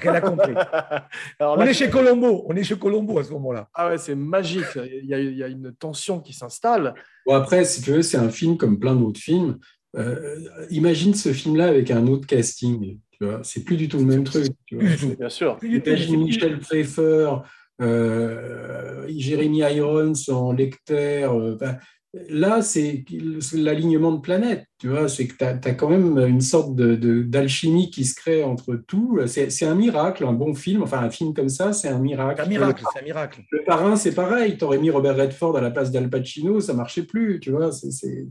[0.00, 0.54] Qu'elle a compris.
[1.38, 3.68] Alors On est chez Colombo, on est chez Colombo à ce moment-là.
[3.74, 4.64] Ah ouais, c'est magique.
[4.76, 6.94] Il y, a, il y a une tension qui s'installe.
[7.26, 9.58] Bon, après, si tu veux, c'est un film comme plein d'autres films.
[9.96, 10.38] Euh,
[10.70, 12.98] imagine ce film-là avec un autre casting.
[13.10, 14.46] Tu vois, c'est plus du tout le même truc.
[14.66, 15.14] Tu vois.
[15.18, 15.58] Bien sûr.
[15.62, 17.30] Imagine Michel Pfeiffer,
[17.82, 21.38] euh, Jeremy Irons en lecteur.
[21.38, 21.78] euh, ben,
[22.28, 23.04] là, c'est
[23.52, 24.64] l'alignement de planètes.
[24.78, 28.14] Tu vois, c'est que tu as, quand même une sorte de- de- d'alchimie qui se
[28.14, 29.18] crée entre tout.
[29.26, 30.82] C'est un miracle, un bon film.
[30.82, 32.40] Enfin, un film comme ça, c'est un miracle.
[32.40, 33.40] Un miracle, c'est un miracle.
[33.52, 34.56] Le parrain, c'est pareil.
[34.58, 37.38] Tu aurais mis Robert Redford à la place d'Al Pacino, ça marchait plus.
[37.40, 38.26] Tu vois, c'est- c'est-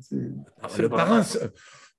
[0.83, 1.23] Le parrain,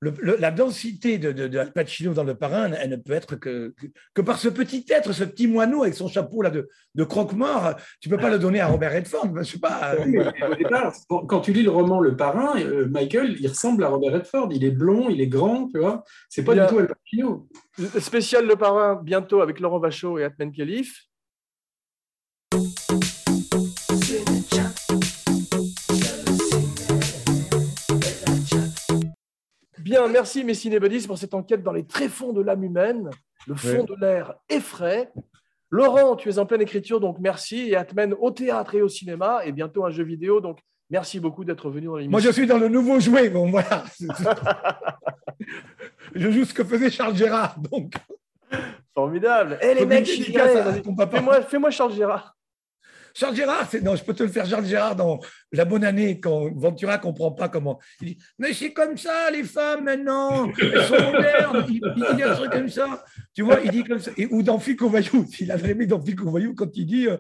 [0.01, 3.13] le- le- la densité de, de, de Al Pacino dans le parrain, elle ne peut
[3.13, 6.51] être que, que, que par ce petit être, ce petit moineau avec son chapeau là
[6.51, 7.75] de, de croque-mort.
[8.01, 9.29] Tu peux pas le donner à Robert Redford.
[9.37, 9.95] Je sais pas.
[9.99, 10.93] Oui, mais au départ,
[11.29, 14.49] quand- tu lis le roman Le Parrain, euh, Michael, il ressemble à Robert Redford.
[14.53, 16.03] Il est blond, il est grand, tu vois.
[16.29, 17.49] C'est pas Il y a- du tout Al Pacino.
[17.99, 21.05] Spécial Le Parrain, bientôt avec Laurent Vachot et Atman Khalif.
[30.01, 33.11] Bien, merci mes cinébuddies pour cette enquête dans les tréfonds de l'âme humaine.
[33.47, 35.13] Le fond de l'air effraie.
[35.69, 37.69] Laurent, tu es en pleine écriture, donc merci.
[37.69, 40.41] Et Atmen au théâtre et au cinéma, et bientôt un jeu vidéo.
[40.41, 40.59] Donc
[40.89, 42.11] merci beaucoup d'être venu dans l'émission.
[42.13, 43.29] Moi, je suis dans le nouveau jouet.
[43.29, 43.85] Bon, voilà.
[46.15, 47.57] je joue ce que faisait Charles Gérard.
[47.71, 47.93] Donc,
[48.95, 49.59] Formidable.
[49.61, 50.09] Eh les mecs,
[51.49, 52.39] fais-moi Charles Gérard.
[53.15, 55.21] Charles Gérard, c'est- non, je peux te le faire, Charles Gérard, dans
[55.53, 57.79] La Bonne Année, quand Ventura ne comprend pas comment.
[58.01, 61.67] Il dit Mais c'est comme ça, les femmes, maintenant, elles sont modernes.
[61.69, 63.05] Il, il dit un truc comme ça.
[63.35, 64.11] Tu vois, il dit comme ça.
[64.17, 66.87] Et, ou dans Flic au Voyou, il avait aimé dans Flic au Voyou, quand il
[66.87, 67.17] dit euh,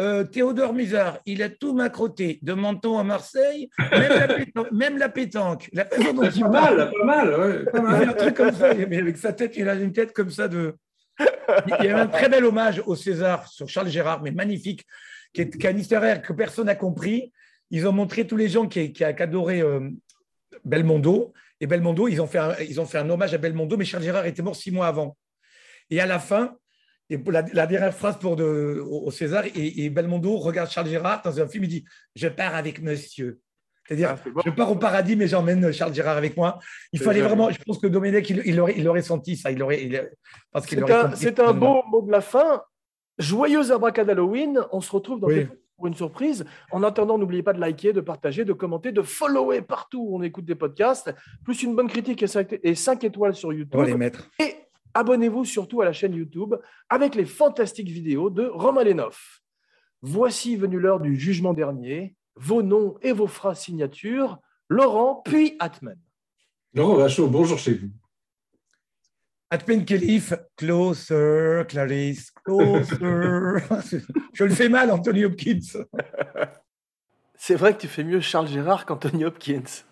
[0.00, 4.72] euh, Théodore Misard, il a tout macroté, de Menton à Marseille, même la, pétanque.
[4.72, 5.70] Même la pétanque.
[5.72, 8.34] La façon dont il Pas parle, mal, pas mal, ouais, pas il fait un truc
[8.34, 10.74] comme ça, mais avec sa tête, il a une tête comme ça de.
[11.78, 14.84] Il y a un très bel hommage au César sur Charles Gérard, mais magnifique,
[15.34, 17.32] qui est, qui est un historien que personne n'a compris.
[17.70, 19.90] Ils ont montré tous les gens qui, qui, qui adoraient euh,
[20.64, 21.34] Belmondo.
[21.60, 24.04] Et Belmondo, ils ont, fait un, ils ont fait un hommage à Belmondo, mais Charles
[24.04, 25.16] Gérard était mort six mois avant.
[25.90, 26.56] Et à la fin,
[27.10, 30.88] et la, la dernière phrase pour de, au, au César, et, et Belmondo regarde Charles
[30.88, 31.84] Gérard dans un film, il dit
[32.16, 33.40] Je pars avec monsieur.
[33.86, 34.40] C'est-à-dire, Ah, bon.
[34.44, 36.58] je pars au paradis, mais j'emmène Charles Gérard avec moi.
[36.92, 39.50] Il fallait vraiment, je pense que Domenech, il, il, aurait, il aurait senti ça.
[39.50, 40.10] Il aurait, il,
[40.50, 40.82] parce qu'il
[41.14, 42.62] C'est un, un beau mot de la fin.
[43.18, 44.60] Joyeuse abracad Halloween.
[44.72, 45.46] On se retrouve dans Oui.
[45.76, 46.44] pour une surprise.
[46.72, 50.22] En attendant, n'oubliez pas de liker, de partager, de commenter, de follower partout où on
[50.22, 51.14] écoute des podcasts.
[51.44, 53.78] Plus une bonne critique et 5, et cinq étoiles sur On YouTube.
[53.78, 54.28] va les mettre.
[54.40, 54.54] Et
[54.94, 56.54] abonnez-vous surtout à la chaîne YouTube
[56.88, 59.40] avec les fantastiques vidéos de Romain Lenoff.
[60.02, 62.16] Voici venu l'heure du jugement dernier.
[62.36, 64.38] Vos noms et vos phrases signatures.
[64.68, 65.96] Laurent, puis Atman.
[66.74, 67.88] Laurent Vachaud, bonjour chez vous.
[69.54, 72.96] Atmen Kelif, closer, Clarisse, closer.
[74.32, 75.84] Je le fais mal, Anthony Hopkins.
[77.36, 79.84] C'est vrai que tu fais mieux Charles Gérard qu'Anthony Hopkins.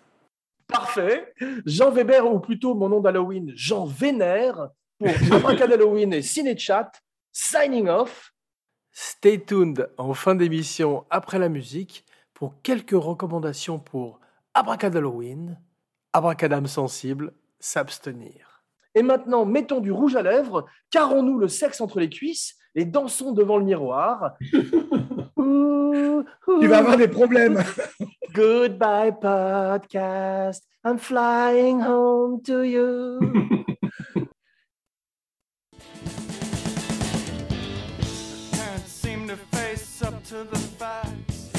[0.67, 1.33] Parfait.
[1.65, 4.67] Jean Weber, ou plutôt mon nom d'Halloween, Jean Vénère,
[4.99, 6.91] pour Abracad Halloween et Cinéchat,
[7.31, 8.33] signing off.
[8.91, 12.03] Stay tuned en fin d'émission après la musique
[12.33, 14.19] pour quelques recommandations pour
[14.55, 15.57] Abracad Halloween,
[16.11, 17.31] Abracadam sensible,
[17.61, 18.52] s'abstenir.
[18.95, 23.31] Et maintenant, mettons du rouge à lèvres, carrons-nous le sexe entre les cuisses et dansons
[23.31, 24.33] devant le miroir.
[26.59, 27.63] Tu vas avoir des problèmes.
[28.33, 33.19] Goodbye podcast, I'm flying home to you.
[38.51, 41.51] Can't seem to face up to the facts.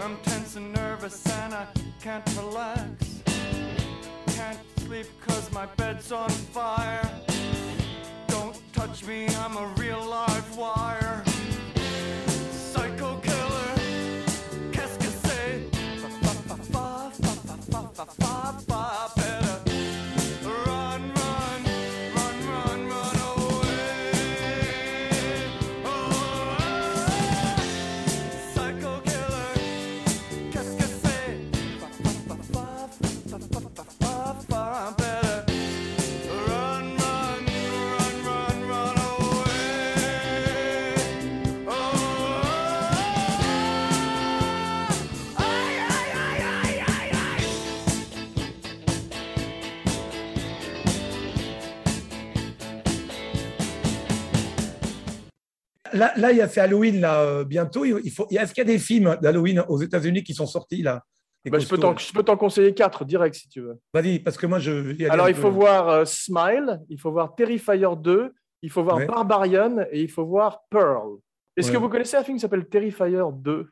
[0.00, 1.66] I'm tense and nervous and I
[2.00, 3.03] can't relax.
[4.94, 7.10] Sleep cause my bed's on fire.
[8.28, 11.03] Don't touch me, I'm a real live wire.
[55.94, 57.84] Là, là, il y a fait Halloween là, euh, bientôt.
[57.84, 61.02] Il faut, Est-ce qu'il y a des films d'Halloween aux États-Unis qui sont sortis là
[61.50, 63.78] Bah, je peux t'en je peux t'en conseiller quatre direct si tu veux.
[63.92, 65.02] Vas-y, parce que moi, je.
[65.10, 65.42] Alors, il peu.
[65.42, 69.06] faut voir euh, Smile, il faut voir Terrifier 2, il faut voir Ouais.
[69.06, 71.18] Barbarian et il faut voir Pearl.
[71.56, 71.74] Est-ce Ouais.
[71.74, 73.68] que vous connaissez un film qui s'appelle Terrifier 2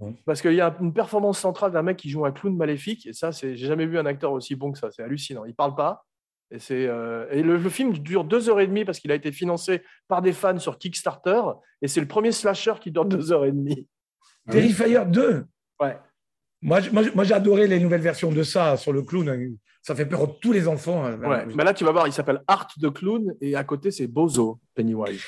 [0.00, 0.14] Non.
[0.26, 3.12] Parce qu'il y a une performance centrale d'un mec qui joue un clown maléfique, et
[3.12, 5.44] ça, c'est, j'ai jamais vu un acteur aussi bon que ça, c'est hallucinant.
[5.46, 6.04] Il parle pas.
[6.50, 9.14] Et, c'est, euh, et le, le film dure deux heures et demie parce qu'il a
[9.14, 11.40] été financé par des fans sur Kickstarter,
[11.82, 13.88] et c'est le premier slasher qui dure deux heures et demie.
[14.50, 15.46] Terrifier 2
[15.80, 15.96] Ouais.
[16.62, 16.80] Moi,
[17.24, 19.56] j'ai adoré les nouvelles versions de ça sur le clown.
[19.82, 21.04] Ça fait peur à tous les enfants.
[21.04, 21.18] hein.
[21.18, 21.46] Ouais.
[21.54, 24.60] Mais là, tu vas voir, il s'appelle Art de Clown, et à côté, c'est Bozo,
[24.74, 25.22] Pennywise.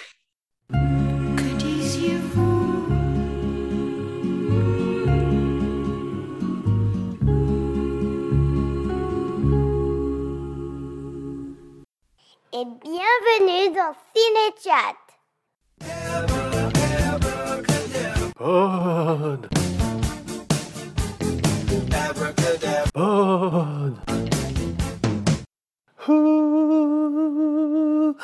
[12.59, 14.97] Et bienvenue dans Cinéchat.
[18.35, 19.51] Pod.
[22.95, 23.95] Pod.
[26.09, 28.17] Ooh.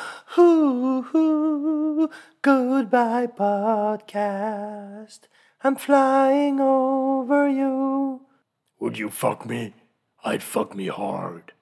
[2.41, 5.27] Goodbye, podcast.
[5.63, 8.21] I'm flying over you.
[8.79, 9.75] Would you fuck me?
[10.25, 11.53] I'd fuck me hard.